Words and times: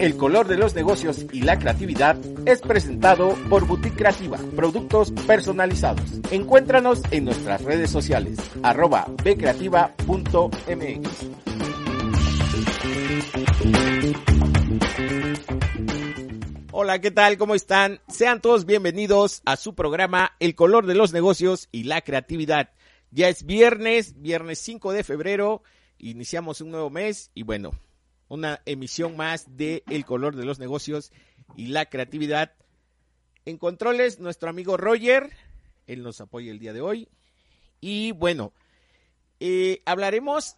El 0.00 0.16
color 0.16 0.48
de 0.48 0.56
los 0.56 0.74
negocios 0.74 1.26
y 1.30 1.42
la 1.42 1.58
creatividad 1.58 2.16
es 2.46 2.62
presentado 2.62 3.34
por 3.50 3.66
Boutique 3.66 3.98
Creativa, 3.98 4.38
productos 4.56 5.12
personalizados. 5.26 6.02
Encuéntranos 6.30 7.02
en 7.10 7.26
nuestras 7.26 7.62
redes 7.62 7.90
sociales, 7.90 8.38
arroba 8.62 9.04
bcreativa.mx. 9.22 10.00
Hola, 16.72 16.98
¿qué 17.02 17.10
tal? 17.10 17.36
¿Cómo 17.36 17.54
están? 17.54 18.00
Sean 18.08 18.40
todos 18.40 18.64
bienvenidos 18.64 19.42
a 19.44 19.56
su 19.56 19.74
programa 19.74 20.32
El 20.40 20.54
color 20.54 20.86
de 20.86 20.94
los 20.94 21.12
negocios 21.12 21.68
y 21.72 21.82
la 21.82 22.00
creatividad. 22.00 22.70
Ya 23.10 23.28
es 23.28 23.44
viernes, 23.44 24.18
viernes 24.22 24.60
5 24.60 24.92
de 24.92 25.04
febrero, 25.04 25.62
iniciamos 25.98 26.62
un 26.62 26.70
nuevo 26.70 26.88
mes 26.88 27.30
y 27.34 27.42
bueno, 27.42 27.72
una 28.30 28.62
emisión 28.64 29.16
más 29.16 29.56
de 29.56 29.82
El 29.88 30.06
color 30.06 30.36
de 30.36 30.44
los 30.44 30.60
negocios 30.60 31.12
y 31.56 31.66
la 31.66 31.86
creatividad. 31.86 32.52
En 33.44 33.58
controles, 33.58 34.20
nuestro 34.20 34.48
amigo 34.48 34.76
Roger, 34.76 35.30
él 35.88 36.04
nos 36.04 36.20
apoya 36.20 36.52
el 36.52 36.60
día 36.60 36.72
de 36.72 36.80
hoy. 36.80 37.08
Y 37.80 38.12
bueno, 38.12 38.52
eh, 39.40 39.82
hablaremos 39.84 40.56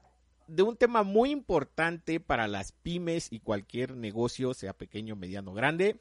de 0.49 0.63
un 0.63 0.77
tema 0.77 1.03
muy 1.03 1.31
importante 1.31 2.21
para 2.21 2.47
las 2.47 2.73
pymes 2.73 3.29
y 3.33 3.41
cualquier 3.41 3.97
negocio, 3.97 4.53
sea 4.53 4.75
pequeño, 4.75 5.17
mediano, 5.17 5.55
grande, 5.55 5.97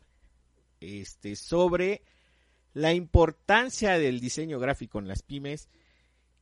este, 0.82 1.38
sobre 1.38 2.02
la 2.74 2.94
importancia 2.94 3.98
del 3.98 4.20
diseño 4.20 4.60
gráfico 4.60 5.00
en 5.00 5.08
las 5.08 5.24
pymes. 5.24 5.70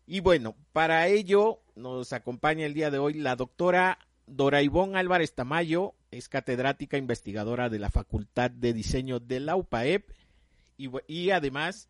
Y 0.08 0.22
bueno, 0.22 0.56
para 0.74 1.08
ello 1.08 1.62
nos 1.76 2.14
acompaña 2.14 2.66
el 2.66 2.74
día 2.74 2.90
de 2.90 2.98
hoy 2.98 3.14
la 3.14 3.36
doctora 3.36 4.00
Dora 4.30 4.62
Ivón 4.62 4.96
Álvarez 4.96 5.34
Tamayo 5.34 5.96
es 6.12 6.30
catedrática 6.30 6.98
investigadora 6.98 7.70
de 7.70 7.80
la 7.80 7.90
Facultad 7.90 8.52
de 8.52 8.74
Diseño 8.74 9.20
de 9.20 9.40
la 9.40 9.56
UPAEP 9.56 10.12
y, 10.78 10.90
y, 11.08 11.32
además 11.32 11.90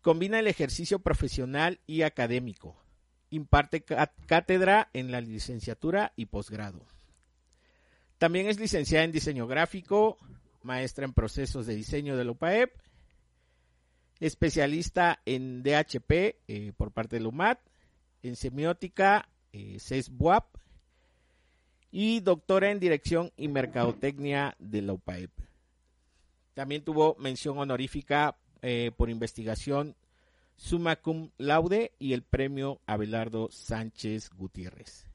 combina 0.00 0.38
el 0.38 0.46
ejercicio 0.46 1.00
profesional 1.00 1.80
y 1.86 2.02
académico. 2.02 2.76
Imparte 3.30 3.84
cátedra 4.26 4.90
en 4.92 5.10
la 5.10 5.20
licenciatura 5.20 6.12
y 6.16 6.26
posgrado. 6.26 6.80
También 8.18 8.48
es 8.48 8.58
licenciada 8.58 9.04
en 9.04 9.12
diseño 9.12 9.46
gráfico, 9.46 10.18
maestra 10.62 11.04
en 11.04 11.12
procesos 11.12 11.66
de 11.66 11.74
diseño 11.74 12.16
de 12.16 12.24
la 12.24 12.30
UPAEP, 12.30 12.70
especialista 14.20 15.20
en 15.24 15.62
DHP 15.62 16.12
eh, 16.48 16.72
por 16.76 16.92
parte 16.92 17.16
de 17.16 17.22
la 17.22 17.28
UMAT, 17.28 17.58
en 18.22 18.36
semiótica, 18.36 19.28
eh, 19.52 19.78
CESBUAP, 19.80 20.60
y 21.90 22.20
doctora 22.20 22.70
en 22.70 22.80
Dirección 22.80 23.32
y 23.36 23.48
Mercadotecnia 23.48 24.54
de 24.58 24.82
la 24.82 24.92
UPAEP. 24.92 25.30
También 26.54 26.82
tuvo 26.84 27.16
mención 27.18 27.58
honorífica 27.58 28.36
eh, 28.62 28.90
por 28.96 29.10
investigación 29.10 29.96
summa 30.56 30.96
cum 30.96 31.30
laude 31.38 31.92
y 31.98 32.12
el 32.12 32.22
premio 32.22 32.80
Abelardo 32.86 33.48
Sánchez 33.50 34.30
Gutiérrez. 34.36 35.06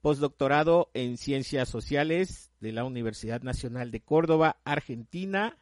Postdoctorado 0.00 0.90
en 0.94 1.18
Ciencias 1.18 1.68
Sociales 1.68 2.50
de 2.60 2.72
la 2.72 2.84
Universidad 2.84 3.42
Nacional 3.42 3.90
de 3.90 4.00
Córdoba, 4.00 4.56
Argentina. 4.64 5.58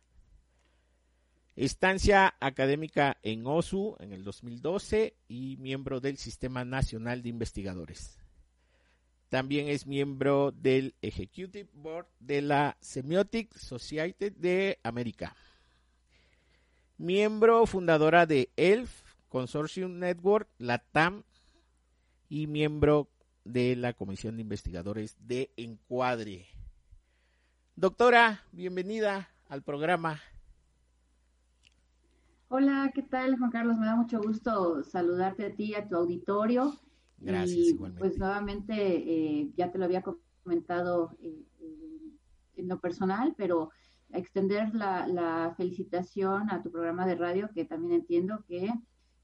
Estancia 1.57 2.37
académica 2.41 3.19
en 3.23 3.47
OSU 3.47 3.97
en 3.99 4.13
el 4.13 4.23
2012 4.23 5.15
y 5.29 5.57
miembro 5.59 6.01
del 6.01 6.17
Sistema 6.17 6.65
Nacional 6.65 7.23
de 7.23 7.29
Investigadores. 7.29 8.20
También 9.31 9.69
es 9.69 9.87
miembro 9.87 10.51
del 10.51 10.97
Executive 11.03 11.71
Board 11.73 12.09
de 12.19 12.43
la 12.43 12.77
Semiotic 12.81 13.57
Society 13.57 14.31
de 14.31 14.81
América. 14.83 15.37
Miembro 16.99 17.65
fundadora 17.67 18.27
de 18.27 18.51
ELF, 18.57 18.91
Consortium 19.29 20.01
Network, 20.01 20.49
LATAM, 20.59 21.23
y 22.29 22.49
miembro 22.49 23.09
de 23.45 23.77
la 23.77 23.93
Comisión 23.93 24.35
de 24.35 24.43
Investigadores 24.43 25.17
de 25.21 25.53
Encuadre. 25.57 26.49
Doctora, 27.77 28.43
bienvenida 28.51 29.31
al 29.49 29.63
programa. 29.63 30.21
Hola, 32.49 32.91
¿qué 32.93 33.03
tal, 33.03 33.39
Juan 33.39 33.53
Carlos? 33.53 33.79
Me 33.79 33.87
da 33.87 33.95
mucho 33.95 34.21
gusto 34.21 34.83
saludarte 34.83 35.47
a 35.47 35.55
ti 35.55 35.67
y 35.67 35.75
a 35.77 35.87
tu 35.87 35.95
auditorio 35.95 36.81
Gracias, 37.21 37.59
y, 37.59 37.69
igualmente. 37.71 38.01
Pues 38.01 38.19
nuevamente, 38.19 38.75
eh, 38.75 39.51
ya 39.57 39.71
te 39.71 39.79
lo 39.79 39.85
había 39.85 40.03
comentado 40.43 41.17
eh, 41.23 41.45
en 42.57 42.69
lo 42.69 42.81
personal, 42.81 43.35
pero 43.37 43.71
extender 44.13 44.75
la, 44.75 45.07
la, 45.07 45.55
felicitación 45.57 46.51
a 46.51 46.63
tu 46.63 46.71
programa 46.71 47.07
de 47.07 47.15
radio, 47.15 47.51
que 47.55 47.65
también 47.65 47.93
entiendo 47.93 48.45
que 48.49 48.73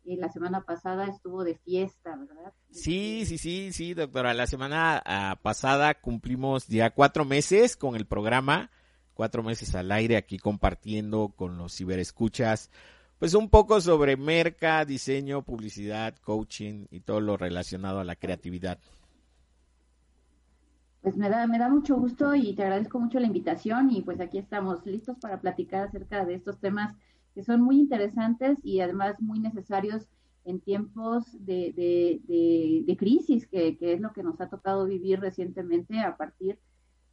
eh, 0.07 0.17
la 0.17 0.29
semana 0.29 0.65
pasada 0.65 1.07
estuvo 1.07 1.43
de 1.43 1.57
fiesta, 1.57 2.17
¿verdad? 2.17 2.53
Sí, 2.71 3.25
sí, 3.27 3.39
sí, 3.39 3.73
sí, 3.73 3.95
doctora. 3.95 4.35
La 4.35 4.47
semana 4.47 5.03
uh, 5.05 5.43
pasada 5.43 5.95
cumplimos 6.01 6.69
ya 6.69 6.91
cuatro 6.91 7.25
meses 7.25 7.77
con 7.77 7.97
el 7.97 8.07
programa, 8.07 8.71
cuatro 9.15 9.43
meses 9.43 9.75
al 9.75 9.91
aire 9.91 10.17
aquí 10.17 10.39
compartiendo 10.39 11.31
con 11.35 11.59
los 11.59 11.75
ciberescuchas 11.77 12.71
pues 13.19 13.35
un 13.35 13.49
poco 13.49 13.81
sobre 13.81 14.17
merca, 14.17 14.85
diseño, 14.85 15.43
publicidad, 15.43 16.15
coaching 16.17 16.87
y 16.91 17.01
todo 17.01 17.21
lo 17.21 17.37
relacionado 17.37 18.01
a 18.01 18.05
la 18.05 18.17
creatividad. 18.17 18.79
Pues 21.01 21.17
me 21.17 21.31
da, 21.31 21.47
me 21.47 21.59
da 21.59 21.69
mucho 21.69 21.97
gusto 21.97 22.35
y 22.35 22.55
te 22.55 22.63
agradezco 22.65 22.99
mucho 22.99 23.21
la 23.21 23.29
invitación 23.29 23.91
y 23.91 24.03
pues 24.03 24.21
aquí 24.21 24.39
estamos 24.39 24.85
listos 24.85 25.17
para 25.21 25.41
platicar 25.41 25.87
acerca 25.87 26.25
de 26.25 26.35
estos 26.35 26.59
temas 26.59 26.95
que 27.35 27.45
son 27.45 27.61
muy 27.61 27.79
interesantes 27.79 28.59
y 28.63 28.81
además 28.81 29.21
muy 29.21 29.39
necesarios 29.39 30.09
en 30.45 30.61
tiempos 30.61 31.25
de, 31.45 31.73
de, 31.77 32.21
de, 32.27 32.83
de 32.87 32.97
crisis, 32.97 33.47
que, 33.47 33.77
que, 33.77 33.93
es 33.93 34.01
lo 34.01 34.13
que 34.13 34.23
nos 34.23 34.41
ha 34.41 34.49
tocado 34.49 34.87
vivir 34.87 35.21
recientemente 35.21 36.01
a 36.01 36.17
partir 36.17 36.59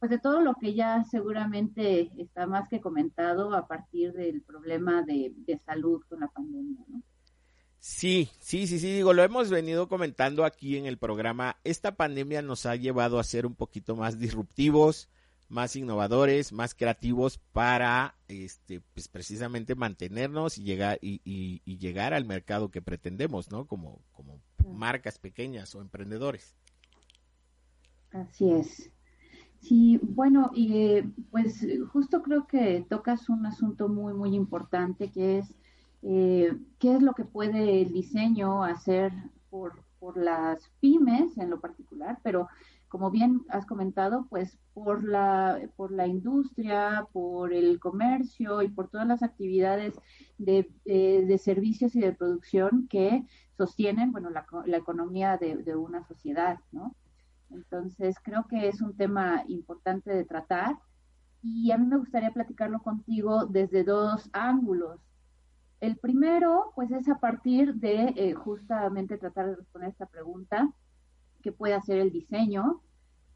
pues 0.04 0.10
de 0.10 0.18
todo 0.18 0.42
lo 0.42 0.54
que 0.56 0.74
ya 0.74 1.02
seguramente 1.04 2.12
está 2.18 2.46
más 2.46 2.68
que 2.68 2.78
comentado 2.78 3.54
a 3.54 3.66
partir 3.66 4.12
del 4.12 4.42
problema 4.42 5.00
de, 5.00 5.32
de 5.34 5.58
salud 5.60 6.02
con 6.10 6.20
la 6.20 6.28
pandemia, 6.28 6.84
¿no? 6.88 7.00
Sí, 7.78 8.28
sí, 8.38 8.66
sí, 8.66 8.78
sí, 8.78 8.92
digo, 8.92 9.14
lo 9.14 9.22
hemos 9.22 9.48
venido 9.48 9.88
comentando 9.88 10.44
aquí 10.44 10.76
en 10.76 10.84
el 10.84 10.98
programa. 10.98 11.56
Esta 11.64 11.96
pandemia 11.96 12.42
nos 12.42 12.66
ha 12.66 12.76
llevado 12.76 13.18
a 13.18 13.24
ser 13.24 13.46
un 13.46 13.54
poquito 13.54 13.96
más 13.96 14.18
disruptivos, 14.18 15.08
más 15.48 15.74
innovadores, 15.74 16.52
más 16.52 16.74
creativos 16.74 17.38
para, 17.38 18.14
este, 18.28 18.82
pues 18.92 19.08
precisamente 19.08 19.74
mantenernos 19.74 20.58
y 20.58 20.64
llegar 20.64 20.98
y, 21.00 21.22
y, 21.24 21.62
y 21.64 21.78
llegar 21.78 22.12
al 22.12 22.26
mercado 22.26 22.70
que 22.70 22.82
pretendemos, 22.82 23.50
¿no? 23.50 23.66
Como, 23.66 24.02
como 24.12 24.42
marcas 24.66 25.18
pequeñas 25.18 25.74
o 25.74 25.80
emprendedores. 25.80 26.54
Así 28.10 28.50
es. 28.50 28.90
Sí, 29.64 29.98
bueno, 30.02 30.50
y 30.54 30.76
eh, 30.76 31.10
pues 31.30 31.66
justo 31.90 32.22
creo 32.22 32.46
que 32.46 32.86
tocas 32.90 33.28
un 33.30 33.46
asunto 33.46 33.88
muy, 33.88 34.12
muy 34.12 34.34
importante 34.34 35.10
que 35.10 35.38
es 35.38 35.54
eh, 36.02 36.54
qué 36.78 36.94
es 36.96 37.02
lo 37.02 37.14
que 37.14 37.24
puede 37.24 37.80
el 37.80 37.92
diseño 37.92 38.62
hacer 38.62 39.12
por, 39.48 39.82
por 39.98 40.18
las 40.18 40.70
pymes 40.80 41.38
en 41.38 41.48
lo 41.48 41.60
particular, 41.62 42.20
pero 42.22 42.46
como 42.88 43.10
bien 43.10 43.40
has 43.48 43.64
comentado, 43.64 44.26
pues 44.28 44.58
por 44.74 45.02
la, 45.02 45.58
por 45.76 45.92
la 45.92 46.06
industria, 46.06 47.08
por 47.12 47.52
el 47.54 47.80
comercio 47.80 48.60
y 48.62 48.68
por 48.68 48.90
todas 48.90 49.06
las 49.06 49.22
actividades 49.22 49.94
de, 50.36 50.70
de, 50.84 51.24
de 51.26 51.38
servicios 51.38 51.96
y 51.96 52.00
de 52.00 52.12
producción 52.12 52.86
que 52.88 53.24
sostienen, 53.56 54.12
bueno, 54.12 54.28
la, 54.30 54.46
la 54.66 54.76
economía 54.76 55.38
de, 55.38 55.56
de 55.56 55.74
una 55.74 56.02
sociedad, 56.06 56.58
¿no? 56.70 56.94
Entonces, 57.54 58.16
creo 58.22 58.46
que 58.48 58.68
es 58.68 58.80
un 58.80 58.96
tema 58.96 59.44
importante 59.48 60.10
de 60.10 60.24
tratar 60.24 60.76
y 61.42 61.70
a 61.70 61.78
mí 61.78 61.86
me 61.86 61.98
gustaría 61.98 62.32
platicarlo 62.32 62.80
contigo 62.80 63.46
desde 63.46 63.84
dos 63.84 64.28
ángulos. 64.32 65.00
El 65.80 65.96
primero, 65.96 66.72
pues 66.74 66.90
es 66.90 67.08
a 67.08 67.18
partir 67.18 67.74
de 67.74 68.14
eh, 68.16 68.34
justamente 68.34 69.18
tratar 69.18 69.50
de 69.50 69.56
responder 69.56 69.90
esta 69.90 70.06
pregunta, 70.06 70.72
que 71.42 71.52
puede 71.52 71.74
hacer 71.74 71.98
el 71.98 72.10
diseño 72.10 72.80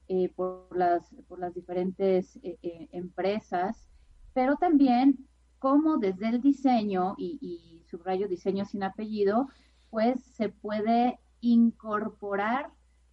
eh, 0.09 0.33
por, 0.35 0.75
las, 0.75 1.15
por 1.29 1.39
las 1.39 1.55
diferentes 1.55 2.37
eh, 2.37 2.57
eh, 2.63 2.89
empresas, 2.93 3.87
pero 4.33 4.57
también 4.57 5.29
cómo 5.59 5.99
desde 5.99 6.31
el 6.31 6.41
diseño, 6.41 7.15
y, 7.19 7.39
y 7.43 7.85
subrayo 7.91 8.27
diseño 8.27 8.65
sin 8.65 8.83
apellido, 8.83 9.49
pues 9.91 10.25
se 10.25 10.49
puede 10.49 11.19
incorporar 11.43 12.71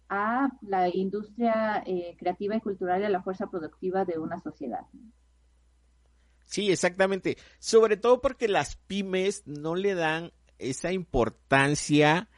a 0.08 0.48
la 0.62 0.88
industria 0.88 1.82
creativa 2.18 2.56
y 2.56 2.60
cultural 2.60 3.02
y 3.02 3.04
a 3.04 3.10
la 3.10 3.22
fuerza 3.22 3.48
productiva 3.50 4.04
de 4.04 4.18
una 4.18 4.38
sociedad. 4.38 4.86
Sí, 6.46 6.70
exactamente. 6.70 7.36
Sobre 7.58 7.96
todo 7.96 8.20
porque 8.20 8.48
las 8.48 8.76
pymes 8.76 9.46
no 9.46 9.74
le 9.74 9.94
dan 9.94 10.32
esa 10.58 10.92
importancia 10.92 12.28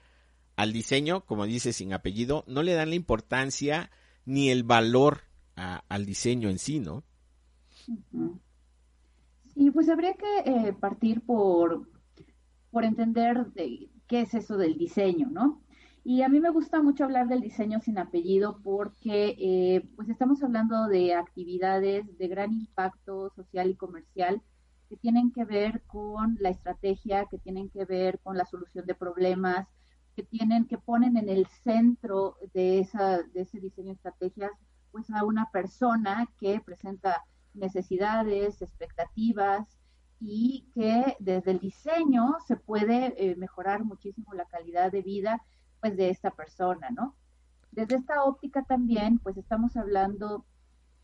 al 0.56 0.72
diseño, 0.72 1.24
como 1.24 1.46
dice 1.46 1.72
sin 1.72 1.92
apellido, 1.92 2.44
no 2.48 2.62
le 2.62 2.74
dan 2.74 2.88
la 2.88 2.96
importancia 2.96 3.90
ni 4.24 4.50
el 4.50 4.64
valor 4.64 5.20
al 5.54 6.06
diseño 6.06 6.48
en 6.50 6.58
sí, 6.58 6.80
¿no? 6.80 7.04
Sí, 9.54 9.70
pues 9.70 9.88
habría 9.88 10.14
que 10.14 10.38
eh, 10.44 10.72
partir 10.72 11.20
por, 11.22 11.88
por 12.70 12.84
entender 12.84 13.46
de, 13.52 13.88
qué 14.06 14.22
es 14.22 14.34
eso 14.34 14.56
del 14.56 14.78
diseño, 14.78 15.28
¿no? 15.30 15.62
Y 16.10 16.22
a 16.22 16.30
mí 16.30 16.40
me 16.40 16.48
gusta 16.48 16.80
mucho 16.80 17.04
hablar 17.04 17.28
del 17.28 17.42
diseño 17.42 17.80
sin 17.80 17.98
apellido 17.98 18.62
porque 18.64 19.36
eh, 19.38 19.86
pues 19.94 20.08
estamos 20.08 20.42
hablando 20.42 20.86
de 20.86 21.12
actividades 21.12 22.16
de 22.16 22.28
gran 22.28 22.54
impacto 22.54 23.28
social 23.36 23.68
y 23.68 23.74
comercial 23.74 24.40
que 24.88 24.96
tienen 24.96 25.30
que 25.32 25.44
ver 25.44 25.82
con 25.82 26.38
la 26.40 26.48
estrategia, 26.48 27.26
que 27.26 27.36
tienen 27.36 27.68
que 27.68 27.84
ver 27.84 28.20
con 28.20 28.38
la 28.38 28.46
solución 28.46 28.86
de 28.86 28.94
problemas, 28.94 29.68
que 30.16 30.22
tienen, 30.22 30.64
que 30.64 30.78
ponen 30.78 31.18
en 31.18 31.28
el 31.28 31.46
centro 31.62 32.38
de, 32.54 32.78
esa, 32.78 33.22
de 33.22 33.42
ese 33.42 33.60
diseño 33.60 33.88
de 33.88 33.96
estrategias, 33.96 34.52
pues 34.90 35.10
a 35.10 35.26
una 35.26 35.50
persona 35.50 36.26
que 36.40 36.58
presenta 36.62 37.22
necesidades, 37.52 38.62
expectativas 38.62 39.68
y 40.20 40.70
que 40.72 41.18
desde 41.18 41.50
el 41.50 41.58
diseño 41.58 42.36
se 42.46 42.56
puede 42.56 43.12
eh, 43.18 43.36
mejorar 43.36 43.84
muchísimo 43.84 44.32
la 44.32 44.46
calidad 44.46 44.90
de 44.90 45.02
vida 45.02 45.42
pues 45.80 45.96
de 45.96 46.10
esta 46.10 46.30
persona, 46.30 46.90
¿no? 46.90 47.14
Desde 47.72 47.96
esta 47.96 48.24
óptica 48.24 48.62
también, 48.62 49.18
pues 49.18 49.36
estamos 49.36 49.76
hablando 49.76 50.44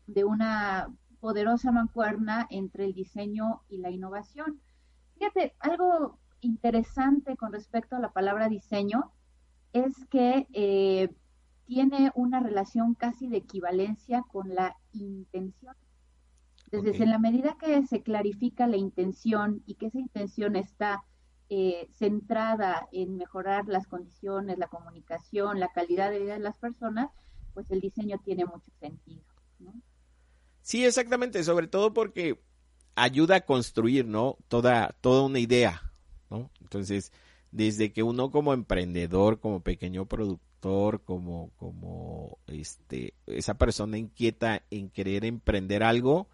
de 0.07 0.23
una 0.23 0.89
poderosa 1.19 1.71
mancuerna 1.71 2.47
entre 2.49 2.85
el 2.85 2.93
diseño 2.93 3.61
y 3.69 3.77
la 3.77 3.89
innovación. 3.89 4.61
Fíjate, 5.17 5.55
algo 5.59 6.19
interesante 6.41 7.35
con 7.37 7.51
respecto 7.51 7.95
a 7.95 7.99
la 7.99 8.11
palabra 8.11 8.49
diseño 8.49 9.11
es 9.73 10.05
que 10.09 10.47
eh, 10.53 11.09
tiene 11.65 12.11
una 12.15 12.39
relación 12.39 12.93
casi 12.93 13.27
de 13.27 13.37
equivalencia 13.37 14.23
con 14.31 14.53
la 14.53 14.75
intención. 14.93 15.75
Desde 16.71 17.03
en 17.03 17.09
la 17.09 17.19
medida 17.19 17.57
que 17.59 17.85
se 17.85 18.01
clarifica 18.01 18.67
la 18.67 18.77
intención 18.77 19.63
y 19.65 19.75
que 19.75 19.87
esa 19.87 19.99
intención 19.99 20.55
está 20.55 21.03
eh, 21.49 21.87
centrada 21.91 22.87
en 22.91 23.17
mejorar 23.17 23.65
las 23.67 23.87
condiciones, 23.87 24.57
la 24.57 24.67
comunicación, 24.67 25.59
la 25.59 25.71
calidad 25.71 26.11
de 26.11 26.19
vida 26.19 26.33
de 26.33 26.39
las 26.39 26.57
personas, 26.57 27.09
pues 27.53 27.69
el 27.69 27.81
diseño 27.81 28.19
tiene 28.23 28.45
mucho 28.45 28.71
sentido. 28.79 29.21
Sí, 30.61 30.85
exactamente, 30.85 31.43
sobre 31.43 31.67
todo 31.67 31.93
porque 31.93 32.41
ayuda 32.95 33.37
a 33.37 33.45
construir, 33.45 34.05
¿no? 34.05 34.37
Toda, 34.47 34.95
toda 35.01 35.23
una 35.23 35.39
idea, 35.39 35.91
¿no? 36.29 36.49
Entonces, 36.61 37.11
desde 37.51 37.93
que 37.93 38.03
uno 38.03 38.31
como 38.31 38.53
emprendedor, 38.53 39.39
como 39.39 39.61
pequeño 39.61 40.07
productor, 40.07 41.03
como, 41.03 41.51
como 41.57 42.39
este, 42.47 43.13
esa 43.27 43.53
persona 43.53 43.97
inquieta 43.97 44.63
en 44.71 44.89
querer 44.89 45.23
emprender 45.25 45.83
algo, 45.83 46.27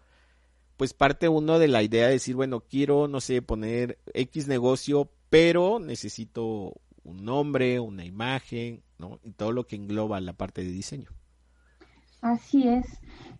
pues 0.76 0.94
parte 0.94 1.28
uno 1.28 1.58
de 1.58 1.68
la 1.68 1.82
idea 1.82 2.06
de 2.06 2.14
decir, 2.14 2.34
bueno, 2.34 2.60
quiero, 2.60 3.08
no 3.08 3.20
sé, 3.20 3.42
poner 3.42 3.98
X 4.14 4.48
negocio, 4.48 5.10
pero 5.30 5.78
necesito 5.78 6.74
un 7.04 7.24
nombre, 7.24 7.80
una 7.80 8.04
imagen, 8.04 8.82
¿no? 8.98 9.18
Y 9.22 9.32
todo 9.32 9.52
lo 9.52 9.66
que 9.66 9.76
engloba 9.76 10.20
la 10.20 10.32
parte 10.32 10.62
de 10.62 10.70
diseño. 10.70 11.10
Así 12.20 12.68
es. 12.68 12.86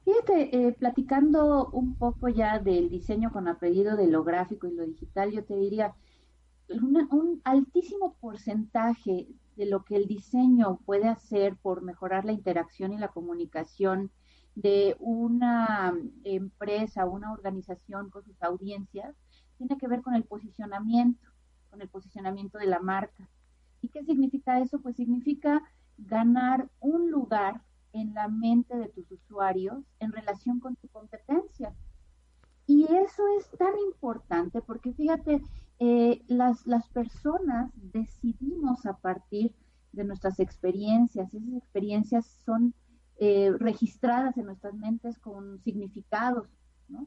Fíjate, 0.05 0.57
eh, 0.57 0.73
platicando 0.73 1.71
un 1.71 1.95
poco 1.95 2.29
ya 2.29 2.59
del 2.59 2.91
diseño 2.91 3.31
con 3.33 3.47
apellido 3.47 3.97
de 3.97 4.09
lo 4.09 4.25
gráfico 4.25 4.67
y 4.67 4.75
lo 4.75 4.85
digital, 4.85 5.31
yo 5.31 5.45
te 5.45 5.57
diría, 5.57 5.95
un 6.69 7.41
altísimo 7.45 8.17
porcentaje 8.21 9.29
de 9.57 9.67
lo 9.67 9.85
que 9.85 9.97
el 9.97 10.07
diseño 10.07 10.81
puede 10.85 11.09
hacer 11.09 11.57
por 11.57 11.83
mejorar 11.83 12.25
la 12.25 12.33
interacción 12.33 12.93
y 12.93 12.99
la 12.99 13.09
comunicación 13.09 14.11
de 14.55 14.97
una 14.99 15.95
empresa, 16.25 17.07
una 17.07 17.33
organización 17.33 18.11
con 18.11 18.25
sus 18.25 18.43
audiencias, 18.43 19.15
tiene 19.59 19.79
que 19.79 19.89
ver 19.89 20.03
con 20.03 20.15
el 20.15 20.25
posicionamiento, 20.25 21.29
con 21.71 21.81
el 21.81 21.89
posicionamiento 21.89 22.59
de 22.59 22.67
la 22.67 22.81
marca. 22.81 23.29
¿Y 23.81 23.89
qué 23.89 24.05
significa 24.05 24.61
eso? 24.61 24.81
Pues 24.81 24.97
significa 24.97 25.63
ganar 25.99 26.69
un 26.81 27.11
lugar 27.11 27.63
en 27.93 28.15
la 28.15 28.29
mente 28.29 28.77
de 28.77 28.89
tus 28.89 29.11
usuarios 29.11 29.85
en 30.01 30.13
relación 30.13 30.61
con 30.61 30.77
tu 30.77 30.89
competencia. 30.89 31.75
Y 32.67 32.85
eso 32.85 33.23
es 33.39 33.51
tan 33.59 33.77
importante 33.87 34.63
porque 34.63 34.93
fíjate, 34.93 35.43
eh, 35.79 36.23
las, 36.29 36.67
las 36.67 36.89
personas 36.89 37.71
decidimos 37.75 38.87
a 38.87 38.97
partir 38.97 39.55
de 39.93 40.05
nuestras 40.05 40.41
experiencias, 40.41 41.35
esas 41.35 41.55
experiencias 41.55 42.27
son 42.45 42.73
eh, 43.25 43.53
registradas 43.57 44.37
en 44.37 44.47
nuestras 44.47 44.75
mentes 44.75 45.17
con 45.17 45.61
significados, 45.61 46.49
¿no? 46.89 47.07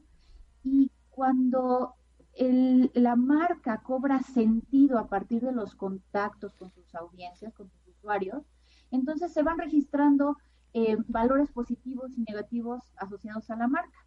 Y 0.64 0.90
cuando 1.10 1.94
la 2.38 3.16
marca 3.16 3.82
cobra 3.82 4.22
sentido 4.22 4.98
a 4.98 5.08
partir 5.08 5.42
de 5.42 5.52
los 5.52 5.74
contactos 5.74 6.54
con 6.54 6.70
sus 6.70 6.94
audiencias, 6.94 7.52
con 7.52 7.68
sus 7.68 7.88
usuarios, 7.88 8.46
entonces 8.90 9.30
se 9.30 9.42
van 9.42 9.58
registrando 9.58 10.38
eh, 10.72 10.96
valores 11.06 11.52
positivos 11.52 12.16
y 12.16 12.22
negativos 12.22 12.80
asociados 12.96 13.50
a 13.50 13.56
la 13.56 13.68
marca. 13.68 14.06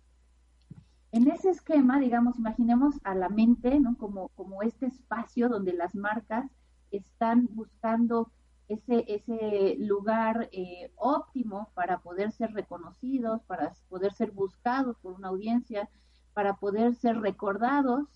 En 1.11 1.29
ese 1.29 1.51
esquema, 1.51 1.99
digamos, 1.99 2.39
imaginemos 2.39 2.95
a 3.03 3.13
la 3.13 3.29
mente 3.29 3.79
como, 3.99 4.29
como 4.29 4.63
este 4.63 4.87
espacio 4.87 5.47
donde 5.47 5.73
las 5.73 5.93
marcas 5.93 6.49
están 6.89 7.47
buscando 7.51 8.31
ese, 8.69 9.03
ese 9.07 9.75
lugar 9.79 10.47
eh, 10.51 10.91
óptimo 10.95 11.71
para 11.73 11.99
poder 11.99 12.31
ser 12.31 12.53
reconocidos, 12.53 13.41
para 13.43 13.73
poder 13.89 14.13
ser 14.13 14.31
buscados 14.31 14.97
por 14.99 15.13
una 15.13 15.29
audiencia, 15.29 15.89
para 16.33 16.55
poder 16.55 16.95
ser 16.95 17.19
recordados. 17.19 18.07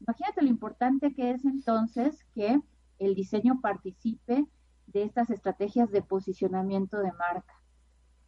Imagínate 0.00 0.42
lo 0.42 0.48
importante 0.48 1.14
que 1.14 1.30
es 1.30 1.44
entonces 1.44 2.24
que 2.34 2.60
el 2.98 3.14
diseño 3.14 3.60
participe 3.60 4.46
de 4.88 5.02
estas 5.04 5.30
estrategias 5.30 5.90
de 5.90 6.02
posicionamiento 6.02 6.98
de 6.98 7.12
marca 7.12 7.59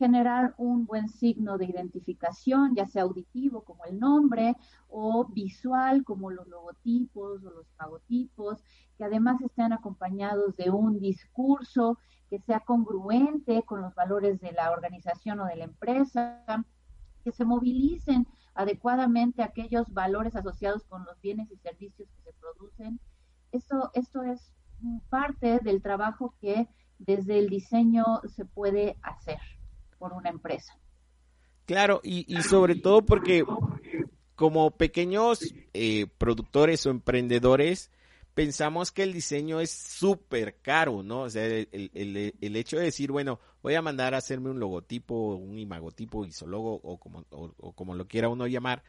generar 0.02 0.52
un 0.58 0.84
buen 0.84 1.08
signo 1.08 1.58
de 1.58 1.66
identificación, 1.66 2.74
ya 2.74 2.88
sea 2.88 3.02
auditivo 3.02 3.62
como 3.62 3.84
el 3.84 4.00
nombre 4.00 4.56
o 4.88 5.26
visual 5.26 6.02
como 6.02 6.32
los 6.32 6.48
logotipos 6.48 7.44
o 7.44 7.50
los 7.50 7.68
pagotipos, 7.76 8.64
que 8.98 9.04
además 9.04 9.40
estén 9.40 9.72
acompañados 9.72 10.56
de 10.56 10.70
un 10.70 10.98
discurso 10.98 11.98
que 12.28 12.40
sea 12.40 12.58
congruente 12.58 13.62
con 13.62 13.80
los 13.80 13.94
valores 13.94 14.40
de 14.40 14.50
la 14.50 14.72
organización 14.72 15.38
o 15.38 15.46
de 15.46 15.54
la 15.54 15.64
empresa, 15.66 16.42
que 17.22 17.30
se 17.30 17.44
movilicen 17.44 18.26
adecuadamente 18.54 19.44
aquellos 19.44 19.86
valores 19.92 20.34
asociados 20.34 20.82
con 20.82 21.04
los 21.04 21.20
bienes 21.20 21.48
y 21.52 21.58
servicios 21.58 22.08
que 22.10 22.22
se 22.22 22.32
producen. 22.40 22.98
Esto, 23.52 23.92
esto 23.94 24.24
es 24.24 24.52
parte 25.10 25.60
del 25.60 25.80
trabajo 25.80 26.34
que 26.40 26.66
desde 26.98 27.38
el 27.38 27.48
diseño 27.48 28.04
se 28.26 28.44
puede 28.44 28.96
hacer 29.02 29.38
por 30.02 30.14
una 30.14 30.30
empresa. 30.30 30.76
Claro, 31.64 32.00
y, 32.02 32.42
sobre 32.42 32.74
todo 32.74 33.06
porque 33.06 33.44
como 34.34 34.72
pequeños 34.72 35.54
eh, 35.74 36.08
productores 36.18 36.84
o 36.86 36.90
emprendedores, 36.90 37.92
pensamos 38.34 38.90
que 38.90 39.04
el 39.04 39.12
diseño 39.12 39.60
es 39.60 39.70
súper 39.70 40.56
caro, 40.60 41.04
¿no? 41.04 41.20
O 41.20 41.30
sea, 41.30 41.46
el, 41.46 42.56
hecho 42.56 42.78
de 42.78 42.86
decir, 42.86 43.12
bueno, 43.12 43.38
voy 43.62 43.76
a 43.76 43.82
mandar 43.82 44.14
a 44.14 44.18
hacerme 44.18 44.50
un 44.50 44.58
logotipo, 44.58 45.36
un 45.36 45.56
imagotipo, 45.56 46.24
isólogo 46.24 46.80
o 46.82 46.98
como, 46.98 47.24
o, 47.30 47.72
como 47.72 47.94
lo 47.94 48.08
quiera 48.08 48.28
uno 48.28 48.48
llamar, 48.48 48.82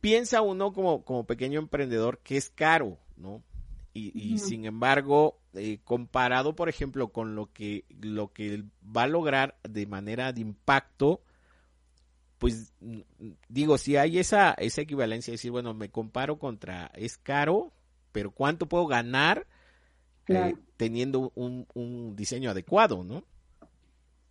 piensa 0.00 0.40
uno 0.40 0.72
como, 0.72 1.04
como 1.04 1.26
pequeño 1.26 1.60
emprendedor 1.60 2.20
que 2.20 2.38
es 2.38 2.48
caro, 2.48 2.96
¿no? 3.18 3.42
Y, 3.96 4.38
sin 4.38 4.64
embargo, 4.64 5.38
eh, 5.52 5.78
comparado, 5.84 6.56
por 6.56 6.68
ejemplo, 6.68 7.12
con 7.12 7.36
lo 7.36 7.52
que, 7.52 7.84
lo 8.00 8.32
que 8.32 8.64
va 8.84 9.04
a 9.04 9.06
lograr 9.06 9.56
de 9.62 9.86
manera 9.86 10.32
de 10.32 10.40
impacto, 10.40 11.20
pues 12.38 12.74
digo, 13.48 13.78
si 13.78 13.96
hay 13.96 14.18
esa, 14.18 14.50
esa 14.54 14.80
equivalencia, 14.80 15.30
decir, 15.30 15.52
bueno, 15.52 15.74
me 15.74 15.90
comparo 15.90 16.40
contra, 16.40 16.90
es 16.96 17.18
caro, 17.18 17.72
pero 18.10 18.32
¿cuánto 18.32 18.66
puedo 18.66 18.88
ganar 18.88 19.46
eh, 20.26 20.56
teniendo 20.76 21.30
un, 21.36 21.66
un, 21.74 22.16
diseño 22.16 22.50
adecuado, 22.50 23.04
no? 23.04 23.22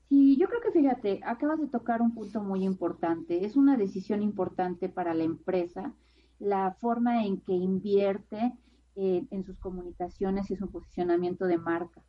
Sí, 0.10 0.36
yo 0.38 0.48
creo 0.48 0.60
que 0.60 0.78
fíjate, 0.78 1.22
acabas 1.24 1.62
de 1.62 1.68
tocar 1.68 2.02
un 2.02 2.14
punto 2.14 2.42
muy 2.42 2.66
importante. 2.66 3.46
Es 3.46 3.56
una 3.56 3.78
decisión 3.78 4.22
importante 4.22 4.90
para 4.90 5.14
la 5.14 5.24
empresa 5.24 5.94
la 6.40 6.76
forma 6.82 7.26
en 7.26 7.40
que 7.40 7.54
invierte 7.54 8.54
eh, 8.96 9.26
en 9.32 9.44
sus 9.44 9.58
comunicaciones 9.58 10.52
y 10.52 10.56
su 10.56 10.70
posicionamiento 10.70 11.46
de 11.46 11.58
marca. 11.58 12.04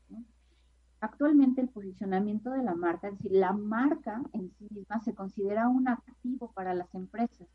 Actualmente 1.01 1.63
el 1.63 1.71
posicionamiento 1.71 2.51
de 2.51 2.63
la 2.63 2.75
marca, 2.75 3.09
es 3.09 3.15
decir, 3.17 3.33
la 3.33 3.53
marca 3.55 4.23
en 4.35 4.51
sí 4.59 4.69
misma 4.71 5.01
se 5.01 5.15
considera 5.15 5.69
un 5.69 5.89
activo 5.89 6.53
para 6.53 6.75
las 6.75 6.95
empresas. 6.95 7.49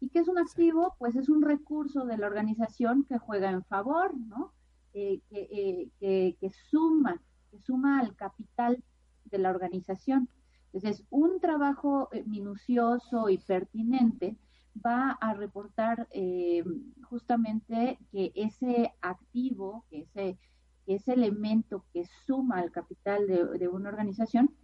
¿Y 0.00 0.10
qué 0.10 0.18
es 0.18 0.28
un 0.28 0.38
activo? 0.38 0.96
Pues 0.98 1.16
es 1.16 1.30
un 1.30 1.40
recurso 1.40 2.04
de 2.04 2.18
la 2.18 2.26
organización 2.26 3.04
que 3.04 3.16
juega 3.16 3.50
en 3.50 3.64
favor, 3.64 4.14
¿no? 4.16 4.52
Eh, 4.92 5.22
eh, 5.30 6.36
que, 6.38 6.50
suma, 6.68 7.20
que 7.50 7.58
suma 7.60 8.00
al 8.00 8.14
capital 8.14 8.84
de 9.24 9.38
la 9.38 9.50
organización. 9.50 10.28
Entonces, 10.74 11.04
un 11.08 11.40
trabajo 11.40 12.10
minucioso 12.26 13.30
y 13.30 13.38
pertinente 13.38 14.36
va 14.84 15.12
a 15.20 15.34
reportar 15.34 16.08
eh, 16.10 16.64
justamente 17.02 17.98
que 18.10 18.32
ese 18.34 18.92
activo, 19.00 19.84
que 19.90 20.00
ese, 20.00 20.38
ese 20.86 21.12
elemento 21.12 21.84
que 21.92 22.04
suma 22.26 22.58
al 22.58 22.70
capital 22.70 23.26
de, 23.26 23.68
una 23.68 23.88
organización, 23.88 24.54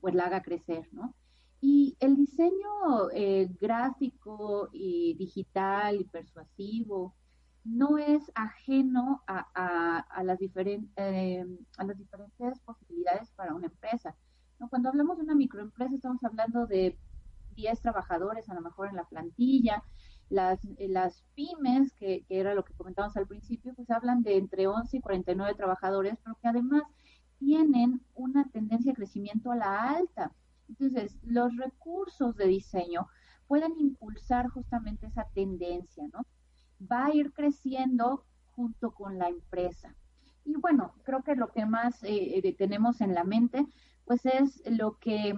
pues 0.00 0.14
la 0.14 0.26
haga 0.26 0.42
crecer, 0.42 0.88
¿no? 0.92 1.14
Y 1.60 1.96
el 2.00 2.16
diseño 2.16 3.10
eh, 3.12 3.48
gráfico 3.60 4.68
y 4.72 5.14
digital 5.14 6.00
y 6.00 6.04
persuasivo 6.04 7.14
no 7.64 7.98
es 7.98 8.30
ajeno 8.34 9.24
a, 9.26 10.22
las, 10.22 10.38
diferentes 10.38 10.90
eh, 10.96 11.44
a 11.78 11.84
las 11.84 11.98
diferentes 11.98 12.60
posibilidades 12.60 13.30
para 13.32 13.54
una 13.54 13.66
empresa. 13.66 14.14
Cuando 14.70 14.88
hablamos 14.88 15.16
de 15.16 15.24
una 15.24 15.34
microempresa 15.34 15.96
estamos 15.96 16.22
hablando 16.22 16.66
de 16.66 16.96
10 17.56 17.80
trabajadores 17.80 18.48
a 18.48 18.54
lo 18.54 18.60
mejor 18.60 18.88
en 18.88 18.96
la 18.96 19.04
plantilla. 19.04 19.82
Las, 20.28 20.60
eh, 20.78 20.88
las 20.88 21.24
pymes, 21.34 21.92
que, 21.94 22.24
era 22.28 22.54
lo 22.54 22.64
que 22.64 22.74
comentábamos 22.74 23.16
al 23.16 23.26
principio, 23.26 23.74
pues 23.74 23.90
hablan 23.90 24.22
de 24.22 24.36
entre 24.36 24.66
11 24.66 24.96
y 24.96 25.00
49 25.00 25.54
trabajadores, 25.54 26.16
pero 26.22 26.36
que 26.40 26.48
además 26.48 26.82
tienen 27.38 28.00
una 28.14 28.44
tendencia 28.50 28.92
de 28.92 28.96
crecimiento 28.96 29.52
a 29.52 29.56
la 29.56 29.90
alta. 29.90 30.32
Entonces, 30.68 31.18
los 31.22 31.56
recursos 31.56 32.36
de 32.36 32.46
diseño 32.46 33.08
pueden 33.46 33.72
impulsar 33.78 34.48
justamente 34.48 35.06
esa 35.06 35.26
tendencia, 35.34 36.04
¿no? 36.12 36.26
Va 36.80 37.06
a 37.06 37.14
ir 37.14 37.32
creciendo 37.32 38.24
junto 38.50 38.92
con 38.92 39.18
la 39.18 39.28
empresa. 39.28 39.94
Y 40.44 40.54
bueno, 40.56 40.94
creo 41.04 41.22
que 41.22 41.36
lo 41.36 41.48
que 41.52 41.66
más 41.66 42.02
eh, 42.02 42.38
eh, 42.38 42.54
tenemos 42.54 43.00
en 43.00 43.14
la 43.14 43.24
mente, 43.24 43.66
pues 44.04 44.24
es 44.26 44.62
lo 44.66 44.98
que 44.98 45.34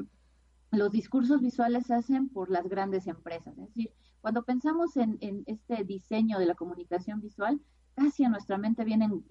los 0.70 0.90
discursos 0.92 1.40
visuales 1.40 1.86
se 1.86 1.94
hacen 1.94 2.28
por 2.28 2.50
las 2.50 2.68
grandes 2.68 3.06
empresas. 3.06 3.56
Es 3.58 3.66
decir, 3.68 3.92
cuando 4.20 4.44
pensamos 4.44 4.96
en, 4.96 5.18
este 5.46 5.84
diseño 5.84 6.38
de 6.38 6.46
la 6.46 6.54
comunicación 6.54 7.20
visual, 7.20 7.60
casi 7.94 8.24
a 8.24 8.28
nuestra 8.28 8.58
mente 8.58 8.84
vienen 8.84 9.24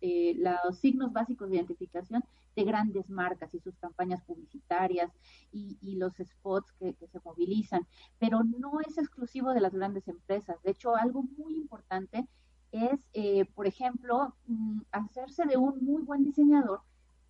eh, 0.00 0.36
los 0.38 0.78
signos 0.78 1.12
básicos 1.12 1.48
de 1.48 1.56
identificación 1.56 2.24
de 2.56 2.64
grandes 2.64 3.08
marcas 3.08 3.54
y 3.54 3.60
sus 3.60 3.76
campañas 3.76 4.22
publicitarias 4.24 5.12
y, 5.52 5.76
los 5.96 6.14
spots 6.16 6.72
que, 6.72 6.94
se 7.06 7.20
movilizan, 7.24 7.86
pero 8.18 8.42
no 8.42 8.80
es 8.80 8.98
exclusivo 8.98 9.52
de 9.54 9.60
las 9.60 9.72
grandes 9.72 10.08
empresas. 10.08 10.60
De 10.62 10.72
hecho, 10.72 10.96
algo 10.96 11.22
muy 11.22 11.54
importante 11.54 12.26
es, 12.72 12.98
eh, 13.14 13.44
por 13.54 13.66
ejemplo, 13.66 14.34
mm, 14.46 14.80
hacerse 14.92 15.44
de 15.44 15.56
un 15.56 15.84
muy 15.84 16.02
buen 16.02 16.24
diseñador 16.24 16.82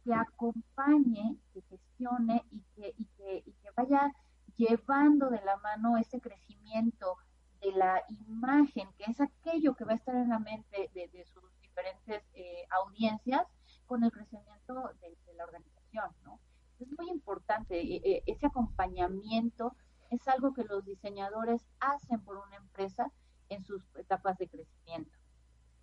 que 0.05 0.15
acompañe, 0.15 1.37
que 1.53 1.63
gestione 1.63 2.45
y 2.51 2.63
que, 2.75 2.95
y 2.97 3.05
que, 3.17 3.43
y 3.47 3.53
que 3.53 3.71
vaya 3.77 4.13
llevando 4.57 5.31
de 5.31 5.41
la 5.45 5.57
mano 5.59 5.97
ese 5.97 6.21
crecimiento 6.21 7.17
de 7.61 7.73
la 7.73 8.03
imagen, 8.09 8.89
que 8.97 9.11
es 9.11 9.21
aquello 9.21 9.75
que 9.75 9.85
va 9.85 9.93
a 9.93 9.97
estar 9.97 10.15
en 10.15 10.29
la 10.29 10.39
mente 10.39 10.91
de, 10.95 11.25
sus 11.27 11.43
diferentes 11.61 12.23
eh, 12.35 12.67
audiencias, 12.71 13.47
con 13.87 14.05
el 14.05 14.13
crecimiento 14.13 14.91
de, 15.01 15.17
la 15.35 15.45
organización, 15.45 16.11
¿no? 16.25 16.41
Es 16.79 16.89
muy 16.97 17.11
importante, 17.11 17.81
eh, 17.81 18.01
eh, 18.05 18.23
ese 18.27 18.47
acompañamiento 18.47 19.75
es 20.11 20.27
algo 20.29 20.53
que 20.53 20.65
los 20.65 20.85
diseñadores 20.85 21.65
hacen 21.81 22.21
por 22.21 22.37
una 22.37 22.57
empresa 22.57 23.11
en 23.49 23.65
sus 23.65 23.83
etapas 23.97 24.37
de 24.39 24.49
crecimiento. 24.49 25.11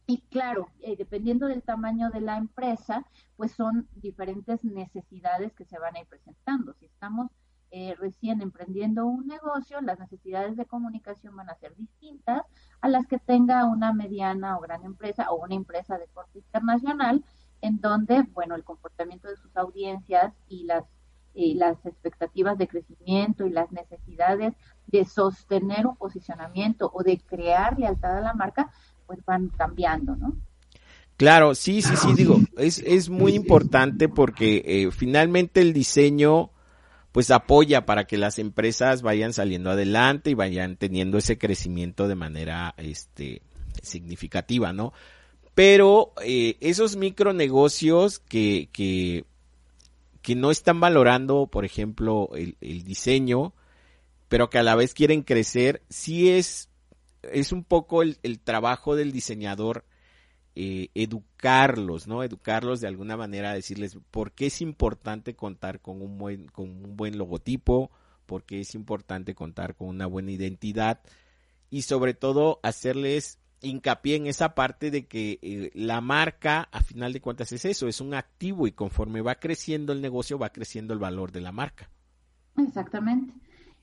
Y 0.07 0.21
claro, 0.29 0.69
eh, 0.81 0.95
dependiendo 0.95 1.47
del 1.47 1.63
tamaño 1.63 2.11
de 2.11 2.21
la 2.21 2.37
empresa, 2.37 3.05
pues 3.37 3.51
son 3.53 3.87
diferentes 3.95 4.63
necesidades 4.63 5.53
que 5.53 5.65
se 5.65 5.79
van 5.79 5.95
a 5.95 6.01
ir 6.01 6.05
presentando. 6.05 6.73
Si 6.73 6.85
estamos 6.85 7.31
eh, 7.71 7.95
recién 7.99 8.41
emprendiendo 8.41 9.07
un 9.07 9.25
negocio, 9.27 9.81
las 9.81 9.99
necesidades 9.99 10.55
de 10.57 10.65
comunicación 10.65 11.35
van 11.35 11.49
a 11.49 11.55
ser 11.55 11.75
distintas 11.75 12.43
a 12.81 12.87
las 12.87 13.07
que 13.07 13.17
tenga 13.17 13.65
una 13.65 13.93
mediana 13.93 14.57
o 14.57 14.61
gran 14.61 14.85
empresa 14.85 15.31
o 15.31 15.43
una 15.43 15.55
empresa 15.55 15.97
de 15.97 16.07
corte 16.07 16.39
internacional, 16.39 17.25
en 17.61 17.81
donde, 17.81 18.21
bueno, 18.33 18.53
el 18.55 18.63
comportamiento 18.63 19.27
de 19.27 19.37
sus 19.37 19.57
audiencias 19.57 20.33
y 20.47 20.65
las, 20.65 20.85
y 21.33 21.55
las 21.55 21.83
expectativas 21.85 22.59
de 22.59 22.67
crecimiento 22.67 23.45
y 23.45 23.49
las 23.49 23.71
necesidades 23.71 24.53
de 24.85 25.03
sostener 25.03 25.87
un 25.87 25.97
posicionamiento 25.97 26.91
o 26.93 27.01
de 27.01 27.19
crear 27.19 27.79
lealtad 27.79 28.19
a 28.19 28.21
la 28.21 28.33
marca 28.35 28.71
pues 29.05 29.19
van 29.25 29.49
cambiando, 29.49 30.15
¿no? 30.15 30.35
Claro, 31.17 31.55
sí, 31.55 31.81
sí, 31.81 31.95
sí, 31.95 32.13
digo, 32.13 32.41
es, 32.57 32.79
es 32.79 33.09
muy 33.09 33.35
importante 33.35 34.09
porque 34.09 34.63
eh, 34.65 34.91
finalmente 34.91 35.61
el 35.61 35.71
diseño 35.71 36.51
pues 37.13 37.31
apoya 37.31 37.85
para 37.85 38.03
que 38.05 38.17
las 38.17 38.39
empresas 38.39 39.01
vayan 39.01 39.31
saliendo 39.31 39.71
adelante 39.71 40.31
y 40.31 40.33
vayan 40.33 40.75
teniendo 40.75 41.17
ese 41.17 41.37
crecimiento 41.37 42.09
de 42.09 42.15
manera 42.15 42.73
este 42.75 43.41
significativa, 43.81 44.73
¿no? 44.73 44.91
Pero 45.53 46.11
eh, 46.21 46.57
esos 46.59 46.97
micronegocios 46.97 48.19
que, 48.19 48.67
que, 48.73 49.23
que 50.21 50.35
no 50.35 50.51
están 50.51 50.81
valorando, 50.81 51.47
por 51.47 51.63
ejemplo, 51.63 52.31
el, 52.35 52.57
el 52.59 52.83
diseño, 52.83 53.53
pero 54.27 54.49
que 54.49 54.57
a 54.57 54.63
la 54.63 54.75
vez 54.75 54.93
quieren 54.93 55.21
crecer, 55.21 55.81
sí 55.87 56.29
es 56.29 56.67
es 57.31 57.51
un 57.51 57.63
poco 57.63 58.01
el, 58.01 58.17
trabajo 58.43 58.95
del 58.95 59.11
diseñador 59.11 59.85
eh, 60.55 60.89
educarlos, 60.95 62.07
¿no? 62.07 62.23
Educarlos 62.23 62.81
de 62.81 62.87
alguna 62.87 63.17
manera, 63.17 63.53
decirles 63.53 63.97
por 64.11 64.31
qué 64.31 64.47
es 64.47 64.61
importante 64.61 65.35
contar 65.35 65.81
con 65.81 66.01
un 66.01 66.17
buen, 66.17 66.47
con 66.47 66.69
un 66.69 66.95
buen 66.95 67.17
logotipo, 67.17 67.91
por 68.25 68.43
qué 68.43 68.61
es 68.61 68.75
importante 68.75 69.35
contar 69.35 69.75
con 69.75 69.89
una 69.89 70.05
buena 70.05 70.31
identidad 70.31 71.01
y 71.69 71.81
sobre 71.83 72.13
todo 72.13 72.59
hacerles 72.63 73.39
hincapié 73.61 74.15
en 74.15 74.27
esa 74.27 74.55
parte 74.55 74.91
de 74.91 75.07
que 75.07 75.39
eh, 75.41 75.71
la 75.73 76.01
marca, 76.01 76.69
a 76.71 76.81
final 76.81 77.13
de 77.13 77.21
cuentas, 77.21 77.51
es 77.51 77.65
eso, 77.65 77.87
es 77.87 78.01
un 78.01 78.13
activo 78.13 78.67
y 78.67 78.71
conforme 78.71 79.21
va 79.21 79.35
creciendo 79.35 79.91
el 79.93 80.01
negocio, 80.01 80.37
va 80.37 80.49
creciendo 80.49 80.93
el 80.93 80.99
valor 80.99 81.31
de 81.31 81.41
la 81.41 81.51
marca. 81.51 81.89
Exactamente. 82.57 83.33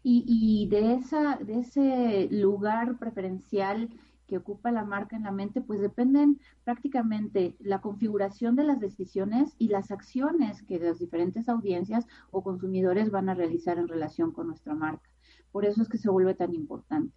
Y, 0.05 0.67
de, 0.69 0.95
esa, 0.95 1.37
de 1.37 1.61
ese 1.61 2.29
lugar 2.31 2.99
preferencial 2.99 3.89
que 4.27 4.39
ocupa 4.39 4.73
la 4.73 4.85
marca 4.85 5.15
en 5.15 5.25
la 5.25 5.31
mente, 5.31 5.61
pues 5.61 5.81
dependen 5.81 6.41
prácticamente 6.65 7.55
la 7.61 7.81
configuración 7.81 8.57
de 8.57 8.65
las 8.65 8.81
decisiones 8.81 9.55
y 9.59 9.69
las 9.69 9.91
acciones 9.91 10.63
que 10.63 10.81
las 10.81 10.99
diferentes 10.99 11.49
audiencias 11.49 12.07
o 12.31 12.43
consumidores 12.43 13.11
van 13.11 13.29
a 13.29 13.35
realizar 13.35 13.79
en 13.79 13.89
relación 13.89 14.33
con 14.33 14.49
nuestra 14.49 14.75
marca. 14.75 15.09
Por 15.53 15.65
eso 15.65 15.83
es 15.83 15.89
que 15.89 15.99
se 15.99 16.11
vuelve 16.11 16.35
tan 16.35 16.55
importante. 16.55 17.15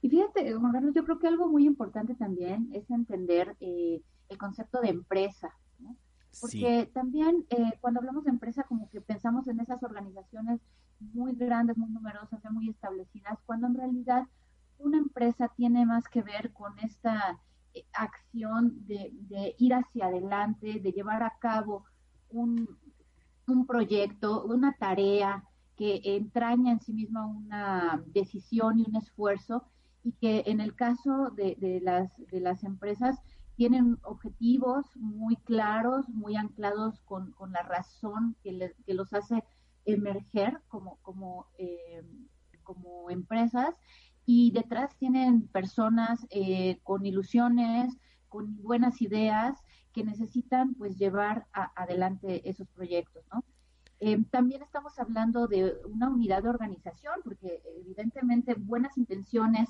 Y 0.00 0.08
fíjate, 0.08 0.52
Juan 0.54 0.72
Carlos, 0.72 0.94
yo 0.94 1.04
creo 1.04 1.18
que 1.18 1.28
algo 1.28 1.48
muy 1.48 1.66
importante 1.66 2.14
también 2.14 2.70
es 2.72 2.90
entender 2.90 3.56
eh, 3.60 4.00
el 4.28 4.38
concepto 4.38 4.80
de 4.80 4.90
empresa, 4.90 5.50
porque 6.40 6.90
también 6.92 7.46
eh, 7.50 7.72
cuando 7.80 8.00
hablamos 8.00 8.24
de 8.24 8.30
empresa, 8.30 8.64
como 8.64 8.88
que 8.90 9.00
pensamos 9.00 9.46
en 9.48 9.60
esas 9.60 9.82
organizaciones 9.82 10.60
muy 11.00 11.34
grandes, 11.34 11.76
muy 11.76 11.90
numerosas, 11.90 12.42
ya 12.42 12.50
muy 12.50 12.68
establecidas, 12.68 13.38
cuando 13.46 13.66
en 13.66 13.74
realidad 13.74 14.24
una 14.78 14.98
empresa 14.98 15.48
tiene 15.56 15.86
más 15.86 16.08
que 16.08 16.22
ver 16.22 16.52
con 16.52 16.78
esta 16.80 17.40
eh, 17.74 17.84
acción 17.92 18.86
de, 18.86 19.54
ir 19.58 19.74
hacia 19.74 20.06
adelante, 20.06 20.80
de 20.80 20.92
llevar 20.92 21.22
a 21.22 21.36
cabo 21.38 21.84
un, 22.30 22.68
proyecto, 23.66 24.44
una 24.44 24.72
tarea 24.72 25.44
que 25.76 26.00
entraña 26.04 26.72
en 26.72 26.80
sí 26.80 26.92
misma 26.92 27.26
una 27.26 28.02
decisión 28.06 28.78
y 28.78 28.84
un 28.88 28.96
esfuerzo 28.96 29.64
y 30.02 30.12
que 30.12 30.44
en 30.46 30.60
el 30.60 30.74
caso 30.74 31.30
de, 31.30 31.80
las, 31.82 32.10
de 32.30 32.40
las 32.40 32.64
empresas 32.64 33.18
tienen 33.56 33.98
objetivos 34.02 34.86
muy 34.96 35.36
claros, 35.36 36.08
muy 36.08 36.36
anclados 36.36 37.00
con, 37.00 37.32
con 37.32 37.52
la 37.52 37.62
razón 37.62 38.36
que, 38.42 38.74
que 38.86 38.94
los 38.94 39.12
hace 39.12 39.44
emerger 39.84 40.60
como, 40.68 40.98
como, 41.02 41.46
eh, 41.58 42.02
como 42.62 43.10
empresas 43.10 43.74
y 44.26 44.52
detrás 44.52 44.96
tienen 44.96 45.48
personas 45.48 46.26
eh, 46.30 46.78
con 46.82 47.04
ilusiones, 47.04 47.96
con 48.28 48.62
buenas 48.62 49.02
ideas 49.02 49.58
que 49.92 50.04
necesitan 50.04 50.74
pues 50.74 50.96
llevar 50.96 51.46
adelante 51.52 52.48
esos 52.48 52.68
proyectos, 52.68 53.24
¿no? 53.32 53.44
Eh, 54.00 54.22
también 54.30 54.60
estamos 54.62 54.98
hablando 54.98 55.46
de 55.46 55.76
una 55.84 56.08
unidad 56.08 56.42
de 56.42 56.48
organización, 56.48 57.20
porque 57.22 57.62
evidentemente 57.78 58.54
buenas 58.54 58.98
intenciones 58.98 59.68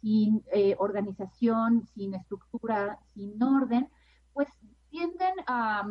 sin 0.00 0.44
organización, 0.78 1.86
sin 1.94 2.14
estructura, 2.14 3.00
sin 3.14 3.42
orden, 3.42 3.88
pues 4.32 4.48
tienden 4.90 5.34
a, 5.46 5.88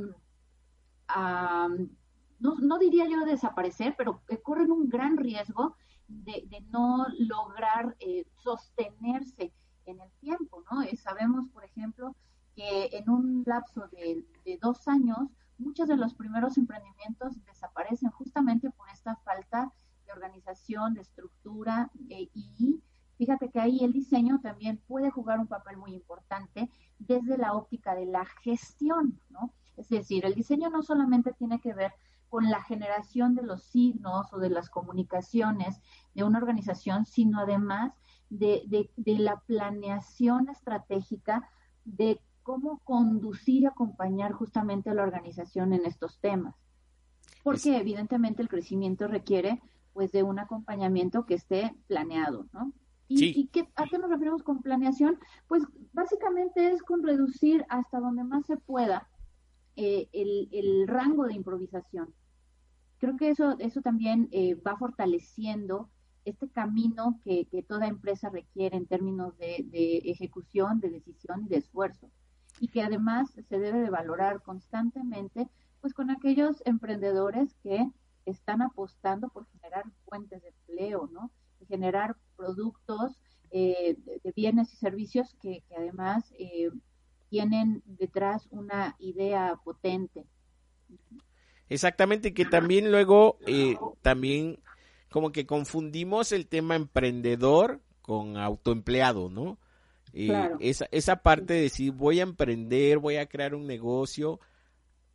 no, 2.39 2.77
diría 2.77 3.07
yo 3.07 3.25
desaparecer, 3.25 3.95
pero 3.97 4.21
corren 4.43 4.71
un 4.71 4.89
gran 4.89 5.17
riesgo 5.17 5.75
de, 6.07 6.45
no 6.69 7.05
lograr 7.17 7.95
eh, 7.99 8.25
sostenerse 8.43 9.53
en 9.85 9.99
el 9.99 10.11
tiempo, 10.19 10.63
¿no? 10.71 10.81
sabemos, 10.97 11.49
por 11.49 11.63
ejemplo, 11.63 12.15
que 12.55 12.89
en 12.93 13.09
un 13.09 13.43
lapso 13.45 13.87
de, 13.91 14.25
dos 14.61 14.87
años, 14.87 15.17
muchos 15.57 15.87
de 15.87 15.97
los 15.97 16.13
primeros 16.13 16.57
emprendimientos 16.57 17.43
desaparecen 17.45 18.11
justamente 18.11 18.69
por 18.71 18.89
esta 18.89 19.15
falta 19.17 19.71
de 20.05 20.11
organización, 20.11 20.93
de 20.93 21.01
estructura 21.01 21.89
eh, 22.09 22.29
y 22.33 22.81
fíjate 23.17 23.49
que 23.49 23.59
ahí 23.59 23.79
el 23.83 23.93
diseño 23.93 24.39
también 24.41 24.77
puede 24.87 25.09
jugar 25.09 25.39
un 25.39 25.47
papel 25.47 25.77
muy 25.77 25.93
importante 25.93 26.69
desde 26.99 27.37
la 27.37 27.53
óptica 27.53 27.95
de 27.95 28.05
la 28.05 28.25
gestión, 28.43 29.19
¿no? 29.29 29.53
Es 29.77 29.89
decir, 29.89 30.25
el 30.25 30.35
diseño 30.35 30.69
no 30.69 30.83
solamente 30.83 31.33
tiene 31.33 31.59
que 31.59 31.73
ver 31.73 31.93
con 32.33 32.49
la 32.49 32.63
generación 32.63 33.35
de 33.35 33.43
los 33.43 33.61
signos 33.61 34.33
o 34.33 34.39
de 34.39 34.49
las 34.49 34.67
comunicaciones 34.67 35.79
de 36.15 36.23
una 36.23 36.39
organización, 36.39 37.05
sino 37.05 37.39
además 37.39 37.93
de, 38.31 38.89
de 38.95 39.19
la 39.19 39.41
planeación 39.41 40.49
estratégica 40.49 41.47
de 41.85 42.19
cómo 42.41 42.79
conducir 42.79 43.61
y 43.61 43.65
acompañar 43.67 44.31
justamente 44.31 44.89
a 44.89 44.95
la 44.95 45.03
organización 45.03 45.73
en 45.73 45.85
estos 45.85 46.19
temas. 46.21 46.55
Porque 47.43 47.77
evidentemente 47.77 48.41
el 48.41 48.49
crecimiento 48.49 49.07
requiere 49.07 49.61
pues 49.93 50.11
de 50.11 50.23
un 50.23 50.39
acompañamiento 50.39 51.27
que 51.27 51.35
esté 51.35 51.75
planeado, 51.85 52.47
¿no? 52.51 52.73
¿Y, 53.09 53.45
qué, 53.49 53.69
a 53.75 53.85
qué 53.85 53.99
nos 53.99 54.09
referimos 54.09 54.41
con 54.41 54.63
planeación? 54.63 55.19
Pues 55.47 55.61
básicamente 55.91 56.71
es 56.71 56.81
con 56.81 57.03
reducir 57.03 57.63
hasta 57.69 57.99
donde 57.99 58.23
más 58.23 58.47
se 58.47 58.57
pueda 58.57 59.07
eh, 59.75 60.07
el, 60.13 60.87
rango 60.87 61.25
de 61.25 61.33
improvisación. 61.33 62.13
Creo 63.03 63.17
que 63.17 63.31
eso, 63.31 63.57
eso 63.59 63.81
también 63.81 64.29
eh, 64.31 64.55
va 64.55 64.77
fortaleciendo 64.77 65.89
este 66.23 66.47
camino 66.47 67.19
que, 67.21 67.45
toda 67.67 67.87
empresa 67.87 68.29
requiere 68.29 68.77
en 68.77 68.85
términos 68.85 69.37
de, 69.37 69.65
de 69.69 69.97
ejecución, 70.05 70.79
de 70.79 70.89
decisión 70.89 71.43
y 71.43 71.49
de 71.49 71.57
esfuerzo 71.57 72.09
y 72.61 72.69
que 72.69 72.81
además 72.81 73.29
se 73.49 73.59
debe 73.59 73.81
de 73.81 73.89
valorar 73.89 74.41
constantemente 74.41 75.49
pues 75.81 75.93
con 75.93 76.11
aquellos 76.11 76.63
emprendedores 76.63 77.53
que 77.55 77.91
están 78.25 78.61
apostando 78.61 79.27
por 79.27 79.47
generar 79.47 79.83
fuentes 80.05 80.41
de 80.41 80.47
empleo, 80.47 81.09
¿no? 81.11 81.29
generar 81.67 82.15
productos 82.37 83.19
eh, 83.51 83.97
de, 84.23 84.31
bienes 84.31 84.71
y 84.71 84.77
servicios 84.77 85.35
que, 85.41 85.61
además 85.77 86.33
eh, 86.39 86.71
tienen 87.29 87.83
detrás 87.85 88.47
una 88.49 88.95
idea 88.97 89.59
potente. 89.61 90.25
Exactamente, 91.73 92.35
que 92.35 92.45
también 92.45 92.91
luego, 92.91 93.39
eh, 93.47 93.77
también 94.03 94.59
como 95.09 95.31
que 95.31 95.47
confundimos 95.47 96.31
el 96.31 96.45
tema 96.45 96.75
emprendedor 96.75 97.81
con 98.03 98.37
autoempleado, 98.37 99.29
¿no? 99.29 99.57
esa, 100.13 100.87
esa 100.91 101.15
parte 101.23 101.55
de 101.55 101.61
decir 101.61 101.91
voy 101.91 102.19
a 102.19 102.23
emprender, 102.23 102.99
voy 102.99 103.15
a 103.15 103.25
crear 103.25 103.55
un 103.55 103.65
negocio, 103.65 104.39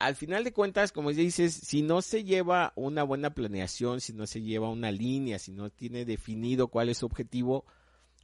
al 0.00 0.16
final 0.16 0.42
de 0.42 0.52
cuentas, 0.52 0.90
como 0.90 1.12
dices, 1.12 1.54
si 1.54 1.82
no 1.82 2.02
se 2.02 2.24
lleva 2.24 2.72
una 2.74 3.04
buena 3.04 3.34
planeación, 3.34 4.00
si 4.00 4.12
no 4.12 4.26
se 4.26 4.42
lleva 4.42 4.68
una 4.68 4.90
línea, 4.90 5.38
si 5.38 5.52
no 5.52 5.70
tiene 5.70 6.04
definido 6.04 6.66
cuál 6.66 6.88
es 6.88 6.98
su 6.98 7.06
objetivo, 7.06 7.64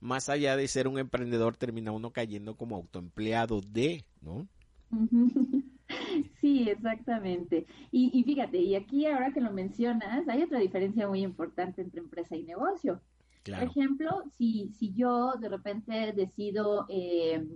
más 0.01 0.29
allá 0.29 0.57
de 0.57 0.67
ser 0.67 0.89
un 0.89 0.99
emprendedor, 0.99 1.57
termina 1.57 1.93
uno 1.93 2.11
cayendo 2.11 2.57
como 2.57 2.75
autoempleado 2.75 3.61
de, 3.61 4.05
¿no? 4.21 4.49
Sí, 6.41 6.69
exactamente. 6.69 7.67
Y, 7.91 8.11
y 8.19 8.25
fíjate, 8.25 8.59
y 8.59 8.75
aquí 8.75 9.07
ahora 9.07 9.33
que 9.33 9.41
lo 9.41 9.53
mencionas, 9.53 10.29
hay 10.29 10.43
otra 10.43 10.59
diferencia 10.59 11.09
muy 11.09 11.23
importante 11.23 11.83
entre 11.83 12.01
empresa 12.01 12.37
y 12.37 12.43
negocio. 12.45 13.03
Por 13.45 13.63
ejemplo, 13.63 14.23
si, 14.39 14.71
si 14.79 14.95
yo 14.95 15.35
de 15.35 15.49
repente 15.51 16.13
decido, 16.15 16.87
eh, 16.89 17.47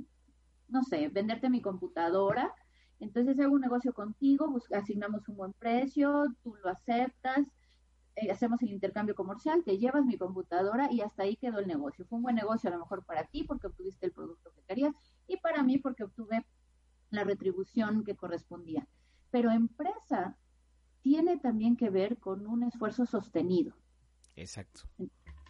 no 0.69 0.83
sé, 0.83 1.09
venderte 1.09 1.49
mi 1.49 1.63
computadora, 1.63 2.55
entonces 3.01 3.39
hago 3.41 3.55
un 3.55 3.63
negocio 3.63 3.95
contigo, 3.95 4.55
asignamos 4.73 5.27
un 5.29 5.37
buen 5.37 5.53
precio, 5.55 6.25
tú 6.43 6.57
lo 6.63 6.69
aceptas, 6.69 7.47
eh, 8.17 8.31
hacemos 8.31 8.61
el 8.63 8.71
intercambio 8.71 9.15
comercial, 9.15 9.65
te 9.65 9.79
llevas 9.79 10.05
mi 10.05 10.19
computadora 10.19 10.91
y 10.93 11.01
hasta 11.01 11.23
ahí 11.23 11.37
quedó 11.37 11.59
el 11.61 11.69
negocio. 11.69 12.05
Fue 12.07 12.17
un 12.17 12.25
buen 12.25 12.37
negocio 12.37 12.69
a 12.69 12.73
lo 12.73 12.81
mejor 12.81 13.05
para 13.05 13.25
ti 13.25 13.45
porque 13.45 13.69
obtuviste 13.69 14.07
el 14.07 14.13
producto 14.13 14.51
que 14.53 14.63
querías 14.63 14.95
y 15.27 15.39
para 15.39 15.63
mí 15.63 15.79
porque 15.79 16.05
obtuve 16.05 16.45
la 17.11 17.25
retribución 17.25 18.05
que 18.05 18.17
correspondía. 18.17 18.87
Pero 19.31 19.51
empresa 19.51 20.37
tiene 21.03 21.39
también 21.39 21.77
que 21.77 21.91
ver 21.91 22.19
con 22.19 22.47
un 22.47 22.63
esfuerzo 22.63 23.07
sostenido. 23.07 23.75
Exacto. 24.37 24.83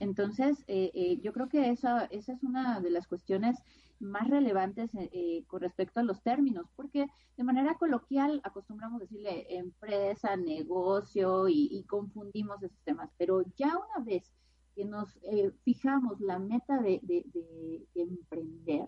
Entonces, 0.01 0.65
eh, 0.69 0.91
eh, 0.95 1.19
yo 1.21 1.33
creo 1.33 1.49
que 1.49 1.71
esa, 1.71 2.05
esa 2.07 2.33
es 2.33 2.43
una 2.43 2.81
de 2.81 2.91
las 2.91 3.07
cuestiones 3.07 3.59
más 3.99 4.29
relevantes 4.29 4.93
eh, 4.95 5.45
con 5.49 5.61
respecto 5.61 5.99
a 5.99 6.05
los 6.05 6.23
términos, 6.23 6.67
porque 6.77 7.07
de 7.37 7.45
manera 7.45 7.75
coloquial 7.75 8.41
acostumbramos 8.45 9.01
decirle 9.01 9.47
empresa, 9.57 10.37
negocio 10.37 11.49
y, 11.49 11.85
confundimos 11.89 12.63
esos 12.63 12.79
temas, 12.85 13.11
pero 13.19 13.43
ya 13.57 13.77
una 13.77 14.05
vez 14.05 14.33
que 14.77 14.85
nos 14.85 15.19
fijamos 15.65 16.21
la 16.21 16.39
meta 16.39 16.81
de, 16.81 17.01
de, 17.03 17.89
emprender 17.97 18.87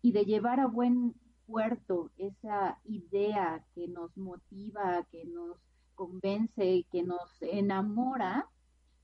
y 0.00 0.12
de 0.12 0.24
llevar 0.24 0.60
a 0.60 0.66
buen 0.66 1.14
puerto 1.48 2.10
esa 2.18 2.78
idea 2.84 3.64
que 3.74 3.88
nos 3.88 4.16
motiva, 4.18 5.06
que 5.10 5.24
nos 5.24 5.58
convence, 5.94 6.86
que 6.92 7.02
nos 7.02 7.40
enamora, 7.40 8.46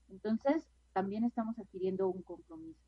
entonces 0.09 0.63
también 0.93 1.23
estamos 1.23 1.57
adquiriendo 1.57 2.07
un 2.07 2.21
compromiso. 2.21 2.79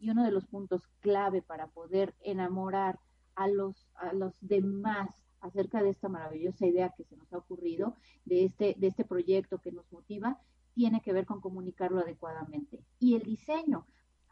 Y 0.00 0.10
uno 0.10 0.24
de 0.24 0.32
los 0.32 0.46
puntos 0.46 0.82
clave 1.00 1.42
para 1.42 1.68
poder 1.68 2.14
enamorar 2.22 2.98
a 3.36 3.46
los, 3.46 3.88
a 3.94 4.12
los 4.12 4.34
demás 4.40 5.08
acerca 5.40 5.82
de 5.82 5.90
esta 5.90 6.08
maravillosa 6.08 6.66
idea 6.66 6.92
que 6.96 7.04
se 7.04 7.16
nos 7.16 7.32
ha 7.32 7.38
ocurrido, 7.38 7.94
de 8.24 8.44
este, 8.44 8.74
de 8.78 8.88
este 8.88 9.04
proyecto 9.04 9.58
que 9.58 9.70
nos 9.70 9.90
motiva, 9.92 10.40
tiene 10.74 11.00
que 11.00 11.12
ver 11.12 11.24
con 11.24 11.40
comunicarlo 11.40 12.00
adecuadamente. 12.00 12.82
Y 12.98 13.14
el 13.14 13.22
diseño 13.22 13.86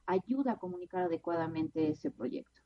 ayuda 0.06 0.52
a 0.52 0.58
comunicar 0.58 1.02
adecuadamente 1.02 1.88
ese 1.88 2.10
proyecto. 2.10 2.61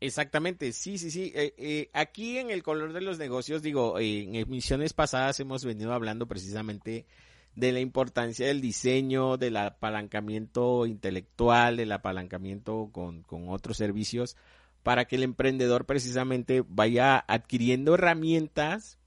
Exactamente, 0.00 0.72
sí, 0.72 0.96
sí, 0.96 1.10
sí. 1.10 1.30
Eh, 1.34 1.54
eh, 1.58 1.90
aquí 1.92 2.38
en 2.38 2.50
el 2.50 2.62
color 2.62 2.94
de 2.94 3.02
los 3.02 3.18
negocios, 3.18 3.62
digo, 3.62 3.98
en 3.98 4.34
emisiones 4.34 4.94
pasadas 4.94 5.38
hemos 5.40 5.62
venido 5.64 5.92
hablando 5.92 6.26
precisamente 6.26 7.06
de 7.54 7.72
la 7.72 7.80
importancia 7.80 8.46
del 8.46 8.62
diseño, 8.62 9.36
del 9.36 9.58
apalancamiento 9.58 10.86
intelectual, 10.86 11.76
del 11.76 11.92
apalancamiento 11.92 12.88
con, 12.92 13.24
otros 13.48 13.76
servicios, 13.76 14.36
para 14.82 15.04
que 15.04 15.16
el 15.16 15.22
emprendedor 15.22 15.84
precisamente 15.84 16.64
vaya 16.66 17.22
adquiriendo 17.28 17.94
herramientas 17.94 18.98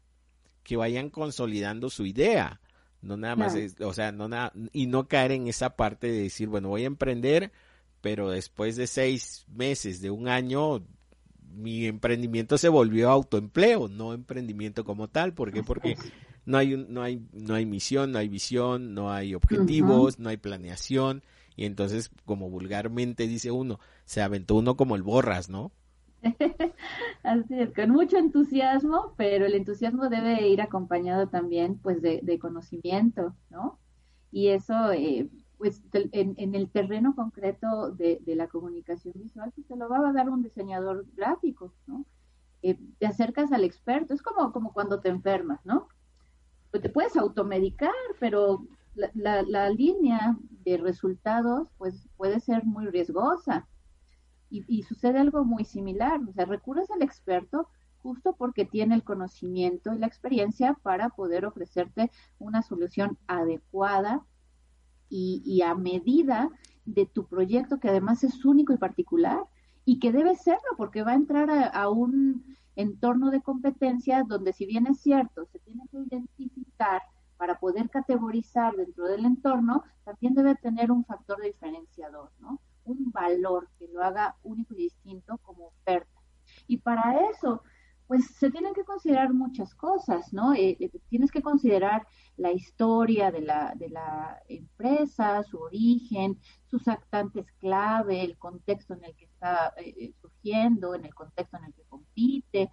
que 0.64 0.78
vayan 0.78 1.10
consolidando 1.10 1.90
su 1.90 2.06
idea. 2.06 2.62
No 3.02 3.18
nada 3.18 3.36
más, 3.36 3.56
o 3.80 3.94
sea, 3.94 4.12
no 4.12 4.30
nada, 4.30 4.54
y 4.72 4.86
no 4.86 5.08
caer 5.08 5.32
en 5.32 5.48
esa 5.48 5.76
parte 5.76 6.08
de 6.08 6.22
decir, 6.22 6.48
bueno, 6.48 6.70
voy 6.70 6.84
a 6.84 6.88
emprender, 6.88 7.52
pero 8.04 8.30
después 8.30 8.76
de 8.76 8.86
seis 8.86 9.46
meses, 9.48 10.02
de 10.02 10.12
un 10.12 10.28
año, 10.28 10.86
mi 11.54 11.86
emprendimiento 11.86 12.58
se 12.58 12.68
volvió 12.68 13.10
autoempleo, 13.10 13.88
no 13.88 14.12
emprendimiento 14.14 14.84
como 14.84 15.08
tal. 15.08 15.34
¿Por 15.34 15.54
qué? 15.54 15.64
Porque 15.64 15.96
no 16.46 16.58
hay, 16.58 16.76
no 16.90 17.02
hay, 17.02 17.26
no 17.32 17.56
hay 17.56 17.66
misión, 17.66 18.12
no 18.12 18.20
hay 18.20 18.28
visión, 18.28 18.94
no 18.94 19.10
hay 19.10 19.34
objetivos, 19.34 20.20
no 20.20 20.28
hay 20.28 20.36
planeación. 20.36 21.24
Y 21.56 21.64
entonces, 21.64 22.12
como 22.26 22.50
vulgarmente 22.50 23.26
dice 23.26 23.52
uno, 23.52 23.80
se 24.04 24.22
aventó 24.22 24.56
uno 24.56 24.76
como 24.76 24.98
el 24.98 25.04
borras, 25.04 25.50
¿no? 25.50 25.72
Así 27.24 27.58
es, 27.58 27.74
con 27.74 27.90
mucho 27.90 28.18
entusiasmo, 28.18 29.14
pero 29.16 29.46
el 29.46 29.54
entusiasmo 29.54 30.10
debe 30.10 30.46
ir 30.50 30.62
acompañado 30.62 31.30
también, 31.30 31.78
pues, 31.78 32.02
de, 32.02 32.38
conocimiento, 32.38 33.34
¿no? 33.50 33.80
Y 34.30 34.50
eso, 34.50 34.92
eh, 34.92 35.30
pues, 35.64 35.82
en, 35.94 36.34
en, 36.36 36.56
el 36.56 36.70
terreno 36.70 37.16
concreto 37.16 37.92
de, 37.92 38.22
la 38.26 38.50
comunicación 38.50 39.14
visual, 39.16 39.50
pues, 39.56 39.66
te 39.66 39.78
lo 39.78 39.88
va 39.88 40.10
a 40.10 40.12
dar 40.12 40.30
un 40.30 40.44
diseñador 40.44 41.06
gráfico, 41.16 41.74
¿no? 41.88 42.06
Eh, 42.64 42.78
te 43.00 43.06
acercas 43.06 43.54
al 43.54 43.64
experto, 43.64 44.14
es 44.14 44.22
como, 44.22 44.52
como 44.52 44.74
cuando 44.74 45.00
te 45.00 45.08
enfermas, 45.08 45.66
¿no? 45.66 45.88
pues 46.70 46.84
te 46.84 46.90
puedes 46.90 47.16
automedicar, 47.16 47.94
pero 48.20 48.68
la, 48.96 49.44
la, 49.44 49.70
línea 49.70 50.36
de 50.66 50.76
resultados 50.76 51.70
pues 51.78 52.10
puede 52.18 52.42
ser 52.42 52.66
muy 52.66 52.88
riesgosa. 52.88 53.66
Y, 54.50 54.66
y, 54.68 54.84
sucede 54.84 55.20
algo 55.20 55.46
muy 55.46 55.64
similar, 55.64 56.20
o 56.28 56.34
sea, 56.34 56.44
recurres 56.44 56.92
al 56.92 57.04
experto 57.04 57.70
justo 58.02 58.36
porque 58.36 58.66
tiene 58.66 58.96
el 58.96 59.04
conocimiento 59.04 59.94
y 59.94 60.00
la 60.00 60.08
experiencia 60.08 60.78
para 60.84 61.08
poder 61.10 61.46
ofrecerte 61.46 62.12
una 62.38 62.62
solución 62.64 63.18
adecuada 63.28 64.26
y, 65.16 65.62
a 65.62 65.76
medida 65.76 66.50
de 66.86 67.06
tu 67.06 67.28
proyecto, 67.28 67.80
que 67.80 67.90
además 67.90 68.24
es 68.24 68.44
único 68.46 68.74
y 68.74 68.78
particular, 68.78 69.44
y 69.86 70.00
que 70.00 70.12
debe 70.12 70.36
serlo, 70.36 70.76
porque 70.76 71.04
va 71.04 71.12
a 71.12 71.16
entrar 71.16 71.50
a, 71.52 71.90
un 71.90 72.58
entorno 72.76 73.30
de 73.30 73.42
competencia 73.42 74.24
donde 74.24 74.54
si 74.54 74.66
bien 74.66 74.88
es 74.88 75.00
cierto, 75.02 75.46
se 75.46 75.60
tiene 75.60 75.84
que 75.92 75.98
identificar 75.98 77.04
para 77.38 77.60
poder 77.60 77.90
categorizar 77.90 78.76
dentro 78.76 79.06
del 79.06 79.26
entorno, 79.26 79.84
también 80.04 80.34
debe 80.34 80.56
tener 80.56 80.92
un 80.92 81.06
factor 81.06 81.42
diferenciador, 81.42 82.32
¿no? 82.40 82.60
Un 82.86 83.12
valor 83.12 83.70
que 83.78 83.88
lo 83.90 84.02
haga 84.02 84.36
único 84.44 84.74
y 84.74 84.84
distinto 84.84 85.38
como 85.44 85.68
oferta. 85.68 86.20
Y 86.68 86.78
para 86.78 87.30
eso, 87.30 87.62
pues 88.08 88.26
se 88.36 88.52
tienen 88.52 88.74
que 88.74 88.84
considerar 88.84 89.34
muchas 89.34 89.74
cosas, 89.76 90.34
¿no? 90.34 90.54
Eh, 90.54 90.78
eh, 90.80 90.92
tienes 91.10 91.32
que 91.32 91.42
considerar 91.42 92.06
la 92.38 92.52
historia 92.52 93.32
de 93.32 93.42
la, 93.42 93.74
de 93.76 93.90
la 93.90 94.42
empresa, 94.48 95.44
su 95.44 95.58
origen, 95.60 96.40
sus 96.66 96.88
actantes 96.88 97.46
clave, 97.60 98.24
el 98.24 98.38
contexto 98.38 98.94
en 98.94 99.06
el 99.06 99.16
que 99.16 99.26
está 99.26 99.74
eh, 99.78 100.14
surgiendo, 100.22 100.96
en 100.96 101.06
el 101.06 101.14
contexto 101.14 101.58
en 101.58 101.66
el 101.66 101.74
que 101.74 101.84
compite, 101.84 102.72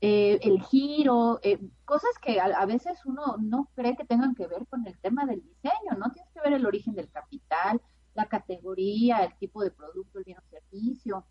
el 0.00 0.60
giro, 0.64 1.40
cosas 1.86 2.10
que 2.20 2.38
a, 2.38 2.66
veces 2.66 2.98
uno 3.06 3.38
no 3.40 3.70
cree 3.74 3.96
que 3.96 4.04
tengan 4.04 4.34
que 4.34 4.46
ver 4.46 4.66
con 4.66 4.86
el 4.86 4.98
tema 4.98 5.24
del 5.24 5.42
diseño, 5.42 5.96
¿no? 5.96 6.12
Tienes 6.12 6.30
que 6.34 6.40
ver 6.40 6.52
el 6.52 6.66
origen 6.66 6.94
del 6.94 7.10
capital, 7.10 7.80
la 8.12 8.26
categoría, 8.26 9.24
el 9.24 9.34
tipo 9.38 9.62
de 9.62 9.70
producto, 9.70 10.18
el 10.18 10.24
bien 10.24 10.36
o 10.36 10.50
servicio, 10.50 11.24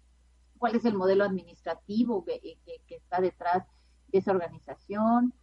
cuál 0.63 0.77
es 0.77 0.85
el 0.85 0.93
modelo 0.93 1.25
administrativo 1.25 2.23
que, 2.23 2.39
está 2.87 3.19
detrás 3.19 3.65
de 4.07 4.19
esa 4.19 4.31
organización. 4.31 5.33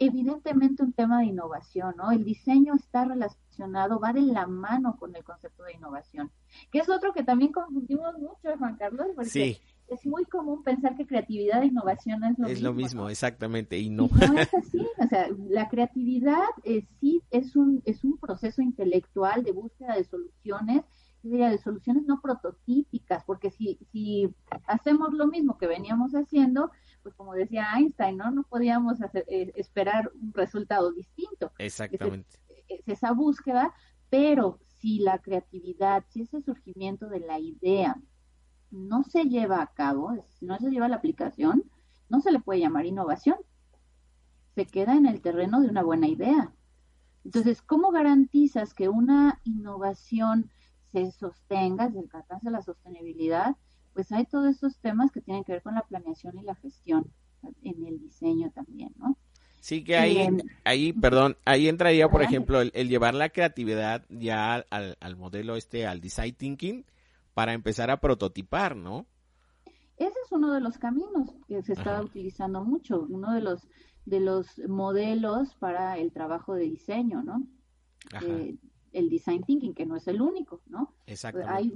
Evidentemente 0.00 0.82
un 0.82 0.92
tema 0.92 1.20
de 1.20 1.26
innovación, 1.26 1.94
¿no? 1.96 2.10
El 2.10 2.24
diseño 2.24 2.74
está 2.74 3.04
relacionado, 3.04 4.00
va 4.00 4.12
de 4.12 4.22
la 4.22 4.48
mano 4.48 4.96
con 4.98 5.14
el 5.14 5.22
concepto 5.22 5.62
de 5.62 5.74
innovación, 5.74 6.32
que 6.72 6.80
es 6.80 6.88
otro 6.88 7.12
que 7.12 7.22
también 7.22 7.52
confundimos 7.52 8.18
mucho, 8.18 8.58
Juan 8.58 8.74
Carlos, 8.74 9.06
porque 9.14 9.60
es 9.86 10.04
muy 10.04 10.24
común 10.24 10.64
pensar 10.64 10.96
que 10.96 11.06
creatividad 11.06 11.62
e 11.62 11.66
innovación 11.66 12.24
es 12.24 12.36
lo 12.36 12.48
mismo. 12.48 12.56
Es 12.56 12.62
lo 12.62 12.72
mismo, 12.72 13.08
exactamente, 13.08 13.78
y 13.78 13.88
no. 13.88 14.08
no 14.08 14.40
es 14.40 14.52
así, 14.52 14.84
o 14.98 15.06
sea, 15.06 15.28
la 15.48 15.68
creatividad 15.68 16.42
eh, 16.64 16.84
sí 16.98 17.22
es 17.30 17.54
un, 17.54 17.82
es 17.84 18.02
un 18.02 18.18
proceso 18.18 18.62
intelectual 18.62 19.44
de 19.44 19.52
búsqueda 19.52 19.94
de 19.94 20.02
soluciones 20.02 20.82
de 21.26 21.58
soluciones 21.58 22.04
no 22.04 22.20
porque 23.26 23.50
si, 23.50 23.78
si 23.92 24.34
hacemos 24.66 25.12
lo 25.12 25.26
mismo 25.26 25.58
que 25.58 25.66
veníamos 25.66 26.12
haciendo, 26.12 26.70
pues 27.02 27.14
como 27.14 27.34
decía 27.34 27.68
Einstein, 27.76 28.16
¿no? 28.16 28.30
No 28.30 28.42
podíamos 28.42 28.98
eh, 29.00 29.52
esperar 29.56 30.10
un 30.20 30.32
resultado 30.34 30.92
distinto. 30.92 31.52
Exactamente. 31.58 32.38
Es, 32.68 32.88
esa 32.88 33.12
búsqueda, 33.12 33.72
pero 34.10 34.58
si 34.80 34.98
la 34.98 35.18
creatividad, 35.18 36.04
si 36.08 36.22
ese 36.22 36.40
surgimiento 36.42 37.08
de 37.08 37.20
la 37.20 37.38
idea 37.38 37.96
no 38.70 39.04
se 39.04 39.24
lleva 39.24 39.62
a 39.62 39.72
cabo, 39.72 40.14
si 40.38 40.46
no 40.46 40.58
se 40.58 40.70
lleva 40.70 40.86
a 40.86 40.88
la 40.88 40.96
aplicación, 40.96 41.64
no 42.08 42.20
se 42.20 42.32
le 42.32 42.40
puede 42.40 42.60
llamar 42.60 42.86
innovación. 42.86 43.36
Se 44.54 44.66
queda 44.66 44.96
en 44.96 45.06
el 45.06 45.20
terreno 45.20 45.60
de 45.60 45.68
una 45.68 45.82
buena 45.82 46.08
idea. 46.08 46.52
Entonces, 47.24 47.62
¿cómo 47.62 47.90
garantizas 47.90 48.74
que 48.74 48.88
una 48.88 49.40
innovación 49.44 50.50
se 51.04 51.12
sostenga, 51.12 51.90
se 51.90 51.98
alcance 51.98 52.50
la 52.50 52.62
sostenibilidad, 52.62 53.54
pues 53.92 54.12
hay 54.12 54.24
todos 54.24 54.56
esos 54.56 54.78
temas 54.78 55.12
que 55.12 55.20
tienen 55.20 55.44
que 55.44 55.52
ver 55.52 55.62
con 55.62 55.74
la 55.74 55.82
planeación 55.82 56.38
y 56.38 56.42
la 56.42 56.54
gestión 56.54 57.10
en 57.62 57.84
el 57.84 58.00
diseño 58.00 58.50
también, 58.50 58.92
¿no? 58.98 59.16
Sí, 59.60 59.82
que 59.84 59.96
ahí, 59.96 60.28
ahí, 60.64 60.92
perdón, 60.92 61.36
ahí 61.44 61.68
entraría, 61.68 62.08
por 62.08 62.22
ejemplo, 62.22 62.60
el, 62.60 62.88
llevar 62.88 63.14
la 63.14 63.30
creatividad 63.30 64.04
ya 64.08 64.54
al, 64.70 64.96
al, 65.00 65.16
modelo 65.16 65.56
este, 65.56 65.86
al 65.86 66.00
design 66.00 66.34
thinking, 66.34 66.84
para 67.34 67.52
empezar 67.52 67.90
a 67.90 68.00
prototipar, 68.00 68.76
¿no? 68.76 69.06
Ese 69.96 70.14
es 70.24 70.30
uno 70.30 70.52
de 70.52 70.60
los 70.60 70.78
caminos 70.78 71.34
que 71.48 71.62
se 71.62 71.72
está 71.72 72.00
utilizando 72.00 72.64
mucho, 72.64 73.06
uno 73.08 73.32
de 73.32 73.40
los 73.40 73.66
de 74.04 74.20
los 74.20 74.60
modelos 74.68 75.54
para 75.56 75.98
el 75.98 76.12
trabajo 76.12 76.54
de 76.54 76.64
diseño, 76.64 77.24
¿no? 77.24 77.42
Eh, 78.22 78.54
el 78.96 79.10
design 79.10 79.42
thinking, 79.42 79.74
que 79.74 79.86
no 79.86 79.96
es 79.96 80.08
el 80.08 80.22
único, 80.22 80.62
¿no? 80.66 80.94
Exacto. 81.06 81.42
Hay, 81.46 81.72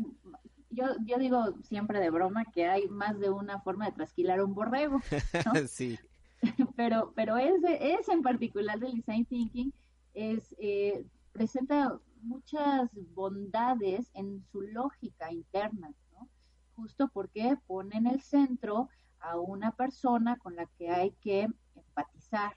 yo, 0.70 0.84
yo 1.04 1.18
digo 1.18 1.54
siempre 1.62 2.00
de 2.00 2.10
broma 2.10 2.44
que 2.46 2.66
hay 2.66 2.88
más 2.88 3.18
de 3.18 3.28
una 3.28 3.60
forma 3.60 3.86
de 3.86 3.92
trasquilar 3.92 4.42
un 4.42 4.54
borrego, 4.54 5.00
¿no? 5.44 5.52
sí. 5.68 5.98
pero, 6.76 7.12
pero 7.14 7.36
ese, 7.36 7.92
ese 7.94 8.12
en 8.12 8.22
particular 8.22 8.78
del 8.78 8.94
design 8.94 9.26
thinking 9.26 9.72
es, 10.14 10.54
eh, 10.58 11.04
presenta 11.32 12.00
muchas 12.22 12.90
bondades 13.14 14.10
en 14.14 14.42
su 14.50 14.62
lógica 14.62 15.30
interna, 15.30 15.92
¿no? 16.12 16.28
Justo 16.74 17.08
porque 17.12 17.56
pone 17.66 17.96
en 17.96 18.06
el 18.06 18.22
centro 18.22 18.88
a 19.18 19.38
una 19.38 19.72
persona 19.72 20.38
con 20.38 20.56
la 20.56 20.64
que 20.78 20.88
hay 20.88 21.10
que 21.20 21.48
empatizar, 21.74 22.56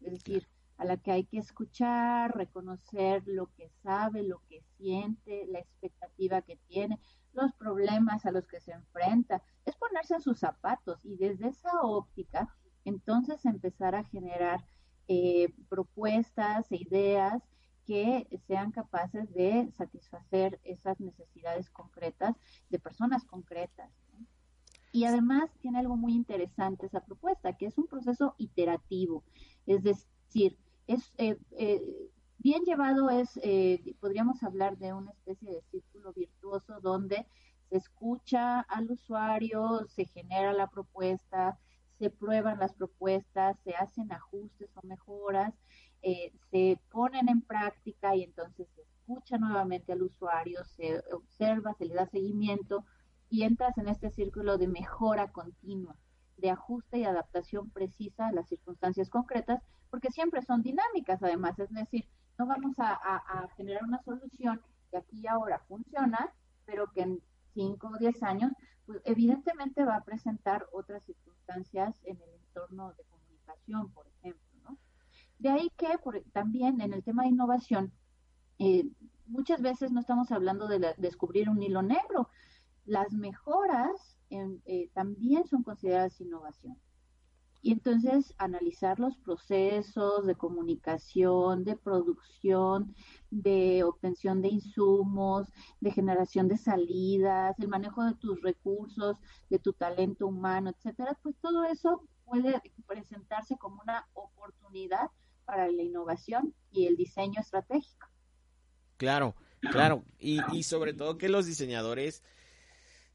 es 0.00 0.12
decir, 0.12 0.46
a 0.84 0.86
la 0.86 0.96
que 0.98 1.12
hay 1.12 1.24
que 1.24 1.38
escuchar, 1.38 2.36
reconocer 2.36 3.22
lo 3.26 3.46
que 3.54 3.70
sabe, 3.82 4.22
lo 4.22 4.42
que 4.48 4.62
siente, 4.76 5.46
la 5.48 5.58
expectativa 5.58 6.42
que 6.42 6.56
tiene, 6.68 7.00
los 7.32 7.52
problemas 7.54 8.26
a 8.26 8.30
los 8.30 8.46
que 8.46 8.60
se 8.60 8.72
enfrenta. 8.72 9.42
Es 9.64 9.74
ponerse 9.76 10.14
en 10.14 10.20
sus 10.20 10.38
zapatos 10.38 11.04
y 11.04 11.16
desde 11.16 11.48
esa 11.48 11.80
óptica, 11.82 12.54
entonces 12.84 13.44
empezar 13.46 13.94
a 13.94 14.04
generar 14.04 14.64
eh, 15.08 15.52
propuestas 15.68 16.70
e 16.70 16.76
ideas 16.76 17.42
que 17.86 18.28
sean 18.46 18.70
capaces 18.70 19.32
de 19.34 19.70
satisfacer 19.72 20.60
esas 20.64 21.00
necesidades 21.00 21.70
concretas 21.70 22.36
de 22.70 22.78
personas 22.78 23.24
concretas. 23.24 23.90
Y 24.92 25.06
además 25.06 25.50
tiene 25.60 25.80
algo 25.80 25.96
muy 25.96 26.14
interesante 26.14 26.86
esa 26.86 27.04
propuesta, 27.04 27.56
que 27.56 27.66
es 27.66 27.76
un 27.78 27.88
proceso 27.88 28.36
iterativo. 28.38 29.24
Es 29.66 29.82
decir, 29.82 30.56
es 30.86 31.12
eh, 31.18 31.36
eh, 31.52 31.82
bien 32.38 32.62
llevado 32.64 33.10
es, 33.10 33.38
eh, 33.42 33.94
podríamos 34.00 34.42
hablar 34.42 34.76
de 34.78 34.92
una 34.92 35.12
especie 35.12 35.50
de 35.50 35.62
círculo 35.70 36.12
virtuoso 36.12 36.80
donde 36.80 37.26
se 37.70 37.76
escucha 37.76 38.60
al 38.60 38.90
usuario, 38.90 39.86
se 39.88 40.04
genera 40.04 40.52
la 40.52 40.68
propuesta, 40.68 41.58
se 41.98 42.10
prueban 42.10 42.58
las 42.58 42.74
propuestas, 42.74 43.56
se 43.64 43.74
hacen 43.74 44.12
ajustes 44.12 44.68
o 44.76 44.86
mejoras, 44.86 45.54
se 46.50 46.78
ponen 46.90 47.30
en 47.30 47.40
práctica 47.40 48.14
y 48.14 48.24
entonces 48.24 48.68
se 48.74 48.82
escucha 48.82 49.38
nuevamente 49.38 49.92
al 49.92 50.02
usuario, 50.02 50.62
se 50.64 51.02
observa, 51.14 51.72
se 51.72 51.86
le 51.86 51.94
da 51.94 52.04
seguimiento 52.06 52.84
y 53.30 53.44
entras 53.44 53.78
en 53.78 53.88
este 53.88 54.10
círculo 54.10 54.58
de 54.58 54.68
mejora 54.68 55.32
continua, 55.32 55.96
de 56.36 56.50
ajuste 56.50 56.98
y 56.98 57.04
adaptación 57.04 57.70
precisa 57.70 58.26
a 58.26 58.32
las 58.32 58.48
circunstancias 58.48 59.08
concretas 59.08 59.62
porque 59.94 60.10
siempre 60.10 60.42
son 60.42 60.60
dinámicas 60.60 61.22
además, 61.22 61.56
es 61.56 61.70
decir, 61.70 62.04
no 62.36 62.46
vamos 62.46 62.74
a, 62.78 63.48
generar 63.56 63.84
una 63.84 64.02
solución 64.02 64.60
que 64.90 64.96
aquí 64.96 65.20
y 65.20 65.28
ahora 65.28 65.60
funciona, 65.68 66.34
pero 66.66 66.90
que 66.90 67.02
en 67.02 67.22
5 67.52 67.90
o 67.94 67.98
10 67.98 68.22
años, 68.24 68.50
pues 68.86 69.00
evidentemente 69.04 69.84
va 69.84 69.94
a 69.94 70.04
presentar 70.04 70.66
otras 70.72 71.04
circunstancias 71.04 71.94
en 72.02 72.16
el 72.20 72.28
entorno 72.44 72.92
de 72.94 73.04
comunicación, 73.04 73.92
por 73.92 74.08
ejemplo. 74.08 74.42
¿no? 74.64 74.78
De 75.38 75.50
ahí 75.50 75.70
que 75.76 75.96
también 76.32 76.80
en 76.80 76.92
el 76.92 77.04
tema 77.04 77.22
de 77.22 77.28
innovación, 77.28 77.92
eh, 78.58 78.88
muchas 79.26 79.62
veces 79.62 79.92
no 79.92 80.00
estamos 80.00 80.32
hablando 80.32 80.66
de 80.66 80.92
descubrir 80.98 81.48
un 81.48 81.62
hilo 81.62 81.82
negro. 81.82 82.30
Las 82.84 83.12
mejoras 83.12 84.18
eh, 84.28 84.90
también 84.92 85.46
son 85.46 85.62
consideradas 85.62 86.20
innovación. 86.20 86.76
Y 87.64 87.72
entonces 87.72 88.34
analizar 88.36 89.00
los 89.00 89.16
procesos 89.16 90.26
de 90.26 90.34
comunicación, 90.34 91.64
de 91.64 91.76
producción, 91.76 92.94
de 93.30 93.82
obtención 93.84 94.42
de 94.42 94.48
insumos, 94.48 95.48
de 95.80 95.90
generación 95.90 96.46
de 96.46 96.58
salidas, 96.58 97.58
el 97.58 97.68
manejo 97.68 98.04
de 98.04 98.16
tus 98.16 98.42
recursos, 98.42 99.16
de 99.48 99.58
tu 99.58 99.72
talento 99.72 100.26
humano, 100.26 100.74
etcétera, 100.76 101.18
pues 101.22 101.36
todo 101.40 101.64
eso 101.64 102.06
puede 102.26 102.60
presentarse 102.86 103.56
como 103.56 103.80
una 103.80 104.06
oportunidad 104.12 105.08
para 105.46 105.66
la 105.66 105.82
innovación 105.82 106.54
y 106.70 106.84
el 106.84 106.96
diseño 106.96 107.40
estratégico. 107.40 108.08
Claro, 108.98 109.36
claro, 109.72 110.04
y, 110.18 110.62
sobre 110.64 110.92
todo 110.92 111.16
que 111.16 111.30
los 111.30 111.46
diseñadores 111.46 112.22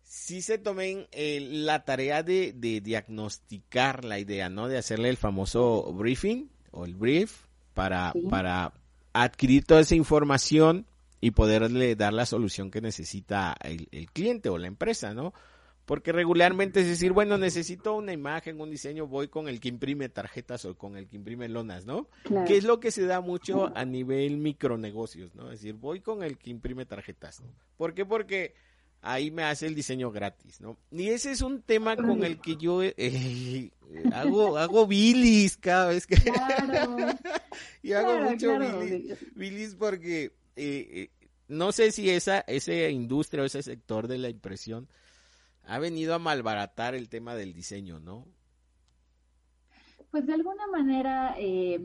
sí 0.09 0.41
se 0.41 0.57
tomen 0.57 1.07
eh, 1.11 1.39
la 1.51 1.85
tarea 1.85 2.23
de, 2.23 2.51
diagnosticar 2.51 4.03
la 4.03 4.17
idea, 4.17 4.49
¿no? 4.49 4.67
De 4.67 4.79
hacerle 4.79 5.09
el 5.09 5.17
famoso 5.17 5.93
briefing 5.93 6.49
o 6.71 6.85
el 6.85 6.95
brief 6.95 7.43
para, 7.75 8.11
para 8.27 8.73
adquirir 9.13 9.65
toda 9.65 9.81
esa 9.81 9.93
información 9.93 10.87
y 11.21 11.31
poderle 11.31 11.95
dar 11.95 12.13
la 12.13 12.25
solución 12.25 12.71
que 12.71 12.81
necesita 12.81 13.55
el, 13.61 13.87
cliente 14.11 14.49
o 14.49 14.57
la 14.57 14.65
empresa, 14.65 15.13
¿no? 15.13 15.31
Porque 15.85 16.11
regularmente 16.11 16.81
es 16.81 16.87
decir, 16.87 17.11
bueno, 17.11 17.37
necesito 17.37 17.95
una 17.95 18.11
imagen, 18.11 18.59
un 18.59 18.71
diseño, 18.71 19.05
voy 19.05 19.27
con 19.27 19.47
el 19.47 19.59
que 19.59 19.69
imprime 19.69 20.09
tarjetas 20.09 20.65
o 20.65 20.75
con 20.75 20.97
el 20.97 21.07
que 21.07 21.17
imprime 21.17 21.49
lonas, 21.49 21.85
¿no? 21.85 22.07
Que 22.47 22.57
es 22.57 22.63
lo 22.63 22.79
que 22.79 22.89
se 22.89 23.05
da 23.05 23.21
mucho 23.21 23.71
a 23.75 23.85
nivel 23.85 24.37
micronegocios, 24.37 25.35
¿no? 25.35 25.51
Es 25.51 25.61
decir, 25.61 25.75
voy 25.75 26.01
con 26.01 26.23
el 26.23 26.39
que 26.39 26.49
imprime 26.49 26.87
tarjetas, 26.87 27.41
¿no? 27.41 27.49
¿Por 27.77 27.93
qué? 27.93 28.07
Porque 28.07 28.55
ahí 29.01 29.31
me 29.31 29.43
hace 29.43 29.67
el 29.67 29.75
diseño 29.75 30.11
gratis, 30.11 30.59
¿no? 30.61 30.77
Y 30.91 31.09
ese 31.09 31.31
es 31.31 31.41
un 31.41 31.61
tema 31.61 31.95
con 31.95 32.23
el 32.23 32.39
que 32.39 32.57
yo 32.57 32.81
eh, 32.83 33.71
hago 34.13 34.57
hago 34.57 34.87
bilis 34.87 35.57
cada 35.57 35.87
vez 35.87 36.05
que 36.05 36.15
y 37.81 37.93
hago 37.93 38.19
mucho 38.19 38.57
bilis, 39.35 39.75
porque 39.75 40.33
eh, 40.55 40.87
eh, 40.91 41.09
no 41.47 41.71
sé 41.71 41.91
si 41.91 42.09
esa 42.09 42.39
esa 42.41 42.73
industria 42.89 43.43
o 43.43 43.45
ese 43.45 43.63
sector 43.63 44.07
de 44.07 44.17
la 44.17 44.29
impresión 44.29 44.87
ha 45.63 45.79
venido 45.79 46.15
a 46.15 46.19
malbaratar 46.19 46.95
el 46.95 47.09
tema 47.09 47.35
del 47.35 47.53
diseño, 47.53 47.99
¿no? 47.99 48.27
Pues 50.11 50.25
de 50.25 50.33
alguna 50.33 50.65
manera 50.67 51.35
eh, 51.37 51.79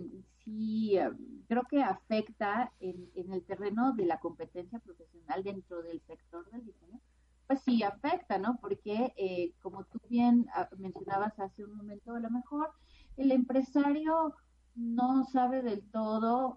sí, 0.44 0.96
eh, 0.98 1.10
creo 1.48 1.62
que 1.64 1.82
afecta 1.82 2.72
en, 2.80 3.10
el 3.14 3.44
terreno 3.44 3.92
de 3.92 4.06
la 4.06 4.18
competencia 4.18 4.78
profesional 4.78 5.42
dentro 5.42 5.82
del 5.82 6.00
sector 6.02 6.48
del 6.50 6.64
diseño. 6.64 7.00
Pues 7.46 7.60
sí, 7.62 7.82
afecta, 7.82 8.38
¿no? 8.38 8.58
Porque 8.60 9.12
eh, 9.16 9.52
como 9.60 9.84
tú 9.84 10.00
bien 10.08 10.46
ah, 10.54 10.68
mencionabas 10.78 11.38
hace 11.38 11.64
un 11.64 11.76
momento, 11.76 12.14
a 12.14 12.20
lo 12.20 12.30
mejor 12.30 12.70
el 13.16 13.32
empresario 13.32 14.34
no 14.74 15.24
sabe 15.24 15.62
del 15.62 15.82
todo 15.90 16.56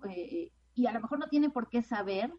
y 0.74 0.88
a 0.88 0.92
lo 0.92 1.02
mejor 1.02 1.20
no 1.20 1.28
tiene 1.28 1.50
por 1.50 1.70
qué 1.70 1.84
saber 1.84 2.32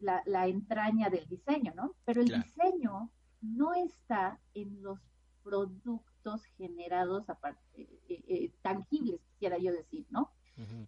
la, 0.00 0.46
entraña 0.46 1.10
del 1.10 1.26
diseño, 1.28 1.72
¿no? 1.76 1.94
Pero 2.04 2.22
el 2.22 2.28
diseño 2.28 3.10
no 3.40 3.74
está 3.74 4.40
en 4.54 4.82
los 4.82 4.98
productos 5.44 6.44
generados 6.56 7.26
eh, 7.74 7.86
eh, 8.08 8.24
eh, 8.26 8.52
tangibles, 8.62 9.20
quisiera 9.32 9.58
yo 9.58 9.72
decir, 9.72 10.06
¿no? 10.10 10.30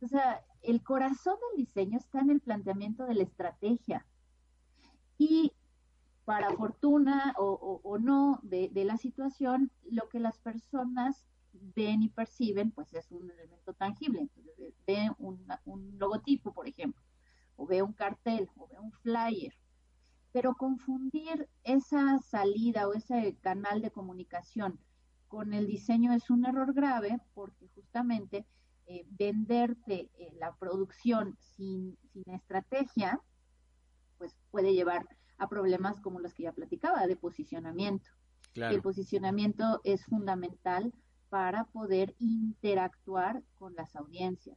O 0.00 0.08
sea, 0.08 0.44
el 0.62 0.82
corazón 0.82 1.36
del 1.50 1.64
diseño 1.64 1.98
está 1.98 2.20
en 2.20 2.30
el 2.30 2.40
planteamiento 2.40 3.04
de 3.04 3.14
la 3.14 3.22
estrategia. 3.24 4.06
Y 5.18 5.52
para 6.24 6.50
fortuna 6.52 7.34
o, 7.38 7.98
no 7.98 8.40
de, 8.42 8.70
la 8.84 8.96
situación, 8.96 9.70
lo 9.90 10.08
que 10.08 10.20
las 10.20 10.38
personas 10.38 11.26
ven 11.52 12.02
y 12.02 12.08
perciben, 12.08 12.70
pues 12.70 12.92
es 12.94 13.10
un 13.10 13.30
elemento 13.30 13.72
tangible. 13.74 14.20
Entonces, 14.20 14.74
ve 14.86 15.10
un 15.18 15.98
logotipo, 15.98 16.52
por 16.52 16.68
ejemplo, 16.68 17.02
o 17.56 17.66
ve 17.66 17.82
un 17.82 17.92
cartel, 17.92 18.48
o 18.56 18.68
ve 18.68 18.78
un 18.78 18.92
flyer, 18.92 19.54
pero 20.32 20.54
confundir 20.54 21.48
esa 21.64 22.18
salida 22.18 22.86
o 22.86 22.92
ese 22.92 23.36
canal 23.40 23.80
de 23.80 23.90
comunicación 23.90 24.78
con 25.28 25.54
el 25.54 25.66
diseño 25.66 26.12
es 26.12 26.30
un 26.30 26.44
error 26.44 26.72
grave 26.74 27.18
porque 27.34 27.68
justamente 27.74 28.46
eh, 28.86 29.04
venderte 29.10 30.10
eh, 30.18 30.32
la 30.38 30.54
producción 30.54 31.36
sin, 31.40 31.96
estrategia, 32.26 33.20
pues 34.16 34.36
puede 34.50 34.74
llevar 34.74 35.06
a 35.38 35.48
problemas 35.48 36.00
como 36.00 36.20
los 36.20 36.32
que 36.32 36.44
ya 36.44 36.52
platicaba, 36.52 37.06
de 37.06 37.16
posicionamiento. 37.16 38.08
El 38.54 38.80
posicionamiento 38.80 39.80
es 39.84 40.04
fundamental 40.06 40.94
para 41.28 41.64
poder 41.64 42.14
interactuar 42.18 43.42
con 43.58 43.74
las 43.74 43.94
audiencias. 43.96 44.56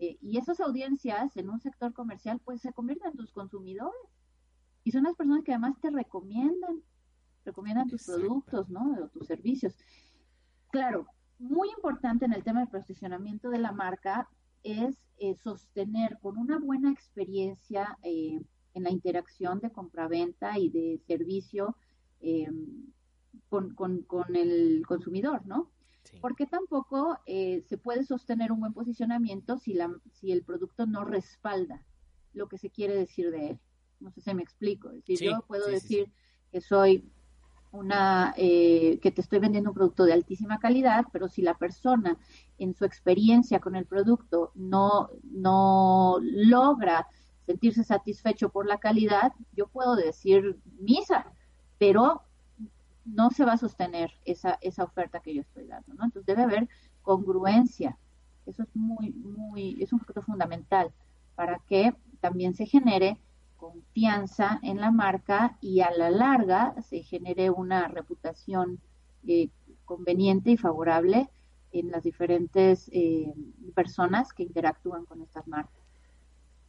Eh, 0.00 0.18
y 0.20 0.38
esas 0.38 0.60
audiencias 0.60 1.36
en 1.36 1.48
un 1.48 1.60
sector 1.60 1.92
comercial, 1.92 2.40
pues 2.44 2.60
se 2.60 2.72
convierten 2.72 3.12
en 3.12 3.16
tus 3.16 3.32
consumidores 3.32 3.94
y 4.84 4.92
son 4.92 5.04
las 5.04 5.16
personas 5.16 5.42
que 5.44 5.52
además 5.52 5.80
te 5.80 5.90
recomiendan, 5.90 6.82
recomiendan 7.44 7.88
tus 7.88 8.04
productos, 8.04 8.68
¿no? 8.68 8.96
O 9.02 9.08
tus 9.08 9.26
servicios. 9.26 9.76
Claro, 10.70 11.06
muy 11.38 11.68
importante 11.70 12.24
en 12.24 12.32
el 12.32 12.42
tema 12.42 12.60
del 12.60 12.68
posicionamiento 12.68 13.50
de 13.50 13.58
la 13.58 13.72
marca 13.72 14.28
es 14.62 14.96
eh, 15.18 15.34
sostener 15.36 16.18
con 16.20 16.36
una 16.36 16.58
buena 16.58 16.90
experiencia 16.90 17.96
eh, 18.02 18.40
en 18.74 18.82
la 18.82 18.90
interacción 18.90 19.60
de 19.60 19.70
compraventa 19.70 20.58
y 20.58 20.68
de 20.68 21.00
servicio 21.06 21.76
em, 22.20 22.86
con, 23.48 24.04
el 24.34 24.84
consumidor, 24.86 25.46
¿no? 25.46 25.70
Porque 26.20 26.46
tampoco 26.46 27.18
eh, 27.26 27.62
se 27.68 27.76
puede 27.76 28.04
sostener 28.04 28.50
un 28.50 28.60
buen 28.60 28.72
posicionamiento 28.72 29.58
si, 29.58 29.74
la, 29.74 29.94
si 30.12 30.32
el 30.32 30.42
producto 30.42 30.86
no 30.86 31.04
respalda 31.04 31.84
lo 32.32 32.48
que 32.48 32.58
se 32.58 32.70
quiere 32.70 32.94
decir 32.94 33.30
de 33.30 33.50
él. 33.50 33.60
No 34.00 34.10
sé 34.10 34.20
si 34.20 34.34
me 34.34 34.42
explico. 34.42 34.90
Es 34.90 35.04
decir, 35.04 35.30
yo 35.30 35.44
puedo 35.46 35.66
decir 35.66 36.10
que 36.50 36.60
soy 36.60 37.10
una, 37.72 38.34
eh, 38.36 38.98
que 39.02 39.10
te 39.10 39.20
estoy 39.20 39.38
vendiendo 39.38 39.70
un 39.70 39.74
producto 39.74 40.04
de 40.04 40.12
altísima 40.12 40.58
calidad, 40.58 41.04
pero 41.12 41.28
si 41.28 41.42
la 41.42 41.54
persona 41.54 42.16
en 42.58 42.74
su 42.74 42.84
experiencia 42.84 43.60
con 43.60 43.76
el 43.76 43.86
producto 43.86 44.52
no, 44.54 45.10
no 45.22 46.18
logra 46.22 47.06
sentirse 47.46 47.84
satisfecho 47.84 48.50
por 48.50 48.66
la 48.66 48.78
calidad, 48.78 49.32
yo 49.54 49.68
puedo 49.68 49.96
decir 49.96 50.58
misa, 50.78 51.32
pero 51.78 52.22
no 53.04 53.30
se 53.30 53.44
va 53.44 53.52
a 53.52 53.58
sostener 53.58 54.12
esa, 54.24 54.58
esa 54.60 54.84
oferta 54.84 55.20
que 55.20 55.34
yo 55.34 55.40
estoy 55.42 55.66
dando, 55.66 55.94
¿no? 55.94 56.04
Entonces 56.04 56.26
debe 56.26 56.42
haber 56.42 56.68
congruencia. 57.02 57.96
Eso 58.44 58.62
es 58.62 58.68
muy, 58.74 59.10
muy, 59.12 59.82
es 59.82 59.92
un 59.92 60.00
factor 60.00 60.24
fundamental 60.24 60.92
para 61.34 61.58
que 61.60 61.94
también 62.20 62.54
se 62.54 62.66
genere 62.66 63.18
confianza 63.58 64.58
en 64.62 64.80
la 64.80 64.90
marca 64.90 65.58
y 65.60 65.80
a 65.80 65.90
la 65.90 66.10
larga 66.10 66.74
se 66.88 67.02
genere 67.02 67.50
una 67.50 67.88
reputación 67.88 68.80
eh, 69.26 69.48
conveniente 69.84 70.52
y 70.52 70.56
favorable 70.56 71.28
en 71.72 71.90
las 71.90 72.02
diferentes 72.02 72.88
eh, 72.92 73.34
personas 73.74 74.32
que 74.32 74.44
interactúan 74.44 75.04
con 75.04 75.20
estas 75.20 75.46
marcas. 75.46 75.82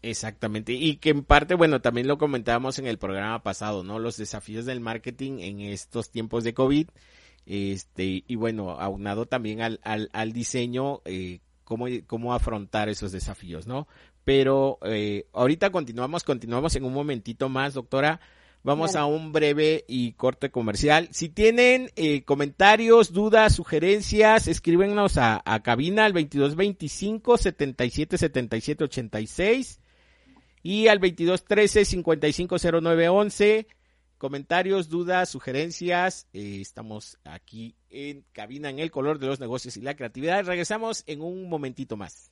Exactamente, 0.02 0.74
y 0.74 0.96
que 0.96 1.10
en 1.10 1.24
parte, 1.24 1.56
bueno, 1.56 1.82
también 1.82 2.08
lo 2.08 2.18
comentábamos 2.18 2.80
en 2.80 2.88
el 2.88 2.98
programa 2.98 3.44
pasado, 3.44 3.84
¿no? 3.84 4.00
Los 4.00 4.16
desafíos 4.16 4.66
del 4.66 4.80
marketing 4.80 5.40
en 5.40 5.60
estos 5.60 6.10
tiempos 6.10 6.46
de 6.46 6.54
COVID, 6.54 6.88
este, 7.46 8.24
y 8.26 8.36
bueno, 8.36 8.72
aunado 8.72 9.26
también 9.26 9.62
al, 9.62 9.80
al, 9.84 10.10
al 10.14 10.32
diseño, 10.32 11.02
eh, 11.04 11.42
cómo, 11.66 11.88
cómo 12.08 12.34
afrontar 12.34 12.88
esos 12.88 13.12
desafíos, 13.12 13.68
¿no? 13.68 13.88
Pero 14.30 14.78
eh, 14.84 15.26
ahorita 15.34 15.72
continuamos, 15.72 16.24
continuamos 16.24 16.76
en 16.76 16.84
un 16.84 16.94
momentito 16.94 17.50
más, 17.50 17.74
doctora. 17.74 18.22
Vamos 18.62 18.96
a 18.96 19.08
un 19.08 19.32
breve 19.32 19.86
y 19.88 20.12
corte 20.12 20.52
comercial. 20.52 21.10
Si 21.12 21.30
tienen 21.30 21.90
eh, 21.96 22.24
comentarios, 22.26 23.12
dudas, 23.12 23.56
sugerencias, 23.56 24.48
escríbenos 24.48 25.18
a, 25.18 25.42
a 25.44 25.64
cabina 25.64 26.06
al 26.06 26.14
2225 26.14 27.40
77 27.40 28.20
77 28.20 28.84
86 28.84 29.80
y 30.62 30.90
al 30.90 31.00
2213 31.00 31.86
550911. 31.86 33.68
Comentarios, 34.20 34.90
dudas, 34.90 35.30
sugerencias. 35.30 36.28
Eh, 36.34 36.60
estamos 36.62 37.18
aquí 37.24 37.74
en 37.90 38.24
cabina 38.32 38.70
en 38.70 38.78
el 38.78 38.92
color 38.92 39.18
de 39.18 39.26
los 39.26 39.40
negocios 39.40 39.76
y 39.76 39.82
la 39.82 39.96
creatividad. 39.96 40.46
Regresamos 40.46 41.04
en 41.08 41.24
un 41.24 41.50
momentito 41.50 41.98
más. 41.98 42.32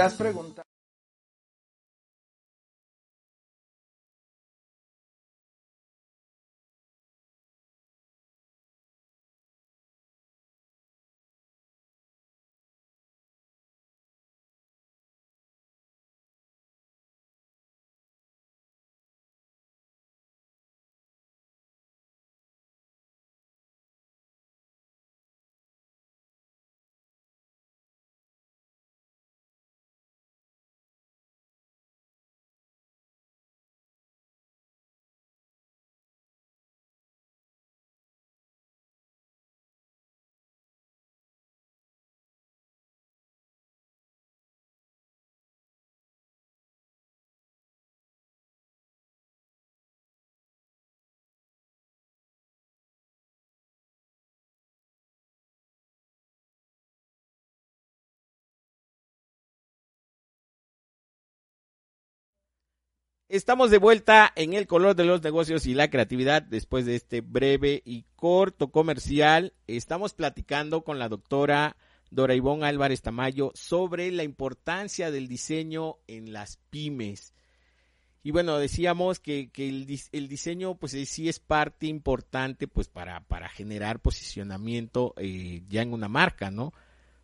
¿Te 0.00 0.06
has 0.06 0.14
preguntado? 0.14 0.69
Estamos 63.30 63.70
de 63.70 63.78
vuelta 63.78 64.32
en 64.34 64.54
el 64.54 64.66
color 64.66 64.96
de 64.96 65.04
los 65.04 65.22
negocios 65.22 65.64
y 65.66 65.72
la 65.72 65.88
creatividad 65.88 66.42
después 66.42 66.84
de 66.84 66.96
este 66.96 67.20
breve 67.20 67.80
y 67.84 68.04
corto 68.16 68.72
comercial. 68.72 69.52
Estamos 69.68 70.14
platicando 70.14 70.82
con 70.82 70.98
la 70.98 71.08
doctora 71.08 71.76
Dora 72.10 72.34
Ivonne 72.34 72.66
Álvarez 72.66 73.02
Tamayo 73.02 73.52
sobre 73.54 74.10
la 74.10 74.24
importancia 74.24 75.12
del 75.12 75.28
diseño 75.28 75.98
en 76.08 76.32
las 76.32 76.56
pymes. 76.70 77.32
Y 78.24 78.32
bueno, 78.32 78.58
decíamos 78.58 79.20
que, 79.20 79.48
el, 79.58 80.28
diseño 80.28 80.74
pues 80.74 80.96
sí 81.08 81.28
es 81.28 81.38
parte 81.38 81.86
importante 81.86 82.66
pues 82.66 82.88
para, 82.88 83.20
para 83.20 83.48
generar 83.48 84.00
posicionamiento 84.00 85.14
eh, 85.18 85.62
ya 85.68 85.82
en 85.82 85.92
una 85.92 86.08
marca, 86.08 86.50
¿no? 86.50 86.72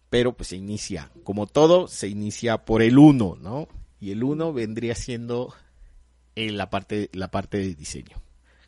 Pero 0.09 0.37
pues 0.37 0.51
se 0.51 0.57
inicia, 0.57 1.11
como 1.25 1.49
todo, 1.49 1.89
se 1.89 2.07
inicia 2.07 2.65
por 2.65 2.81
el 2.83 2.97
uno, 2.97 3.37
¿no? 3.41 3.67
Y 3.99 4.13
el 4.13 4.23
uno 4.23 4.53
vendría 4.53 4.95
siendo 4.95 5.53
en 6.37 6.57
la 6.57 6.71
parte, 6.71 7.11
la 7.13 7.31
parte 7.31 7.59
de 7.59 7.75
diseño. 7.75 8.19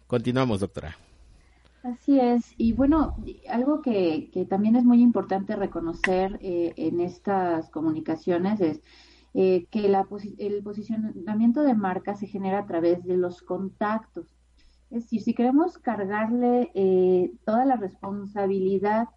Continuamos, 0.07 0.61
doctora. 0.61 0.97
Así 1.83 2.19
es. 2.19 2.55
Y 2.57 2.73
bueno, 2.73 3.17
algo 3.49 3.83
que, 3.83 4.31
que 4.33 4.45
también 4.45 4.75
es 4.75 4.85
muy 4.85 5.01
importante 5.01 5.55
reconocer 5.55 6.39
eh, 6.43 6.73
en 6.77 7.01
estas 7.01 7.71
comunicaciones 7.71 8.61
es 8.61 8.81
eh, 9.35 9.67
que 9.71 9.89
la, 9.89 10.07
el 10.39 10.63
posicionamiento 10.63 11.63
de 11.63 11.75
marca 11.75 12.17
se 12.17 12.27
genera 12.27 12.61
a 12.61 12.67
través 12.67 13.05
de 13.05 13.17
los 13.17 13.43
contactos. 13.43 14.35
Es 14.91 15.05
decir, 15.05 15.23
si 15.23 15.35
queremos 15.35 15.79
cargarle 15.79 16.71
eh, 16.75 17.33
toda 17.45 17.65
la 17.67 17.77
responsabilidad 17.77 19.09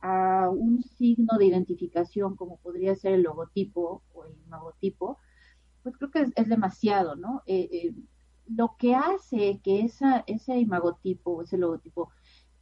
a 0.00 0.50
un 0.50 0.82
signo 0.82 1.38
de 1.38 1.46
identificación, 1.46 2.36
como 2.36 2.58
podría 2.58 2.94
ser 2.94 3.14
el 3.14 3.22
logotipo 3.22 4.02
o 4.12 4.24
el 4.26 4.34
logotipo, 4.50 5.18
pues 5.84 5.96
creo 5.98 6.10
que 6.10 6.32
es, 6.34 6.48
demasiado, 6.48 7.14
¿no? 7.14 7.42
Eh, 7.46 7.68
eh, 7.70 7.94
lo 8.48 8.74
que 8.78 8.94
hace 8.94 9.60
que 9.62 9.82
esa, 9.82 10.24
ese 10.26 10.56
imagotipo, 10.58 11.42
ese 11.42 11.58
logotipo, 11.58 12.10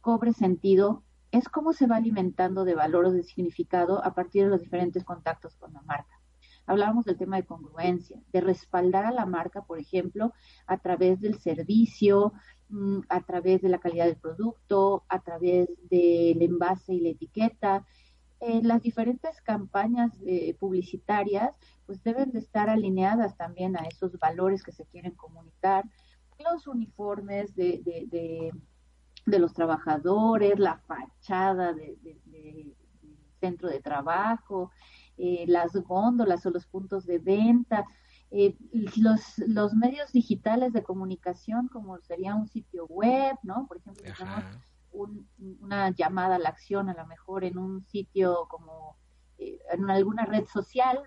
cobre 0.01 0.33
sentido 0.33 1.03
es 1.31 1.49
cómo 1.49 1.73
se 1.73 1.87
va 1.87 1.95
alimentando 1.95 2.65
de 2.65 2.75
valor 2.75 3.05
o 3.05 3.11
de 3.11 3.23
significado 3.23 4.03
a 4.03 4.13
partir 4.13 4.43
de 4.43 4.49
los 4.49 4.61
diferentes 4.61 5.03
contactos 5.03 5.55
con 5.55 5.73
la 5.73 5.81
marca. 5.81 6.19
Hablábamos 6.65 7.05
del 7.05 7.17
tema 7.17 7.37
de 7.37 7.45
congruencia, 7.45 8.21
de 8.31 8.41
respaldar 8.41 9.05
a 9.05 9.11
la 9.11 9.25
marca, 9.25 9.63
por 9.63 9.79
ejemplo, 9.79 10.33
a 10.67 10.77
través 10.77 11.19
del 11.21 11.39
servicio, 11.39 12.33
mm, 12.69 12.99
a 13.09 13.21
través 13.21 13.61
de 13.61 13.69
la 13.69 13.79
calidad 13.79 14.05
del 14.05 14.17
producto, 14.17 15.05
a 15.09 15.19
través 15.19 15.69
del 15.89 16.41
envase 16.41 16.93
y 16.93 16.99
la 16.99 17.09
etiqueta. 17.09 17.85
En 18.45 18.67
las 18.67 18.81
diferentes 18.81 19.41
campañas 19.41 20.11
eh, 20.25 20.53
publicitarias 20.59 21.51
pues 21.85 22.03
deben 22.03 22.31
de 22.31 22.39
estar 22.39 22.69
alineadas 22.69 23.37
también 23.37 23.77
a 23.77 23.83
esos 23.83 24.19
valores 24.19 24.63
que 24.63 24.73
se 24.73 24.85
quieren 24.85 25.13
comunicar, 25.13 25.85
los 26.43 26.67
uniformes 26.67 27.55
de, 27.55 27.81
de, 27.85 28.51
de, 29.25 29.39
los 29.39 29.53
trabajadores, 29.53 30.59
la 30.59 30.77
fachada 30.79 31.71
del 31.73 32.75
centro 33.39 33.69
de 33.69 33.79
trabajo, 33.79 34.71
eh, 35.17 35.45
las 35.47 35.73
góndolas 35.73 36.45
o 36.45 36.49
los 36.49 36.65
puntos 36.65 37.05
de 37.05 37.19
venta, 37.19 37.85
eh, 38.31 38.57
los, 38.97 39.37
los 39.47 39.73
medios 39.73 40.11
digitales 40.11 40.73
de 40.73 40.83
comunicación, 40.83 41.69
como 41.69 41.97
sería 41.99 42.35
un 42.35 42.47
sitio 42.47 42.87
web, 42.87 43.37
¿no? 43.43 43.67
Por 43.67 43.77
ejemplo, 43.77 44.03
tenemos 44.17 44.43
una 44.93 45.89
llamada 45.91 46.35
a 46.35 46.39
la 46.39 46.49
acción, 46.49 46.89
a 46.89 46.93
lo 46.93 47.05
mejor 47.07 47.43
en 47.43 47.57
un 47.57 47.83
sitio 47.85 48.47
como 48.49 48.97
eh, 49.37 49.59
en 49.71 49.89
alguna 49.89 50.25
red 50.25 50.45
social, 50.45 50.99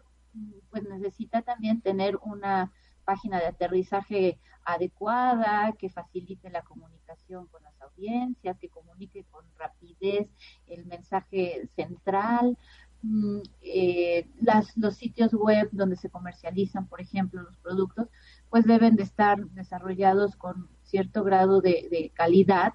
pues 0.71 0.85
necesita 0.85 1.43
también 1.43 1.81
tener 1.81 2.19
una 2.23 2.73
página 3.05 3.39
de 3.39 3.47
aterrizaje 3.47 4.39
adecuada, 4.65 5.73
que 5.79 5.89
facilite 5.89 6.51
la 6.51 6.63
comunicación 6.63 7.47
con 7.47 7.63
las 7.63 7.81
audiencias, 7.81 8.59
que 8.59 8.69
comunique 8.69 9.25
con 9.31 9.45
rapidez 9.57 10.29
el 10.67 10.85
mensaje 10.87 11.69
central. 11.77 12.59
Mm, 13.03 13.39
eh, 13.63 14.29
las, 14.41 14.77
los 14.77 14.97
sitios 14.97 15.33
web 15.33 15.69
donde 15.71 15.97
se 15.97 16.11
comercializan, 16.11 16.89
por 16.89 17.01
ejemplo, 17.01 17.43
los 17.43 17.57
productos, 17.59 18.09
pues 18.51 18.65
deben 18.65 18.97
de 18.97 19.05
estar 19.05 19.39
desarrollados 19.51 20.35
con 20.35 20.69
cierto 20.83 21.23
grado 21.23 21.61
de 21.61 22.11
calidad 22.15 22.75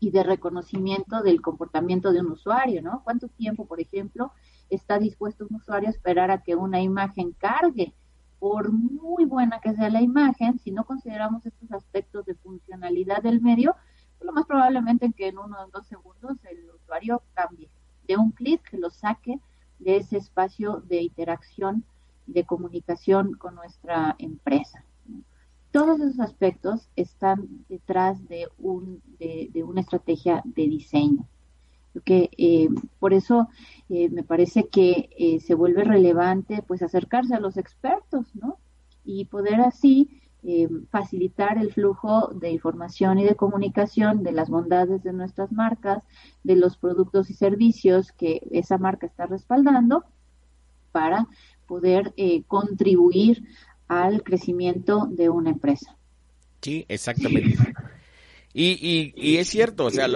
y 0.00 0.10
de 0.10 0.22
reconocimiento 0.22 1.22
del 1.22 1.40
comportamiento 1.40 2.12
de 2.12 2.20
un 2.20 2.32
usuario, 2.32 2.82
¿no? 2.82 3.02
¿Cuánto 3.04 3.28
tiempo, 3.28 3.66
por 3.66 3.80
ejemplo, 3.80 4.32
está 4.70 4.98
dispuesto 4.98 5.46
un 5.48 5.56
usuario 5.56 5.88
a 5.88 5.92
esperar 5.92 6.30
a 6.30 6.42
que 6.42 6.54
una 6.54 6.80
imagen 6.80 7.32
cargue. 7.32 7.94
Por 8.38 8.72
muy 8.72 9.24
buena 9.24 9.60
que 9.60 9.74
sea 9.74 9.90
la 9.90 10.00
imagen, 10.00 10.58
si 10.60 10.70
no 10.70 10.84
consideramos 10.84 11.44
estos 11.44 11.72
aspectos 11.72 12.24
de 12.24 12.34
funcionalidad 12.36 13.22
del 13.22 13.40
medio, 13.40 13.74
pues 14.16 14.26
lo 14.26 14.32
más 14.32 14.46
probablemente 14.46 15.12
que 15.12 15.28
en 15.28 15.38
uno 15.38 15.56
o 15.60 15.70
dos 15.70 15.86
segundos 15.86 16.36
el 16.44 16.70
usuario 16.70 17.22
cambie 17.34 17.68
de 18.06 18.16
un 18.16 18.30
clic 18.30 18.62
que 18.70 18.78
lo 18.78 18.90
saque 18.90 19.40
de 19.80 19.96
ese 19.96 20.18
espacio 20.18 20.82
de 20.88 21.02
interacción 21.02 21.84
y 22.26 22.32
de 22.32 22.44
comunicación 22.44 23.34
con 23.34 23.56
nuestra 23.56 24.14
empresa. 24.18 24.84
Todos 25.70 26.00
esos 26.00 26.20
aspectos 26.20 26.88
están 26.96 27.64
detrás 27.68 28.26
de, 28.28 28.48
un, 28.58 29.02
de, 29.18 29.62
una 29.64 29.82
estrategia 29.82 30.42
de 30.44 30.66
diseño 30.66 31.28
que 32.04 32.30
eh, 32.36 32.68
por 32.98 33.12
eso 33.12 33.48
eh, 33.88 34.08
me 34.08 34.22
parece 34.22 34.68
que 34.68 35.10
eh, 35.18 35.40
se 35.40 35.54
vuelve 35.54 35.84
relevante 35.84 36.62
pues 36.66 36.82
acercarse 36.82 37.34
a 37.34 37.40
los 37.40 37.56
expertos, 37.56 38.26
¿no? 38.34 38.58
Y 39.04 39.26
poder 39.26 39.60
así 39.60 40.22
facilitar 40.90 41.58
el 41.58 41.72
flujo 41.72 42.28
de 42.28 42.52
información 42.52 43.18
y 43.18 43.24
de 43.24 43.34
comunicación 43.34 44.22
de 44.22 44.30
las 44.30 44.48
bondades 44.48 45.02
de 45.02 45.12
nuestras 45.12 45.50
marcas, 45.50 46.04
de 46.44 46.54
los 46.54 46.76
productos 46.76 47.28
y 47.28 47.34
servicios 47.34 48.12
que 48.12 48.46
esa 48.52 48.78
marca 48.78 49.06
está 49.06 49.26
respaldando 49.26 50.04
para 50.92 51.26
poder 51.66 52.14
contribuir 52.46 53.42
al 53.88 54.22
crecimiento 54.22 55.06
de 55.10 55.28
una 55.28 55.50
empresa. 55.50 55.96
Sí, 56.60 56.84
exactamente. 56.88 57.56
Y, 58.52 59.12
y, 59.14 59.36
es 59.36 59.48
cierto, 59.48 59.84
o 59.84 59.90
sea, 59.90 60.08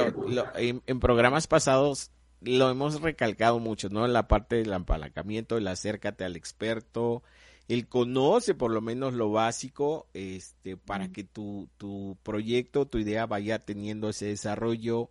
en, 0.56 1.00
programas 1.00 1.46
pasados 1.46 2.10
lo 2.40 2.70
hemos 2.70 3.00
recalcado 3.00 3.60
mucho, 3.60 3.88
¿no? 3.88 4.04
En 4.04 4.12
la 4.12 4.26
parte 4.26 4.56
del 4.56 4.72
apalancamiento, 4.72 5.56
el 5.56 5.68
acércate 5.68 6.24
al 6.24 6.34
experto, 6.34 7.22
el 7.68 7.86
conoce 7.86 8.54
por 8.54 8.72
lo 8.72 8.80
menos 8.80 9.14
lo 9.14 9.30
básico, 9.30 10.08
este, 10.12 10.76
para 10.76 11.12
que 11.12 11.22
tu, 11.22 11.68
tu 11.76 12.16
proyecto, 12.22 12.86
tu 12.86 12.98
idea 12.98 13.26
vaya 13.26 13.60
teniendo 13.60 14.08
ese 14.08 14.26
desarrollo 14.26 15.10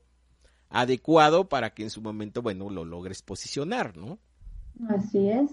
adecuado 0.69 1.47
para 1.47 1.73
que 1.73 1.83
en 1.83 1.89
su 1.89 2.01
momento, 2.01 2.41
bueno, 2.41 2.69
lo 2.69 2.83
logres 2.83 3.21
posicionar, 3.21 3.95
¿no? 3.95 4.19
Así 4.89 5.29
es. 5.29 5.51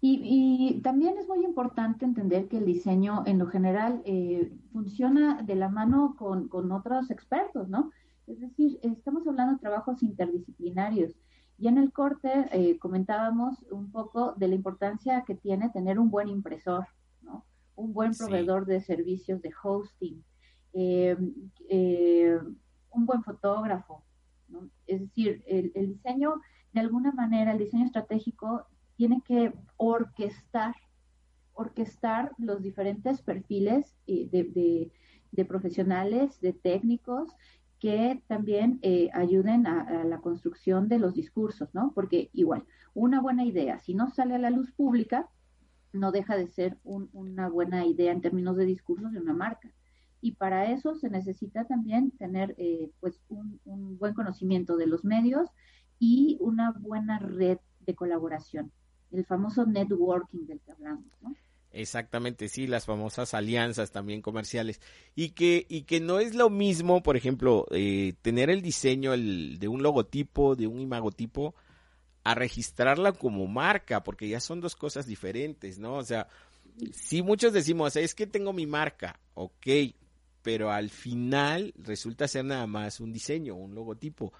Y, 0.00 0.80
también 0.82 1.18
es 1.18 1.26
muy 1.26 1.44
importante 1.44 2.04
entender 2.04 2.48
que 2.48 2.58
el 2.58 2.66
diseño 2.66 3.24
en 3.26 3.38
lo 3.38 3.48
general 3.48 4.00
eh, 4.04 4.52
funciona 4.72 5.42
de 5.42 5.56
la 5.56 5.68
mano 5.68 6.14
con, 6.16 6.48
otros 6.70 7.10
expertos, 7.10 7.68
¿no? 7.68 7.90
Es 8.28 8.40
decir, 8.40 8.78
estamos 8.82 9.26
hablando 9.26 9.54
de 9.54 9.60
trabajos 9.60 10.02
interdisciplinarios. 10.02 11.14
Y 11.58 11.66
en 11.66 11.78
el 11.78 11.92
corte 11.92 12.46
eh, 12.52 12.78
comentábamos 12.78 13.64
un 13.72 13.90
poco 13.90 14.34
de 14.36 14.46
la 14.46 14.54
importancia 14.54 15.24
que 15.26 15.34
tiene 15.34 15.70
tener 15.70 15.98
un 15.98 16.10
buen 16.10 16.28
impresor, 16.28 16.86
¿no? 17.22 17.44
Un 17.74 17.92
buen 17.92 18.12
proveedor 18.12 18.66
de 18.66 18.80
servicios 18.80 19.42
de 19.42 19.50
hosting, 19.60 20.22
eh, 20.74 21.16
un 22.90 23.06
buen 23.06 23.24
fotógrafo, 23.24 24.04
¿no? 24.46 24.70
Es 24.86 25.00
decir, 25.00 25.42
el, 25.48 25.72
el 25.74 25.94
diseño, 25.94 26.40
de 26.72 26.80
alguna 26.80 27.10
manera, 27.10 27.50
el 27.50 27.58
diseño 27.58 27.86
estratégico 27.86 28.66
tiene 28.98 29.22
que 29.24 29.52
orquestar, 29.76 30.74
orquestar 31.54 32.32
los 32.36 32.60
diferentes 32.60 33.22
perfiles 33.22 33.94
eh, 34.08 34.28
de, 35.30 35.44
profesionales, 35.44 36.40
de 36.40 36.52
técnicos, 36.52 37.32
que 37.78 38.20
también 38.26 38.80
eh, 38.82 39.08
ayuden 39.14 39.68
a, 39.68 40.02
la 40.02 40.18
construcción 40.18 40.88
de 40.88 40.98
los 40.98 41.14
discursos, 41.14 41.68
¿no? 41.74 41.92
Porque 41.94 42.28
igual, 42.32 42.64
una 42.92 43.20
buena 43.20 43.44
idea, 43.44 43.78
si 43.78 43.94
no 43.94 44.10
sale 44.10 44.34
a 44.34 44.38
la 44.38 44.50
luz 44.50 44.72
pública, 44.72 45.28
no 45.92 46.10
deja 46.10 46.36
de 46.36 46.48
ser 46.48 46.76
una 46.82 47.48
buena 47.48 47.86
idea 47.86 48.10
en 48.10 48.20
términos 48.20 48.56
de 48.56 48.66
discursos 48.66 49.12
de 49.12 49.20
una 49.20 49.32
marca. 49.32 49.70
Y 50.20 50.32
para 50.32 50.72
eso 50.72 50.96
se 50.96 51.08
necesita 51.08 51.66
también 51.66 52.10
tener 52.10 52.56
eh, 52.58 52.90
pues 52.98 53.20
un, 53.28 53.60
un 53.64 53.96
buen 53.96 54.14
conocimiento 54.14 54.76
de 54.76 54.88
los 54.88 55.04
medios 55.04 55.48
y 56.00 56.36
una 56.40 56.72
buena 56.72 57.20
red 57.20 57.58
de 57.86 57.94
colaboración 57.94 58.72
el 59.12 59.24
famoso 59.24 59.64
networking 59.64 60.46
del 60.46 60.60
que 60.60 60.72
hablamos, 60.72 61.04
¿no? 61.22 61.34
Exactamente, 61.70 62.48
sí, 62.48 62.66
las 62.66 62.86
famosas 62.86 63.34
alianzas 63.34 63.90
también 63.90 64.22
comerciales. 64.22 64.80
Y 65.14 65.30
que, 65.30 65.66
y 65.68 65.82
que 65.82 66.00
no 66.00 66.18
es 66.18 66.34
lo 66.34 66.50
mismo, 66.50 67.02
por 67.02 67.16
ejemplo, 67.16 67.66
eh, 67.70 68.14
tener 68.22 68.48
el 68.50 68.62
diseño 68.62 69.12
de 69.12 69.68
un 69.68 69.82
logotipo, 69.82 70.56
de 70.56 70.66
un 70.66 70.80
imagotipo, 70.80 71.54
a 72.24 72.34
registrarla 72.34 73.12
como 73.12 73.46
marca, 73.46 74.02
porque 74.02 74.28
ya 74.28 74.40
son 74.40 74.60
dos 74.60 74.76
cosas 74.76 75.06
diferentes, 75.06 75.78
¿no? 75.78 75.94
O 75.94 76.04
sea, 76.04 76.26
si 76.92 77.22
muchos 77.22 77.52
decimos, 77.52 77.96
es 77.96 78.14
que 78.14 78.26
tengo 78.26 78.52
mi 78.52 78.66
marca, 78.66 79.20
ok, 79.34 79.66
pero 80.42 80.70
al 80.70 80.90
final 80.90 81.74
resulta 81.76 82.28
ser 82.28 82.44
nada 82.44 82.66
más 82.66 83.00
un 83.00 83.12
diseño, 83.12 83.54
un 83.54 83.74
logotipo. 83.74 84.32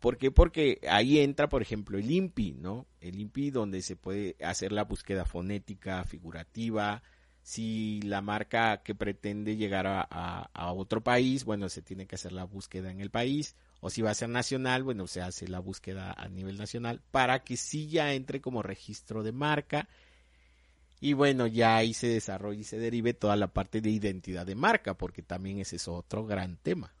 ¿Por 0.00 0.16
qué? 0.16 0.30
Porque 0.30 0.80
ahí 0.88 1.18
entra, 1.18 1.48
por 1.48 1.60
ejemplo, 1.60 1.98
el 1.98 2.10
INPI, 2.10 2.52
¿no? 2.52 2.86
El 3.00 3.18
INPI 3.18 3.50
donde 3.50 3.82
se 3.82 3.96
puede 3.96 4.36
hacer 4.44 4.70
la 4.70 4.84
búsqueda 4.84 5.24
fonética, 5.24 6.04
figurativa. 6.04 7.02
Si 7.42 8.00
la 8.02 8.20
marca 8.20 8.82
que 8.82 8.94
pretende 8.94 9.56
llegar 9.56 9.86
a, 9.88 10.72
otro 10.72 11.02
país, 11.02 11.44
bueno, 11.44 11.68
se 11.68 11.82
tiene 11.82 12.06
que 12.06 12.14
hacer 12.14 12.32
la 12.32 12.44
búsqueda 12.44 12.90
en 12.90 13.00
el 13.00 13.10
país. 13.10 13.56
O 13.80 13.90
si 13.90 14.02
va 14.02 14.10
a 14.10 14.14
ser 14.14 14.28
nacional, 14.28 14.84
bueno, 14.84 15.06
se 15.06 15.20
hace 15.20 15.48
la 15.48 15.58
búsqueda 15.58 16.12
a 16.12 16.28
nivel 16.28 16.58
nacional 16.58 17.00
para 17.10 17.42
que 17.42 17.56
sí 17.56 17.88
ya 17.88 18.12
entre 18.12 18.40
como 18.40 18.62
registro 18.62 19.22
de 19.22 19.32
marca. 19.32 19.88
Y 21.00 21.12
bueno, 21.12 21.46
ya 21.46 21.76
ahí 21.76 21.94
se 21.94 22.08
desarrolle 22.08 22.60
y 22.60 22.64
se 22.64 22.78
derive 22.78 23.14
toda 23.14 23.36
la 23.36 23.48
parte 23.48 23.80
de 23.80 23.90
identidad 23.90 24.46
de 24.46 24.54
marca, 24.54 24.94
porque 24.94 25.22
también 25.22 25.58
ese 25.58 25.76
es 25.76 25.88
otro 25.88 26.26
gran 26.26 26.56
tema. 26.56 26.92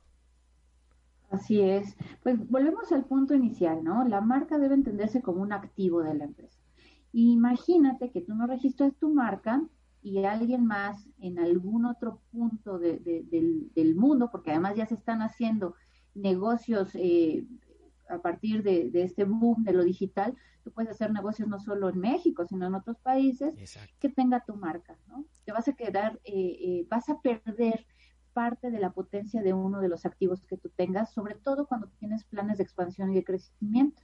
Así 1.30 1.60
es. 1.60 1.96
Pues 2.22 2.38
volvemos 2.48 2.90
al 2.92 3.04
punto 3.04 3.34
inicial, 3.34 3.84
¿no? 3.84 4.06
La 4.06 4.20
marca 4.20 4.58
debe 4.58 4.74
entenderse 4.74 5.20
como 5.20 5.42
un 5.42 5.52
activo 5.52 6.02
de 6.02 6.14
la 6.14 6.24
empresa. 6.24 6.58
Imagínate 7.12 8.10
que 8.10 8.20
tú 8.20 8.34
no 8.34 8.46
registras 8.46 8.94
tu 8.96 9.12
marca 9.12 9.62
y 10.02 10.24
alguien 10.24 10.64
más 10.64 11.06
en 11.20 11.38
algún 11.38 11.84
otro 11.84 12.20
punto 12.30 12.78
del, 12.78 13.94
mundo, 13.96 14.30
porque 14.30 14.52
además 14.52 14.76
ya 14.76 14.86
se 14.86 14.94
están 14.94 15.22
haciendo 15.22 15.74
negocios 16.14 16.90
eh, 16.94 17.46
a 18.08 18.18
partir 18.18 18.62
de, 18.62 18.90
este 18.94 19.24
boom 19.24 19.64
de 19.64 19.72
lo 19.72 19.84
digital, 19.84 20.34
tú 20.64 20.72
puedes 20.72 20.90
hacer 20.90 21.12
negocios 21.12 21.48
no 21.48 21.58
solo 21.58 21.88
en 21.88 21.98
México, 21.98 22.46
sino 22.46 22.66
en 22.66 22.74
otros 22.74 22.98
países, 22.98 23.54
que 23.98 24.08
tenga 24.08 24.44
tu 24.44 24.54
marca, 24.54 24.96
¿no? 25.08 25.24
Te 25.44 25.52
vas 25.52 25.68
a 25.68 25.74
quedar, 25.74 26.20
eh, 26.24 26.56
eh, 26.60 26.86
vas 26.88 27.08
a 27.08 27.20
perder 27.20 27.86
parte 28.28 28.70
de 28.70 28.78
la 28.78 28.90
potencia 28.90 29.42
de 29.42 29.52
uno 29.52 29.80
de 29.80 29.88
los 29.88 30.06
activos 30.06 30.44
que 30.44 30.56
tú 30.56 30.70
tengas, 30.70 31.12
sobre 31.12 31.34
todo 31.34 31.66
cuando 31.66 31.88
tienes 31.98 32.24
planes 32.24 32.58
de 32.58 32.64
expansión 32.64 33.10
y 33.10 33.14
de 33.16 33.24
crecimiento, 33.24 34.02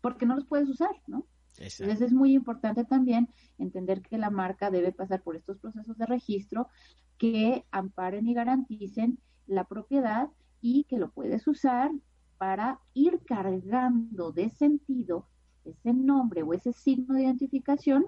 porque 0.00 0.26
no 0.26 0.34
los 0.34 0.46
puedes 0.46 0.68
usar, 0.68 0.90
¿no? 1.06 1.26
Entonces 1.58 2.00
es 2.00 2.12
muy 2.12 2.34
importante 2.34 2.84
también 2.84 3.28
entender 3.58 4.02
que 4.02 4.16
la 4.16 4.30
marca 4.30 4.70
debe 4.70 4.92
pasar 4.92 5.22
por 5.22 5.34
estos 5.34 5.58
procesos 5.58 5.98
de 5.98 6.06
registro 6.06 6.68
que 7.16 7.64
amparen 7.72 8.28
y 8.28 8.34
garanticen 8.34 9.18
la 9.46 9.64
propiedad 9.64 10.28
y 10.60 10.84
que 10.84 10.98
lo 10.98 11.10
puedes 11.10 11.46
usar 11.48 11.90
para 12.36 12.80
ir 12.94 13.20
cargando 13.24 14.30
de 14.30 14.50
sentido 14.50 15.26
ese 15.64 15.92
nombre 15.92 16.42
o 16.42 16.54
ese 16.54 16.72
signo 16.72 17.14
de 17.14 17.24
identificación 17.24 18.06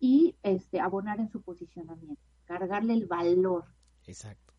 y 0.00 0.36
este 0.42 0.80
abonar 0.80 1.20
en 1.20 1.28
su 1.28 1.40
posicionamiento, 1.42 2.22
cargarle 2.44 2.94
el 2.94 3.06
valor 3.06 3.64
Exacto. 4.08 4.54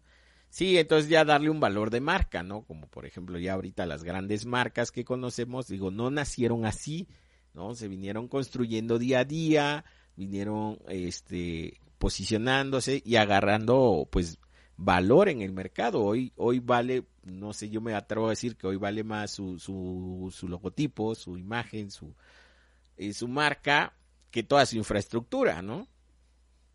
Sí, 0.49 0.77
entonces 0.77 1.09
ya 1.09 1.25
darle 1.25 1.49
un 1.49 1.59
valor 1.59 1.91
de 1.91 2.01
marca, 2.01 2.41
¿no? 2.41 2.63
Como 2.63 2.87
por 2.87 3.05
ejemplo 3.05 3.37
ya 3.37 3.53
ahorita 3.53 3.85
las 3.85 4.03
grandes 4.03 4.45
marcas 4.45 4.91
que 4.91 5.05
conocemos, 5.05 5.67
digo, 5.67 5.91
no 5.91 6.09
nacieron 6.09 6.65
así, 6.65 7.07
¿no? 7.53 7.75
Se 7.75 7.87
vinieron 7.87 8.27
construyendo 8.27 8.97
día 8.97 9.19
a 9.19 9.25
día, 9.25 9.85
vinieron 10.15 10.79
este 10.87 11.79
posicionándose 11.99 13.01
y 13.05 13.17
agarrando 13.17 14.07
pues 14.11 14.39
valor 14.75 15.29
en 15.29 15.41
el 15.41 15.51
mercado. 15.51 16.01
Hoy 16.01 16.33
hoy 16.35 16.59
vale, 16.59 17.05
no 17.23 17.53
sé, 17.53 17.69
yo 17.69 17.81
me 17.81 17.93
atrevo 17.93 18.27
a 18.27 18.31
decir 18.31 18.55
que 18.55 18.67
hoy 18.67 18.77
vale 18.77 19.03
más 19.03 19.31
su 19.31 19.59
su, 19.59 20.33
su 20.35 20.47
logotipo, 20.47 21.13
su 21.13 21.37
imagen, 21.37 21.91
su 21.91 22.15
eh, 22.97 23.13
su 23.13 23.27
marca 23.27 23.95
que 24.31 24.43
toda 24.43 24.65
su 24.65 24.77
infraestructura, 24.77 25.61
¿no? 25.61 25.87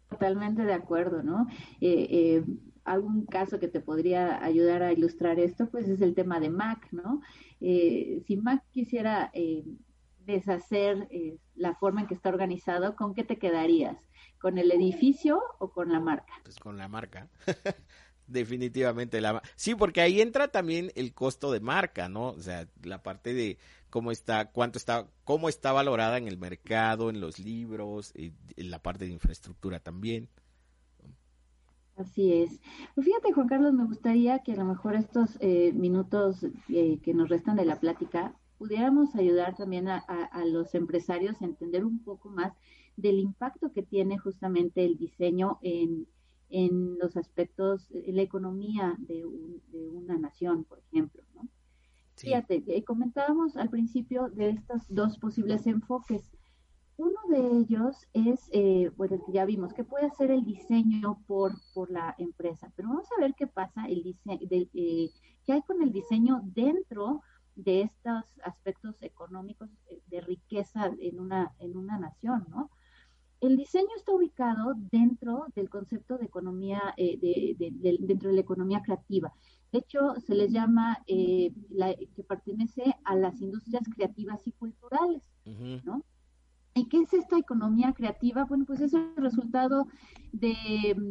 Totalmente 0.09 0.63
de 0.63 0.73
acuerdo, 0.73 1.23
¿no? 1.23 1.47
Eh, 1.81 2.07
eh, 2.11 2.45
algún 2.85 3.25
caso 3.27 3.59
que 3.59 3.69
te 3.69 3.81
podría 3.81 4.45
ayudar 4.45 4.83
a 4.83 4.93
ilustrar 4.93 5.41
esto, 5.41 5.69
pues 5.71 5.89
es 5.89 6.01
el 6.01 6.15
tema 6.15 6.39
de 6.41 6.51
Mac, 6.51 6.89
¿no? 6.93 7.23
Eh, 7.61 8.23
si 8.27 8.37
Mac 8.37 8.63
quisiera 8.71 9.33
deshacer 10.27 11.09
la 11.55 11.75
forma 11.75 12.03
en 12.03 12.07
que 12.07 12.15
está 12.15 12.29
organizado, 12.29 12.95
¿con 12.95 13.15
qué 13.15 13.25
te 13.25 13.39
quedarías? 13.39 13.97
¿Con 14.39 14.59
el 14.59 14.71
edificio 14.71 15.41
o 15.59 15.71
con 15.71 15.91
la 15.93 16.01
marca? 16.01 16.33
Pues 16.43 16.59
con 16.59 16.77
la 16.77 16.89
marca. 16.89 17.29
Definitivamente 18.27 19.21
la 19.21 19.43
sí, 19.55 19.75
porque 19.75 20.01
ahí 20.01 20.23
entra 20.23 20.49
también 20.49 20.91
el 20.95 21.13
costo 21.13 21.53
de 21.53 21.61
marca, 21.61 22.09
¿no? 22.09 22.29
O 22.29 22.41
sea, 22.41 22.67
la 22.83 23.03
parte 23.03 23.35
de 23.35 23.59
cómo 23.95 24.11
está, 24.11 24.51
cuánto 24.51 24.76
está, 24.76 25.07
cómo 25.22 25.49
está 25.49 25.70
valorada 25.70 26.18
en 26.18 26.26
el 26.26 26.36
mercado, 26.36 27.11
en 27.11 27.20
los 27.20 27.38
libros, 27.38 28.12
en 28.16 28.34
la 28.68 28.80
parte 28.80 29.05
de 29.05 29.12
infraestructura 29.12 29.78
también. 29.78 30.28
Así 31.95 32.32
es. 32.32 32.61
Pues 32.97 33.07
fíjate, 33.07 33.32
Juan 33.32 33.47
Carlos, 33.47 33.72
me 33.72 33.84
gustaría 33.84 34.40
que 34.40 34.51
a 34.51 34.57
lo 34.57 34.64
mejor 34.64 34.97
estos 34.97 35.36
eh, 35.38 35.72
minutos 35.74 36.45
eh, 36.68 36.99
que 37.05 37.14
nos 37.14 37.28
restan 37.28 37.55
de 37.55 37.66
la 37.66 37.78
plática 37.78 38.34
pudiéramos 38.59 39.14
ayudar 39.14 39.55
también 39.55 39.86
a, 39.86 40.03
los 40.45 40.74
empresarios 40.74 41.40
a 41.40 41.45
entender 41.45 41.84
un 41.84 42.03
poco 42.03 42.30
más 42.30 42.53
del 42.97 43.20
impacto 43.20 43.70
que 43.70 43.84
tiene 43.84 44.18
justamente 44.18 44.84
el 44.84 44.97
diseño 44.97 45.61
en, 45.62 46.09
en 46.49 46.99
los 46.99 47.16
aspectos, 47.16 47.88
en 47.92 48.16
la 48.16 48.22
economía 48.22 48.97
de, 48.99 49.24
de 49.68 49.88
una 49.88 50.18
nación, 50.18 50.64
por 50.64 50.80
ejemplo, 50.80 51.22
¿no? 51.36 51.49
Fíjate, 52.17 52.62
eh, 52.67 52.85
comentábamos 52.85 53.57
al 53.57 53.71
principio 53.71 54.29
de 54.29 54.51
estos 54.51 54.83
dos 54.89 55.19
posibles 55.19 55.67
enfoques. 55.67 56.31
Uno 56.97 57.19
de 57.29 57.59
ellos 57.59 58.07
es, 58.12 58.49
eh, 58.53 58.91
pues 58.97 59.11
el 59.11 59.21
que 59.27 59.33
ya 59.33 59.45
vimos, 59.45 59.75
que 59.75 59.83
puede 59.83 60.07
hacer 60.07 60.31
el 60.31 60.45
diseño 60.45 61.23
por, 61.27 61.53
por 61.73 61.91
la 61.91 62.15
empresa, 62.19 62.73
pero 62.77 62.89
vamos 62.89 63.09
a 63.17 63.21
ver 63.21 63.35
qué 63.35 63.49
pasa, 63.49 63.87
el 63.87 64.05
diseño, 64.05 64.47
eh, 64.51 65.11
qué 65.45 65.53
hay 65.53 65.62
con 65.62 65.83
el 65.83 65.91
diseño 65.93 66.41
dentro 66.45 67.23
de 67.57 67.83
estos 67.83 68.25
aspectos 68.45 68.95
económicos 69.01 69.71
eh, 69.87 70.01
de 70.07 70.21
riqueza 70.21 70.93
en 71.01 71.19
una, 71.19 71.53
en 71.59 71.77
una 71.77 71.99
nación, 71.99 72.47
¿no? 72.49 72.71
el 73.47 73.57
diseño 73.57 73.89
está 73.97 74.12
ubicado 74.12 74.75
dentro 74.91 75.47
del 75.55 75.69
concepto 75.69 76.17
de 76.19 76.27
economía, 76.27 76.81
eh, 76.97 77.19
de, 77.19 77.99
dentro 78.01 78.31
de 78.31 78.35
la 78.37 78.41
economía 78.41 78.81
creativa. 78.83 79.33
De 79.75 79.81
hecho, 79.81 80.14
se 80.25 80.37
les 80.37 80.53
llama 80.53 81.03
eh, 81.09 81.53
que 82.14 82.22
pertenece 82.22 82.95
a 83.03 83.16
las 83.16 83.41
industrias 83.41 83.83
creativas 83.93 84.47
y 84.47 84.53
culturales, 84.53 85.29
¿no? 85.83 86.05
¿Y 86.75 86.89
qué 86.89 86.99
es 86.99 87.12
esta 87.12 87.37
economía 87.39 87.93
creativa? 87.93 88.45
Bueno, 88.45 88.66
pues 88.66 88.81
es 88.81 88.95
el 88.95 89.16
resultado 89.16 89.89
de 90.31 90.55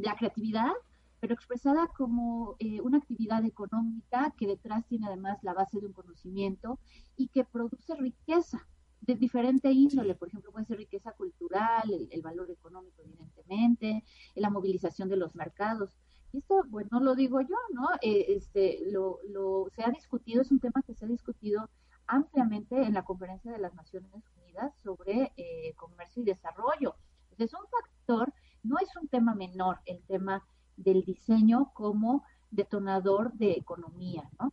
la 0.02 0.16
creatividad, 0.16 0.72
pero 1.20 1.34
expresada 1.34 1.88
como 1.88 2.56
eh, 2.60 2.80
una 2.80 3.00
actividad 3.00 3.44
económica 3.44 4.34
que 4.38 4.48
detrás 4.48 4.88
tiene 4.88 5.08
además 5.08 5.40
la 5.42 5.54
base 5.54 5.82
de 5.82 5.88
un 5.88 5.94
conocimiento 5.94 6.80
y 7.18 7.28
que 7.28 7.44
produce 7.44 7.96
riqueza 7.96 8.66
de 9.02 9.16
diferente 9.16 9.70
índole, 9.74 10.16
por 10.16 10.30
ejemplo, 10.30 10.54
puede 10.54 10.68
ser 10.68 10.78
riqueza 10.78 11.12
cultural, 11.12 11.84
el, 12.10 12.22
valor 12.22 12.50
económico, 12.50 13.02
evidentemente, 13.02 14.06
la 14.36 14.50
movilización 14.50 15.10
de 15.10 15.18
los 15.18 15.36
mercados. 15.36 15.98
Y 16.34 16.40
esto, 16.40 16.66
pues 16.72 16.92
no 16.92 17.00
lo 17.00 17.16
digo 17.16 17.40
yo, 17.42 17.56
¿no? 17.74 17.88
Eh, 18.02 18.26
este, 18.30 18.80
lo, 18.92 19.20
lo, 19.30 19.68
se 19.76 19.84
ha 19.84 19.92
discutido, 19.92 20.42
es 20.42 20.52
un 20.52 20.60
tema 20.60 20.82
que 20.86 20.96
se 20.96 21.06
ha 21.06 21.08
discutido 21.08 21.70
ampliamente 22.08 22.76
en 22.76 22.94
la 22.94 23.04
Conferencia 23.04 23.52
de 23.52 23.60
las 23.60 23.74
Naciones 23.76 24.12
Unidas 24.42 24.74
sobre 24.84 25.32
eh, 25.38 25.74
Comercio 25.78 26.24
y 26.24 26.26
Desarrollo. 26.26 26.96
Entonces, 27.30 27.54
es 27.54 27.54
un 27.54 27.68
factor, 27.68 28.34
no 28.64 28.78
es 28.80 28.90
un 29.00 29.08
tema 29.08 29.36
menor 29.36 29.80
el 29.86 30.02
tema 30.04 30.44
del 30.76 31.04
diseño 31.04 31.72
como 31.74 32.24
detonador 32.52 33.32
de 33.34 33.52
economía, 33.52 34.30
¿no? 34.40 34.52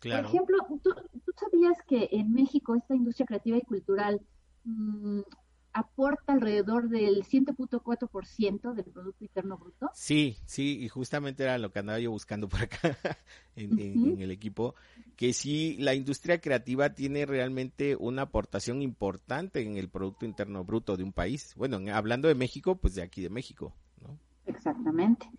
Por 0.00 0.12
ejemplo, 0.12 0.58
¿tú, 0.82 0.92
sabías 1.36 1.76
que 1.86 2.08
en 2.12 2.32
México 2.32 2.76
esta 2.76 2.94
industria 2.94 3.26
creativa 3.26 3.56
y 3.56 3.62
cultural 3.62 4.20
mm, 4.64 5.20
aporta 5.78 6.32
alrededor 6.32 6.88
del 6.88 7.24
7.4% 7.24 8.74
del 8.74 8.84
Producto 8.84 9.24
Interno 9.24 9.58
Bruto? 9.58 9.90
Sí, 9.94 10.36
sí, 10.44 10.78
y 10.82 10.88
justamente 10.88 11.44
era 11.44 11.58
lo 11.58 11.70
que 11.70 11.78
andaba 11.78 11.98
yo 11.98 12.10
buscando 12.10 12.48
por 12.48 12.62
acá 12.62 12.96
en, 13.56 14.20
el 14.20 14.30
equipo, 14.30 14.74
que 15.16 15.32
sí, 15.32 15.76
la 15.78 15.94
industria 15.94 16.40
creativa 16.40 16.90
tiene 16.94 17.26
realmente 17.26 17.96
una 17.96 18.22
aportación 18.22 18.82
importante 18.82 19.62
en 19.62 19.76
el 19.76 19.88
Producto 19.88 20.26
Interno 20.26 20.64
Bruto 20.64 20.96
de 20.96 21.04
un 21.04 21.12
país. 21.12 21.54
Bueno, 21.56 21.80
hablando 21.92 22.28
de 22.28 22.34
México, 22.34 22.76
pues 22.76 22.94
de 22.94 23.02
aquí 23.02 23.22
de 23.22 23.30
México, 23.30 23.74
¿no? 24.00 24.18
Exactamente. 24.46 25.30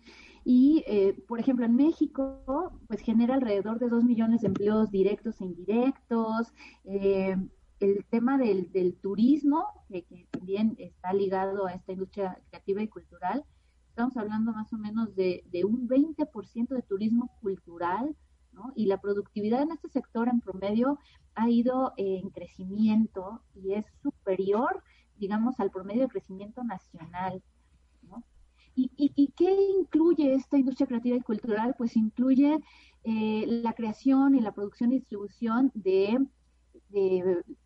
Y, 0.44 0.82
eh, 0.86 1.14
por 1.28 1.38
ejemplo, 1.38 1.66
en 1.66 1.76
México, 1.76 2.72
pues 2.86 3.00
genera 3.02 3.34
alrededor 3.34 3.78
de 3.78 3.88
2 3.88 4.04
millones 4.04 4.40
de 4.40 4.48
empleos 4.48 4.90
directos 4.90 5.40
e 5.40 5.44
indirectos. 5.44 6.52
Eh, 6.84 7.36
el 7.80 8.04
tema 8.04 8.38
del, 8.38 8.96
turismo, 9.00 9.66
que, 9.88 10.04
también 10.30 10.76
está 10.78 11.12
ligado 11.12 11.66
a 11.66 11.72
esta 11.72 11.92
industria 11.92 12.38
creativa 12.50 12.82
y 12.82 12.88
cultural, 12.88 13.44
estamos 13.88 14.16
hablando 14.16 14.52
más 14.52 14.72
o 14.72 14.78
menos 14.78 15.14
de, 15.16 15.42
un 15.64 15.88
20% 15.88 16.68
de 16.68 16.82
turismo 16.82 17.30
cultural. 17.40 18.14
Y 18.74 18.86
la 18.86 19.00
productividad 19.00 19.62
en 19.62 19.70
este 19.70 19.88
sector 19.88 20.28
en 20.28 20.40
promedio 20.40 20.98
ha 21.34 21.48
ido 21.48 21.94
en 21.96 22.28
crecimiento 22.28 23.40
y 23.54 23.72
es 23.72 23.86
superior, 24.02 24.82
digamos, 25.16 25.58
al 25.60 25.70
promedio 25.70 26.02
de 26.02 26.08
crecimiento 26.08 26.62
nacional. 26.62 27.42
¿Y, 28.74 29.32
qué 29.36 29.50
incluye 29.78 30.34
esta 30.34 30.58
industria 30.58 30.86
creativa 30.86 31.16
y 31.16 31.20
cultural? 31.20 31.74
Pues 31.76 31.96
incluye 31.96 32.60
eh, 33.04 33.44
la 33.46 33.72
creación 33.72 34.34
y 34.34 34.40
la 34.40 34.52
producción 34.52 34.92
y 34.92 34.96
distribución 34.96 35.70
de, 35.74 36.18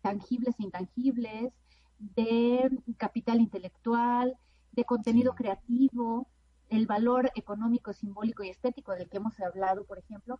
tangibles 0.01 0.55
e 0.59 0.63
intangibles, 0.63 1.53
de 1.97 2.69
capital 2.97 3.39
intelectual, 3.39 4.37
de 4.71 4.83
contenido 4.83 5.33
creativo, 5.33 6.27
el 6.69 6.85
valor 6.85 7.31
económico, 7.35 7.93
simbólico 7.93 8.43
y 8.43 8.49
estético 8.49 8.93
del 8.93 9.09
que 9.09 9.17
hemos 9.17 9.39
hablado, 9.39 9.85
por 9.85 9.97
ejemplo, 9.99 10.39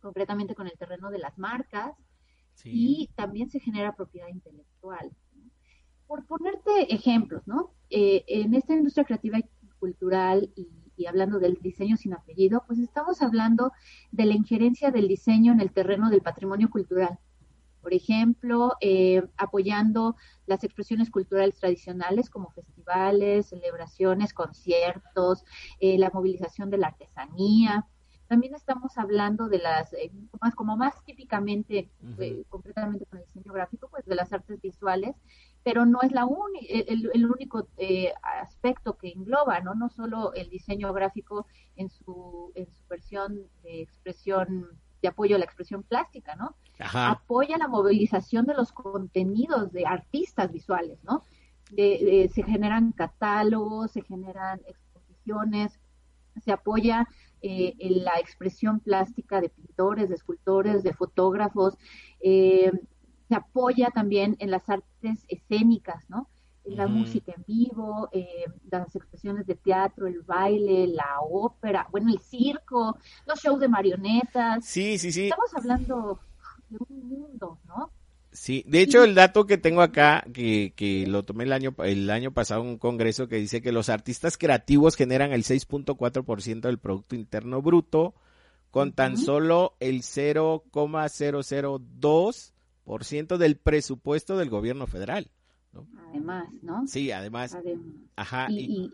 concretamente 0.00 0.54
con 0.54 0.66
el 0.66 0.78
terreno 0.78 1.10
de 1.10 1.18
las 1.18 1.36
marcas, 1.38 1.94
y 2.64 3.10
también 3.14 3.50
se 3.50 3.60
genera 3.60 3.94
propiedad 3.94 4.28
intelectual. 4.28 5.12
Por 6.06 6.24
ponerte 6.26 6.94
ejemplos, 6.94 7.46
¿no? 7.46 7.72
Eh, 7.90 8.24
en 8.28 8.54
esta 8.54 8.74
industria 8.74 9.04
creativa 9.04 9.38
y 9.38 9.44
cultural 9.78 10.50
y, 10.56 11.06
hablando 11.06 11.38
del 11.38 11.58
diseño 11.60 11.96
sin 11.96 12.14
apellido, 12.14 12.64
pues 12.66 12.78
estamos 12.78 13.20
hablando 13.20 13.72
de 14.10 14.24
la 14.24 14.34
injerencia 14.34 14.90
del 14.90 15.08
diseño 15.08 15.52
en 15.52 15.60
el 15.60 15.70
terreno 15.70 16.08
del 16.08 16.22
patrimonio 16.22 16.70
cultural. 16.70 17.18
Por 17.86 17.94
ejemplo, 17.94 18.72
eh, 18.80 19.22
apoyando 19.36 20.16
las 20.44 20.64
expresiones 20.64 21.08
culturales 21.08 21.54
tradicionales 21.54 22.30
como 22.30 22.50
festivales, 22.50 23.46
celebraciones, 23.46 24.34
conciertos, 24.34 25.44
eh, 25.78 25.96
la 25.96 26.10
movilización 26.10 26.68
de 26.68 26.78
la 26.78 26.88
artesanía. 26.88 27.86
También 28.26 28.56
estamos 28.56 28.98
hablando 28.98 29.48
de 29.48 29.58
las, 29.58 29.92
eh, 29.92 30.10
más, 30.40 30.56
como 30.56 30.76
más 30.76 31.04
típicamente, 31.04 31.88
concretamente 32.48 33.06
con 33.06 33.20
el 33.20 33.26
diseño 33.26 33.52
gráfico, 33.52 33.86
pues 33.88 34.04
de 34.04 34.16
las 34.16 34.32
artes 34.32 34.60
visuales 34.60 35.14
pero 35.66 35.84
no 35.84 36.00
es 36.00 36.12
la 36.12 36.24
el, 36.70 37.10
el, 37.12 37.26
único 37.26 37.66
eh, 37.76 38.12
aspecto 38.40 38.96
que 38.96 39.08
engloba, 39.08 39.58
¿no? 39.58 39.74
No 39.74 39.88
solo 39.88 40.32
el 40.34 40.48
diseño 40.48 40.92
gráfico 40.92 41.48
en 41.74 41.90
su, 41.90 42.52
en 42.54 42.68
su 42.70 42.86
versión 42.88 43.48
de 43.64 43.82
expresión, 43.82 44.68
de 45.06 45.10
apoyo 45.10 45.36
a 45.36 45.38
la 45.38 45.44
expresión 45.44 45.84
plástica, 45.84 46.34
¿no? 46.34 46.56
Apoya 46.80 47.56
la 47.58 47.68
movilización 47.68 48.44
de 48.44 48.54
los 48.54 48.72
contenidos 48.72 49.72
de 49.72 49.86
artistas 49.86 50.50
visuales, 50.52 50.98
¿no? 51.04 51.24
se 51.68 52.42
generan 52.44 52.92
catálogos, 52.92 53.90
se 53.90 54.02
generan 54.02 54.60
exposiciones, 54.68 55.80
se 56.44 56.52
apoya 56.52 57.08
eh, 57.42 57.74
en 57.78 58.04
la 58.04 58.18
expresión 58.18 58.80
plástica 58.80 59.40
de 59.40 59.50
pintores, 59.50 60.08
de 60.08 60.14
escultores, 60.14 60.82
de 60.82 60.92
fotógrafos, 60.92 61.76
eh, 62.20 62.72
se 63.28 63.34
apoya 63.34 63.90
también 63.90 64.36
en 64.38 64.50
las 64.50 64.68
artes 64.68 65.24
escénicas, 65.28 66.08
¿no? 66.08 66.28
La 66.66 66.86
música 66.86 67.32
en 67.36 67.44
vivo, 67.46 68.08
eh, 68.12 68.44
las 68.70 68.94
expresiones 68.96 69.46
de 69.46 69.54
teatro, 69.54 70.06
el 70.06 70.22
baile, 70.22 70.86
la 70.88 71.20
ópera, 71.20 71.86
bueno, 71.90 72.10
el 72.10 72.20
circo, 72.20 72.98
los 73.26 73.40
shows 73.40 73.60
de 73.60 73.68
marionetas. 73.68 74.64
Sí, 74.64 74.98
sí, 74.98 75.12
sí. 75.12 75.24
Estamos 75.24 75.54
hablando 75.54 76.20
de 76.68 76.78
un 76.88 77.08
mundo, 77.08 77.58
¿no? 77.66 77.90
Sí, 78.32 78.64
de 78.66 78.82
hecho 78.82 79.02
el 79.02 79.14
dato 79.14 79.46
que 79.46 79.56
tengo 79.56 79.80
acá, 79.80 80.22
que, 80.34 80.74
que 80.76 81.06
lo 81.06 81.24
tomé 81.24 81.44
el 81.44 81.54
año, 81.54 81.74
el 81.78 82.10
año 82.10 82.32
pasado 82.32 82.60
en 82.62 82.68
un 82.68 82.78
congreso 82.78 83.28
que 83.28 83.36
dice 83.36 83.62
que 83.62 83.72
los 83.72 83.88
artistas 83.88 84.36
creativos 84.36 84.94
generan 84.94 85.32
el 85.32 85.42
6.4% 85.42 86.60
del 86.60 86.78
Producto 86.78 87.14
Interno 87.14 87.62
Bruto, 87.62 88.14
con 88.70 88.92
tan 88.92 89.16
solo 89.16 89.74
el 89.80 90.02
0,002 90.02 92.52
por 92.84 93.04
ciento 93.04 93.38
del 93.38 93.56
presupuesto 93.56 94.36
del 94.36 94.50
gobierno 94.50 94.86
federal. 94.86 95.30
¿No? 95.76 96.08
Además, 96.08 96.48
¿no? 96.62 96.86
Sí, 96.86 97.10
además. 97.10 97.56
Ajá. 98.16 98.46
Y, 98.50 98.90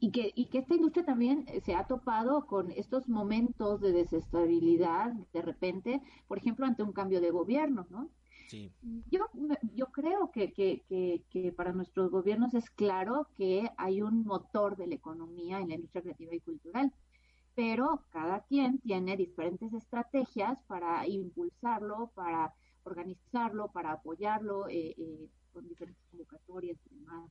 y, 0.00 0.10
que, 0.10 0.32
y 0.34 0.46
que 0.46 0.58
esta 0.58 0.74
industria 0.74 1.04
también 1.04 1.44
eh, 1.48 1.60
se 1.60 1.74
ha 1.74 1.86
topado 1.86 2.46
con 2.46 2.70
estos 2.70 3.08
momentos 3.08 3.80
de 3.80 3.92
desestabilidad 3.92 5.12
de 5.32 5.42
repente, 5.42 6.02
por 6.28 6.38
ejemplo, 6.38 6.66
ante 6.66 6.82
un 6.82 6.92
cambio 6.92 7.20
de 7.20 7.30
gobierno, 7.30 7.86
¿no? 7.90 8.10
Sí. 8.48 8.72
Yo, 9.10 9.26
yo 9.74 9.86
creo 9.86 10.30
que, 10.30 10.52
que, 10.52 10.84
que, 10.88 11.24
que, 11.30 11.50
para 11.52 11.72
nuestros 11.72 12.10
gobiernos 12.10 12.54
es 12.54 12.70
claro 12.70 13.28
que 13.36 13.68
hay 13.76 14.02
un 14.02 14.24
motor 14.24 14.76
de 14.76 14.86
la 14.86 14.94
economía 14.94 15.58
en 15.58 15.68
la 15.68 15.74
industria 15.74 16.02
creativa 16.02 16.34
y 16.34 16.40
cultural, 16.40 16.92
pero 17.56 18.04
cada 18.10 18.44
quien 18.44 18.78
tiene 18.78 19.16
diferentes 19.16 19.72
estrategias 19.72 20.58
para 20.68 21.08
impulsarlo, 21.08 22.12
para 22.14 22.54
organizarlo, 22.84 23.68
para 23.72 23.92
apoyarlo 23.92 24.68
eh, 24.68 24.94
eh, 24.96 25.28
con 25.56 25.66
diferentes 25.66 26.04
convocatorias 26.10 26.76
y 26.84 26.94
demás. 26.96 27.30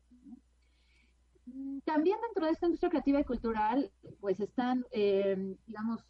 También 1.85 2.17
dentro 2.25 2.47
de 2.47 2.53
esta 2.53 2.65
industria 2.65 2.89
creativa 2.89 3.19
y 3.19 3.23
cultural, 3.23 3.91
pues 4.19 4.39
están, 4.39 4.83
eh, 4.89 5.55
digamos, 5.67 6.03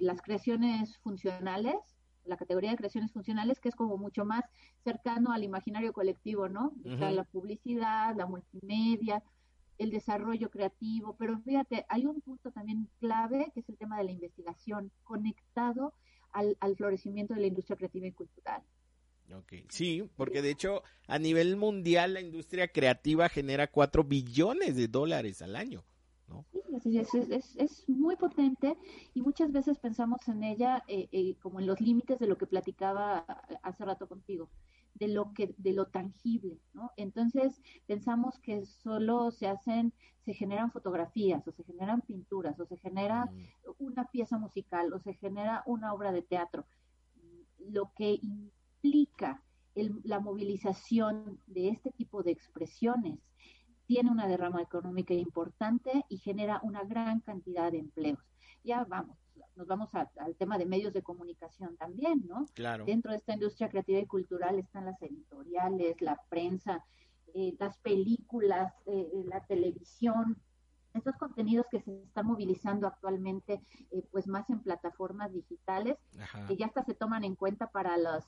las 0.00 0.22
creaciones 0.22 0.96
funcionales, 0.98 1.76
la 2.24 2.38
categoría 2.38 2.70
de 2.70 2.76
creaciones 2.78 3.12
funcionales, 3.12 3.60
que 3.60 3.68
es 3.68 3.74
como 3.74 3.98
mucho 3.98 4.24
más 4.24 4.44
cercano 4.82 5.32
al 5.32 5.44
imaginario 5.44 5.92
colectivo, 5.92 6.48
¿no? 6.48 6.72
Está 6.84 7.10
la 7.10 7.24
publicidad, 7.24 8.16
la 8.16 8.26
multimedia, 8.26 9.22
el 9.76 9.90
desarrollo 9.90 10.48
creativo, 10.48 11.16
pero 11.18 11.38
fíjate, 11.40 11.84
hay 11.88 12.06
un 12.06 12.22
punto 12.22 12.50
también 12.50 12.88
clave, 12.98 13.50
que 13.52 13.60
es 13.60 13.68
el 13.68 13.76
tema 13.76 13.98
de 13.98 14.04
la 14.04 14.12
investigación, 14.12 14.90
conectado 15.02 15.92
al, 16.32 16.56
al 16.60 16.76
florecimiento 16.76 17.34
de 17.34 17.40
la 17.40 17.48
industria 17.48 17.76
creativa 17.76 18.06
y 18.06 18.12
cultural. 18.12 18.62
Okay. 19.32 19.64
Sí, 19.70 20.08
porque 20.16 20.42
de 20.42 20.50
hecho 20.50 20.82
a 21.06 21.18
nivel 21.18 21.56
mundial 21.56 22.14
la 22.14 22.20
industria 22.20 22.68
creativa 22.68 23.28
genera 23.28 23.70
4 23.70 24.04
billones 24.04 24.76
de 24.76 24.88
dólares 24.88 25.42
al 25.42 25.56
año. 25.56 25.84
¿no? 26.28 26.46
Sí, 26.82 26.98
es, 26.98 27.14
es, 27.14 27.56
es, 27.56 27.88
muy 27.88 28.16
potente 28.16 28.76
y 29.14 29.22
muchas 29.22 29.52
veces 29.52 29.78
pensamos 29.78 30.26
en 30.28 30.42
ella 30.42 30.82
eh, 30.88 31.08
eh, 31.12 31.36
como 31.40 31.60
en 31.60 31.66
los 31.66 31.80
límites 31.80 32.18
de 32.18 32.26
lo 32.26 32.38
que 32.38 32.46
platicaba 32.46 33.18
hace 33.62 33.84
rato 33.84 34.08
contigo, 34.08 34.48
de 34.94 35.08
lo 35.08 35.32
que 35.34 35.54
de 35.58 35.72
lo 35.72 35.86
tangible, 35.86 36.58
¿no? 36.72 36.90
Entonces 36.96 37.60
pensamos 37.86 38.38
que 38.38 38.64
solo 38.64 39.30
se 39.30 39.48
hacen 39.48 39.92
se 40.24 40.34
generan 40.34 40.70
fotografías 40.70 41.46
o 41.46 41.52
se 41.52 41.64
generan 41.64 42.00
pinturas 42.02 42.58
o 42.60 42.66
se 42.66 42.76
genera 42.76 43.30
una 43.78 44.04
pieza 44.06 44.38
musical 44.38 44.92
o 44.92 45.00
se 45.00 45.14
genera 45.14 45.62
una 45.66 45.92
obra 45.92 46.12
de 46.12 46.22
teatro. 46.22 46.64
Lo 47.58 47.92
que 47.94 48.20
implica 48.82 49.42
la 50.04 50.20
movilización 50.20 51.40
de 51.46 51.68
este 51.68 51.92
tipo 51.92 52.22
de 52.22 52.32
expresiones 52.32 53.18
tiene 53.86 54.10
una 54.10 54.26
derrama 54.26 54.62
económica 54.62 55.14
importante 55.14 56.04
y 56.08 56.18
genera 56.18 56.60
una 56.62 56.84
gran 56.84 57.20
cantidad 57.20 57.72
de 57.72 57.78
empleos. 57.78 58.18
Ya 58.64 58.84
vamos, 58.84 59.18
nos 59.56 59.66
vamos 59.66 59.90
al 59.94 60.36
tema 60.36 60.58
de 60.58 60.66
medios 60.66 60.92
de 60.92 61.02
comunicación 61.02 61.76
también, 61.76 62.26
¿no? 62.26 62.46
Claro. 62.54 62.84
Dentro 62.84 63.10
de 63.10 63.18
esta 63.18 63.34
industria 63.34 63.68
creativa 63.68 63.98
y 63.98 64.06
cultural 64.06 64.58
están 64.58 64.84
las 64.84 65.00
editoriales, 65.02 66.00
la 66.00 66.20
prensa, 66.28 66.84
eh, 67.34 67.54
las 67.58 67.78
películas, 67.78 68.72
eh, 68.86 69.10
la 69.26 69.44
televisión, 69.46 70.36
estos 70.94 71.16
contenidos 71.16 71.66
que 71.70 71.80
se 71.80 72.02
están 72.02 72.26
movilizando 72.26 72.86
actualmente, 72.86 73.60
pues 74.10 74.26
más 74.26 74.48
en 74.50 74.60
plataformas 74.60 75.32
digitales, 75.32 75.98
que 76.48 76.56
ya 76.56 76.66
hasta 76.66 76.84
se 76.84 76.94
toman 76.94 77.24
en 77.24 77.34
cuenta 77.34 77.70
para 77.70 77.96
los 77.96 78.24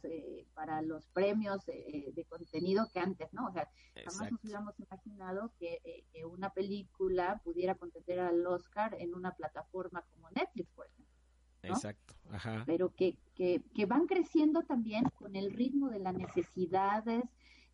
para 0.54 0.82
los 0.82 1.06
premios 1.08 1.64
de 1.66 2.26
contenido 2.28 2.88
que 2.92 3.00
antes, 3.00 3.32
¿no? 3.32 3.46
O 3.46 3.52
sea, 3.52 3.68
jamás 3.94 4.32
nos 4.32 4.44
hubiéramos 4.44 4.78
imaginado 4.80 5.52
que, 5.58 6.04
una 6.26 6.50
película 6.50 7.40
pudiera 7.44 7.74
contender 7.74 8.20
al 8.20 8.46
Oscar 8.46 8.96
en 8.98 9.14
una 9.14 9.32
plataforma 9.32 10.02
como 10.10 10.30
Netflix, 10.30 10.70
por 10.70 10.86
ejemplo. 10.86 11.14
Exacto, 11.62 12.14
Ajá. 12.30 12.62
Pero 12.66 12.94
que, 12.94 13.16
que, 13.34 13.62
que 13.74 13.86
van 13.86 14.06
creciendo 14.06 14.62
también 14.62 15.04
con 15.14 15.34
el 15.36 15.52
ritmo 15.52 15.88
de 15.88 15.98
las 15.98 16.14
necesidades 16.14 17.24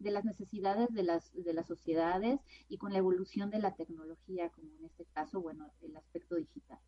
de 0.00 0.10
las 0.10 0.24
necesidades 0.24 0.88
de 0.92 1.02
las, 1.02 1.32
de 1.32 1.52
las 1.52 1.66
sociedades 1.66 2.40
y 2.68 2.78
con 2.78 2.92
la 2.92 2.98
evolución 2.98 3.50
de 3.50 3.60
la 3.60 3.74
tecnología, 3.74 4.48
como 4.50 4.68
en 4.78 4.86
este 4.86 5.04
caso, 5.14 5.40
bueno, 5.40 5.70
el 5.82 5.96
aspecto 5.96 6.34
digital. 6.34 6.78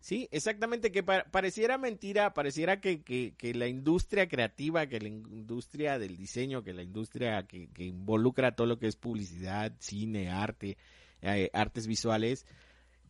Sí, 0.00 0.28
exactamente, 0.30 0.92
que 0.92 1.02
pareciera 1.02 1.76
mentira, 1.76 2.32
pareciera 2.32 2.80
que, 2.80 3.02
que, 3.02 3.54
la 3.54 3.66
industria 3.66 4.28
creativa, 4.28 4.86
que 4.86 5.00
la 5.00 5.08
industria 5.08 5.98
del 5.98 6.16
diseño, 6.16 6.62
que 6.62 6.72
la 6.72 6.82
industria 6.82 7.46
que, 7.48 7.68
que 7.70 7.84
involucra 7.84 8.54
todo 8.54 8.68
lo 8.68 8.78
que 8.78 8.86
es 8.86 8.94
publicidad, 8.94 9.72
cine, 9.80 10.30
arte, 10.30 10.78
eh, 11.20 11.50
artes 11.52 11.88
visuales, 11.88 12.46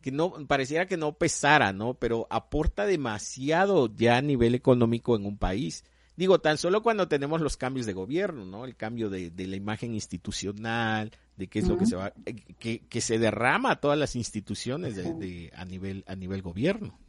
que 0.01 0.11
no 0.11 0.31
pareciera 0.47 0.87
que 0.87 0.97
no 0.97 1.13
pesara, 1.13 1.73
¿no? 1.73 1.93
Pero 1.93 2.25
aporta 2.31 2.85
demasiado 2.85 3.93
ya 3.93 4.17
a 4.17 4.21
nivel 4.21 4.55
económico 4.55 5.15
en 5.15 5.25
un 5.25 5.37
país. 5.37 5.83
Digo, 6.19 6.41
tan 6.41 6.57
solo 6.57 6.83
cuando 6.83 7.07
tenemos 7.07 7.39
los 7.39 7.55
cambios 7.55 7.85
de 7.85 7.93
gobierno, 7.93 8.43
¿no? 8.43 8.65
El 8.65 8.75
cambio 8.75 9.09
de, 9.09 9.31
la 9.37 9.55
imagen 9.55 9.93
institucional, 9.93 11.11
de 11.37 11.47
qué 11.47 11.59
es 11.59 11.67
lo 11.69 11.77
que 11.77 11.85
se 11.85 11.95
va, 11.95 12.11
eh, 12.25 12.35
que, 12.59 12.81
que 12.81 12.99
se 12.99 13.17
derrama 13.19 13.71
a 13.71 13.75
todas 13.79 13.97
las 13.97 14.17
instituciones 14.17 14.97
de, 14.97 15.49
a 15.55 15.63
nivel 15.63 16.03
a 16.07 16.17
nivel 16.17 16.41
gobierno. 16.41 16.99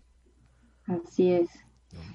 Así 0.87 1.33
es. 1.33 1.51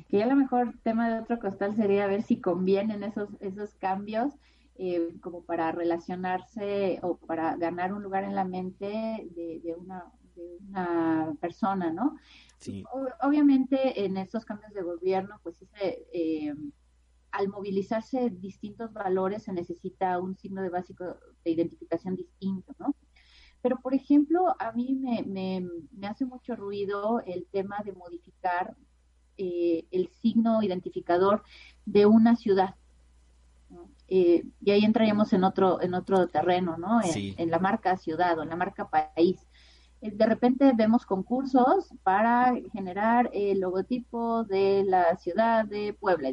Que 0.07 0.19
ya 0.19 0.25
lo 0.25 0.37
mejor 0.37 0.73
tema 0.83 1.09
de 1.09 1.19
otro 1.19 1.37
costal 1.37 1.75
sería 1.75 2.07
ver 2.07 2.23
si 2.23 2.37
convienen 2.37 3.03
esos 3.03 3.27
esos 3.41 3.75
cambios 3.75 4.31
eh, 4.77 5.09
como 5.19 5.43
para 5.43 5.73
relacionarse 5.73 6.99
o 7.01 7.17
para 7.17 7.57
ganar 7.57 7.91
un 7.91 8.03
lugar 8.03 8.23
en 8.23 8.35
la 8.35 8.45
mente 8.45 8.87
de, 9.35 9.75
una 9.77 10.05
de 10.33 10.59
una 10.69 11.33
persona, 11.41 11.91
¿no? 11.91 12.15
Sí. 12.57 12.85
obviamente 13.21 14.05
en 14.05 14.15
estos 14.15 14.45
cambios 14.45 14.73
de 14.73 14.81
gobierno, 14.81 15.41
pues 15.43 15.57
sí 15.57 15.65
se 15.65 16.07
eh, 16.13 16.55
al 17.37 17.49
movilizarse 17.49 18.29
distintos 18.29 18.93
valores 18.93 19.43
se 19.43 19.53
necesita 19.53 20.19
un 20.19 20.35
signo 20.37 20.61
de 20.61 20.69
básico 20.69 21.17
de 21.43 21.51
identificación 21.51 22.15
distinto, 22.15 22.73
¿no? 22.79 22.95
Pero, 23.61 23.79
por 23.79 23.93
ejemplo, 23.93 24.55
a 24.59 24.71
mí 24.73 24.93
me, 24.93 25.23
me, 25.23 26.07
hace 26.07 26.23
mucho 26.23 26.55
ruido 26.55 27.21
el 27.25 27.47
tema 27.51 27.81
de 27.83 27.93
modificar 27.93 28.75
eh, 29.37 29.85
el 29.91 30.09
signo 30.21 30.61
identificador 30.61 31.43
de 31.85 32.05
una 32.05 32.35
ciudad. 32.35 32.75
Eh, 34.07 34.43
y 34.61 34.71
ahí 34.71 34.85
entraríamos 34.85 35.33
en 35.33 35.43
otro, 35.43 35.81
en 35.81 35.95
otro 35.95 36.27
terreno, 36.27 36.77
¿no? 36.77 37.01
En, 37.03 37.49
la 37.49 37.57
marca 37.57 37.97
ciudad 37.97 38.37
o 38.37 38.43
en 38.43 38.49
la 38.49 38.55
marca 38.55 38.87
país. 38.87 39.47
Eh, 40.01 40.11
de 40.11 40.25
repente 40.27 40.71
vemos 40.75 41.05
concursos 41.05 41.89
para 42.03 42.53
generar 42.71 43.31
el 43.33 43.61
logotipo 43.61 44.43
de 44.43 44.83
la 44.85 45.17
ciudad 45.17 45.65
de 45.65 45.93
Puebla. 45.93 46.29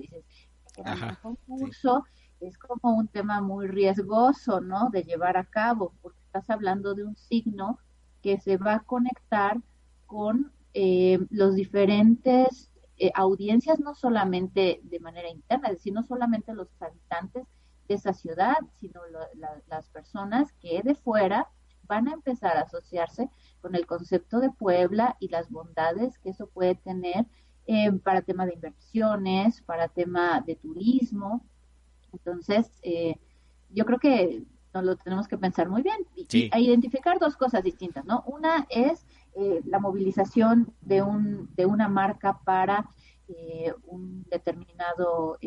El 0.77 1.19
concurso 1.19 2.05
es 2.41 2.59
como 2.59 2.97
un 2.97 3.09
tema 3.09 3.41
muy 3.41 3.67
riesgoso, 3.67 4.61
¿no? 4.61 4.91
De 4.91 5.03
llevar 5.03 5.37
a 5.37 5.45
cabo, 5.45 5.93
porque 6.01 6.19
estás 6.27 6.49
hablando 6.51 6.95
de 6.95 7.05
un 7.05 7.17
signo 7.17 7.79
que 8.23 8.39
se 8.39 8.57
va 8.57 8.75
a 8.77 8.81
conectar 8.81 9.59
con 10.07 10.53
eh, 10.75 11.19
los 11.31 11.55
diferentes 11.55 12.71
eh, 12.99 13.11
audiencias, 13.15 13.81
no 13.81 13.95
solamente 13.95 14.81
de 14.85 15.01
manera 15.01 15.29
interna, 15.29 15.69
es 15.69 15.75
decir, 15.75 15.93
no 15.93 16.03
solamente 16.03 16.55
los 16.55 16.69
habitantes 16.81 17.47
de 17.89 17.95
esa 17.95 18.13
ciudad, 18.13 18.57
sino 18.81 19.01
las 19.67 19.89
personas 19.91 20.53
que 20.61 20.83
de 20.83 20.95
fuera 20.95 21.49
van 21.87 22.09
a 22.09 22.13
empezar 22.13 22.57
a 22.57 22.63
asociarse 22.63 23.29
con 23.61 23.75
el 23.75 23.87
concepto 23.87 24.41
de 24.41 24.51
Puebla 24.51 25.17
y 25.21 25.29
las 25.29 25.51
bondades 25.51 26.19
que 26.19 26.31
eso 26.31 26.47
puede 26.47 26.75
tener 26.77 27.27
eh, 27.67 27.93
para 27.93 28.23
tema 28.23 28.45
de 28.45 28.55
inversiones, 28.55 29.63
para 29.63 29.87
tema 29.87 30.41
de 30.41 30.57
turismo. 30.57 31.45
Entonces, 32.13 32.73
eh, 32.83 33.17
yo 33.71 33.87
creo 33.87 34.01
que 34.01 34.43
nos 34.75 34.85
lo 34.85 34.97
tenemos 34.97 35.29
que 35.29 35.39
pensar 35.39 35.69
muy 35.69 35.83
bien 35.83 35.99
y, 36.17 36.51
identificar 36.57 37.21
dos 37.21 37.37
cosas 37.37 37.63
distintas, 37.63 38.05
¿no? 38.05 38.25
Una 38.27 38.67
es 38.69 39.07
eh, 39.37 39.61
la 39.65 39.79
movilización 39.79 40.73
de, 40.81 41.03
un, 41.03 41.55
de 41.55 41.67
una 41.67 41.89
marca 41.89 42.41
para 42.45 42.91
un 43.87 44.25
determinado 44.29 45.39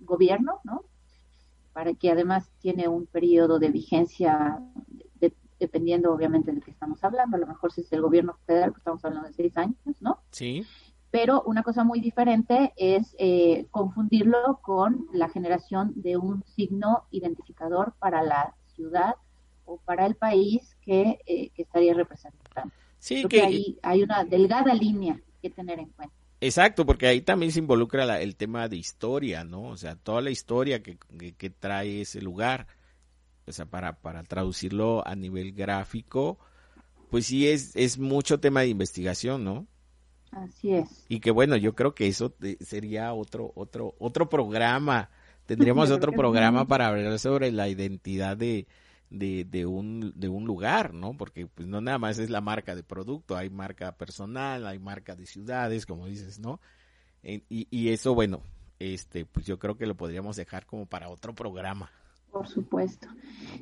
gobierno, 0.00 0.60
¿no? 0.64 0.84
Para 1.74 1.92
que 1.92 2.10
además 2.10 2.50
tiene 2.60 2.88
un 2.88 3.04
periodo 3.04 3.58
de 3.58 3.70
vigencia 3.70 4.58
dependiendo 5.58 6.12
obviamente 6.12 6.52
de 6.52 6.60
qué 6.60 6.70
estamos 6.70 7.02
hablando, 7.04 7.36
a 7.36 7.40
lo 7.40 7.46
mejor 7.46 7.72
si 7.72 7.82
es 7.82 7.92
el 7.92 8.02
gobierno 8.02 8.36
federal, 8.46 8.70
pues 8.70 8.80
estamos 8.80 9.04
hablando 9.04 9.28
de 9.28 9.34
seis 9.34 9.56
años, 9.56 9.76
¿no? 10.00 10.20
Sí 10.30 10.66
pero 11.14 11.44
una 11.46 11.62
cosa 11.62 11.84
muy 11.84 12.00
diferente 12.00 12.72
es 12.76 13.14
eh, 13.20 13.66
confundirlo 13.70 14.58
con 14.62 15.06
la 15.12 15.28
generación 15.28 15.92
de 15.94 16.16
un 16.16 16.42
signo 16.56 17.04
identificador 17.12 17.94
para 18.00 18.24
la 18.24 18.56
ciudad 18.74 19.14
o 19.64 19.76
para 19.76 20.06
el 20.06 20.16
país 20.16 20.76
que, 20.82 21.20
eh, 21.24 21.52
estaría 21.56 21.94
representando. 21.94 22.74
Sí, 22.98 23.24
que, 23.26 23.76
hay 23.80 24.02
una 24.02 24.24
delgada 24.24 24.74
línea 24.74 25.20
que 25.40 25.50
tener 25.50 25.78
en 25.78 25.90
cuenta. 25.90 26.16
Exacto, 26.40 26.84
porque 26.84 27.06
ahí 27.06 27.20
también 27.20 27.52
se 27.52 27.60
involucra 27.60 28.20
el 28.20 28.34
tema 28.34 28.66
de 28.68 28.78
historia, 28.78 29.44
¿no? 29.44 29.68
O 29.68 29.76
sea, 29.76 29.94
toda 29.94 30.20
la 30.20 30.30
historia 30.30 30.82
que, 30.82 30.98
que, 31.38 31.48
trae 31.48 32.00
ese 32.00 32.22
lugar. 32.22 32.66
O 33.46 33.52
sea, 33.52 33.66
para, 33.66 34.00
para 34.00 34.24
traducirlo 34.24 35.06
a 35.06 35.14
nivel 35.14 35.52
gráfico, 35.52 36.40
pues 37.08 37.26
sí 37.26 37.46
es, 37.46 37.76
es 37.76 38.00
mucho 38.00 38.40
tema 38.40 38.62
de 38.62 38.68
investigación, 38.70 39.44
¿no? 39.44 39.68
Así 40.34 40.72
es. 40.74 41.04
Y 41.08 41.20
que 41.20 41.30
bueno, 41.30 41.56
yo 41.56 41.74
creo 41.74 41.94
que 41.94 42.08
eso 42.08 42.34
sería 42.60 43.12
otro, 43.12 43.52
otro, 43.54 43.94
otro 43.98 44.28
programa. 44.28 45.10
Tendríamos 45.46 45.90
otro 45.90 46.12
programa 46.12 46.66
para 46.66 46.88
hablar 46.88 47.18
sobre 47.18 47.52
la 47.52 47.68
identidad 47.68 48.36
de, 48.36 48.66
de, 49.10 49.44
de, 49.44 49.66
un, 49.66 50.12
de 50.16 50.28
un 50.28 50.44
lugar, 50.44 50.94
¿no? 50.94 51.16
Porque 51.16 51.46
pues 51.46 51.68
no 51.68 51.80
nada 51.80 51.98
más 51.98 52.18
es 52.18 52.30
la 52.30 52.40
marca 52.40 52.74
de 52.74 52.82
producto, 52.82 53.36
hay 53.36 53.50
marca 53.50 53.92
personal, 53.92 54.66
hay 54.66 54.78
marca 54.78 55.14
de 55.14 55.26
ciudades, 55.26 55.84
como 55.84 56.06
dices, 56.06 56.38
¿no? 56.38 56.60
Y, 57.22 57.68
y 57.70 57.88
eso, 57.90 58.14
bueno, 58.14 58.42
este, 58.78 59.24
pues 59.26 59.46
yo 59.46 59.58
creo 59.58 59.76
que 59.76 59.86
lo 59.86 59.96
podríamos 59.96 60.36
dejar 60.36 60.66
como 60.66 60.86
para 60.86 61.08
otro 61.08 61.34
programa. 61.34 61.90
Por 62.34 62.48
supuesto. 62.48 63.06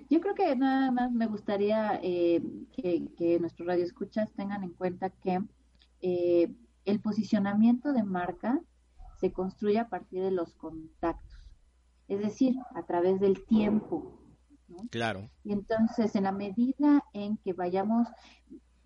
Yo 0.08 0.20
creo 0.20 0.34
que 0.34 0.56
nada 0.56 0.90
más 0.90 1.12
me 1.12 1.26
gustaría 1.26 2.00
eh, 2.02 2.42
que, 2.72 3.06
que 3.18 3.38
nuestros 3.38 3.68
radioescuchas 3.68 4.32
tengan 4.32 4.64
en 4.64 4.70
cuenta 4.70 5.10
que 5.10 5.40
eh, 6.03 6.55
el 6.84 7.00
posicionamiento 7.00 7.92
de 7.92 8.03
marca 8.03 8.61
se 9.20 9.32
construye 9.32 9.78
a 9.78 9.88
partir 9.88 10.22
de 10.22 10.32
los 10.32 10.55
contactos, 10.55 11.48
es 12.09 12.18
decir, 12.18 12.57
a 12.74 12.84
través 12.84 13.20
del 13.20 13.44
tiempo. 13.46 14.18
Claro. 14.90 15.30
Y 15.44 15.53
entonces, 15.53 16.16
en 16.16 16.24
la 16.24 16.32
medida 16.32 17.05
en 17.12 17.36
que 17.36 17.53
vayamos 17.53 18.09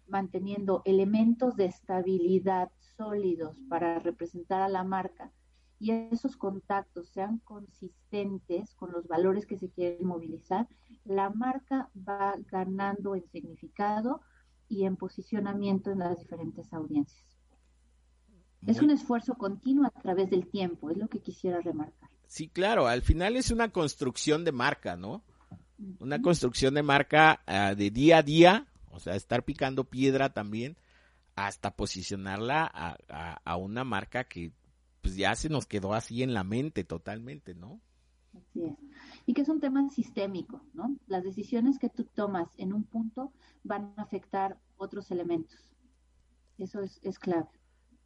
manteniendo 0.09 0.83
elementos 0.85 1.57
de 1.57 1.67
estabilidad 1.67 2.71
sólidos 2.97 3.59
para 3.69 3.99
representar 3.99 4.63
a 4.63 4.69
la 4.69 4.85
marca 4.85 5.33
y 5.79 5.91
esos 5.91 6.37
contactos 6.37 7.09
sean 7.09 7.39
consistentes 7.39 8.75
con 8.75 8.93
los 8.93 9.07
valores 9.09 9.47
que 9.47 9.59
se 9.59 9.71
quieren 9.71 10.07
movilizar, 10.07 10.69
la 11.05 11.31
marca 11.31 11.91
va 11.97 12.35
ganando 12.51 13.15
en 13.15 13.27
significado 13.29 14.21
y 14.69 14.85
en 14.85 14.97
posicionamiento 14.97 15.91
en 15.91 16.01
las 16.01 16.19
diferentes 16.19 16.73
audiencias. 16.73 17.25
Es 18.67 18.81
un 18.81 18.91
esfuerzo 18.91 19.35
continuo 19.35 19.87
a 19.87 19.91
través 19.91 20.29
del 20.29 20.49
tiempo, 20.49 20.91
es 20.91 20.97
lo 20.97 21.09
que 21.09 21.21
quisiera 21.21 21.61
remarcar. 21.61 22.11
Sí, 22.27 22.49
claro, 22.49 22.89
al 22.89 23.03
final 23.03 23.37
es 23.37 23.51
una 23.51 23.71
construcción 23.71 24.45
de 24.45 24.51
marca, 24.51 24.97
¿no? 24.97 25.23
Una 26.01 26.21
construcción 26.21 26.75
de 26.75 26.83
marca 26.83 27.43
uh, 27.47 27.77
de 27.77 27.91
día 27.91 28.19
a 28.19 28.23
día, 28.23 28.67
o 28.91 28.99
sea, 28.99 29.15
estar 29.15 29.45
picando 29.45 29.85
piedra 29.85 30.33
también, 30.33 30.77
hasta 31.37 31.77
posicionarla 31.77 32.65
a, 32.65 32.97
a, 33.09 33.41
a, 33.45 33.57
una 33.57 33.85
marca 33.85 34.25
que 34.25 34.53
pues 35.03 35.17
ya 35.17 35.37
se 35.37 35.49
nos 35.49 35.67
quedó 35.67 35.93
así 35.93 36.23
en 36.23 36.35
la 36.35 36.43
mente 36.43 36.83
totalmente, 36.83 37.55
¿no? 37.55 37.81
Así 38.35 38.65
es. 38.65 38.86
Y 39.27 39.35
que 39.35 39.43
es 39.43 39.49
un 39.49 39.61
tema 39.61 39.91
sistémico, 39.91 40.63
¿no? 40.73 40.97
Las 41.09 41.25
decisiones 41.25 41.79
que 41.79 41.91
tú 41.91 42.05
tomas 42.05 42.49
en 42.57 42.73
un 42.73 42.85
punto 42.85 43.33
van 43.65 43.93
a 43.97 44.03
afectar 44.03 44.57
otros 44.77 45.11
elementos. 45.11 45.59
Eso 46.59 46.81
es, 46.81 47.01
es 47.03 47.19
clave. 47.19 47.49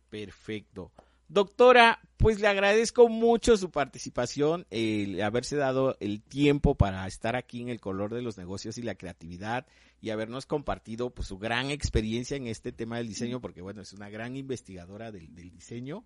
Perfecto. 0.09 0.93
Doctora, 1.31 2.01
pues 2.17 2.41
le 2.41 2.49
agradezco 2.49 3.09
mucho 3.09 3.57
su 3.57 3.71
participación, 3.71 4.67
el 4.71 5.23
haberse 5.23 5.55
dado 5.55 5.97
el 6.01 6.23
tiempo 6.23 6.75
para 6.75 7.07
estar 7.07 7.37
aquí 7.37 7.63
en 7.63 7.69
el 7.69 7.81
color 7.81 8.13
de 8.13 8.21
los 8.21 8.37
negocios 8.37 8.79
y 8.79 8.83
la 8.83 8.97
creatividad 8.97 9.65
y 10.01 10.11
habernos 10.11 10.47
compartido 10.47 11.11
pues 11.11 11.29
su 11.29 11.39
gran 11.39 11.71
experiencia 11.71 12.37
en 12.37 12.49
este 12.49 12.73
tema 12.73 12.97
del 12.97 13.07
diseño, 13.07 13.41
porque 13.41 13.63
bueno, 13.63 13.81
es 13.81 13.93
una 13.93 14.11
gran 14.11 14.35
investigadora 14.35 15.13
del, 15.13 15.33
del 15.33 15.53
diseño. 15.53 16.05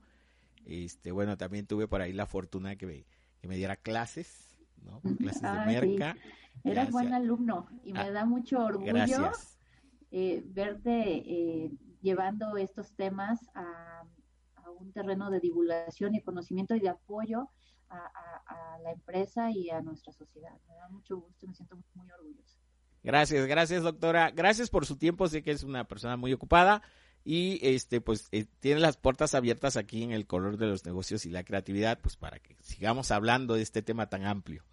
Este, 0.67 1.11
bueno, 1.11 1.39
también 1.39 1.67
tuve 1.67 1.89
por 1.89 2.03
ahí 2.03 2.13
la 2.13 2.27
fortuna 2.27 2.77
que 2.77 2.85
me, 2.85 3.07
que 3.41 3.49
me 3.49 3.57
diera 3.57 3.77
clases, 3.77 4.54
¿no? 4.85 5.01
Clases 5.19 5.43
de 5.43 5.49
merca. 5.67 6.15
sí. 6.63 6.71
Ya 6.73 6.85
buen 6.87 7.13
alumno 7.13 7.67
y 7.85 7.93
me 7.93 8.01
Ah, 8.01 8.11
da 8.11 8.25
mucho 8.25 8.59
orgullo 8.65 9.33
eh, 10.11 10.43
verte 10.47 10.91
eh, 10.95 11.71
llevando 12.01 12.57
estos 12.57 12.95
temas 12.95 13.41
a, 13.55 14.05
a 14.57 14.71
un 14.71 14.93
terreno 14.93 15.31
de 15.31 15.41
divulgación 15.41 16.15
y 16.15 16.23
conocimiento 16.23 16.75
y 16.75 16.81
de 16.81 16.89
apoyo 16.91 17.49
a, 17.89 17.97
a- 17.97 18.75
a 18.75 18.79
la 18.79 18.93
empresa 18.93 19.51
y 19.51 19.71
a 19.71 19.81
nuestra 19.83 20.13
sociedad. 20.13 20.53
Me 20.69 20.75
da 20.77 20.89
mucho 20.89 21.19
gusto, 21.19 21.47
me 21.47 21.55
siento 21.55 21.77
muy 21.95 22.11
orgullosa. 22.13 22.59
Gracias, 23.03 23.47
gracias 23.47 23.83
doctora. 23.83 24.31
Gracias 24.31 24.71
por 24.71 24.87
su 24.87 24.97
tiempo. 24.97 25.29
Sé 25.29 25.43
que 25.43 25.51
es 25.51 25.63
una 25.65 25.85
persona 25.87 26.17
muy 26.17 26.33
ocupada 26.33 26.81
y 27.25 27.59
este 27.63 28.01
pues 28.01 28.29
eh, 28.33 28.47
tiene 28.61 28.81
las 28.81 28.97
puertas 28.97 29.35
abiertas 29.35 29.77
aquí 29.77 30.03
en 30.03 30.13
el 30.13 30.27
color 30.27 30.57
de 30.57 30.67
los 30.67 30.85
negocios 30.87 31.27
y 31.27 31.31
la 31.31 31.45
creatividad 31.45 31.99
pues 32.01 32.17
para 32.17 32.39
que 32.39 32.57
sigamos 32.63 33.11
hablando 33.11 33.55
de 33.55 33.63
este 33.63 33.83
tema 33.83 34.09
tan 34.09 34.25
amplio. 34.25 34.65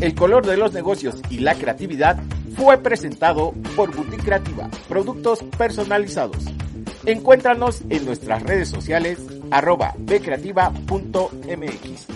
El 0.00 0.14
color 0.14 0.46
de 0.46 0.56
los 0.56 0.72
negocios 0.72 1.20
y 1.30 1.38
la 1.38 1.54
creatividad 1.54 2.20
fue 2.56 2.78
presentado 2.78 3.52
por 3.76 3.94
Boutique 3.94 4.24
Creativa, 4.24 4.68
productos 4.88 5.42
personalizados. 5.56 6.44
Encuéntranos 7.06 7.82
en 7.88 8.04
nuestras 8.04 8.42
redes 8.42 8.68
sociales 8.68 9.20
arroba 9.50 9.94
bcreativa.mx. 9.96 12.06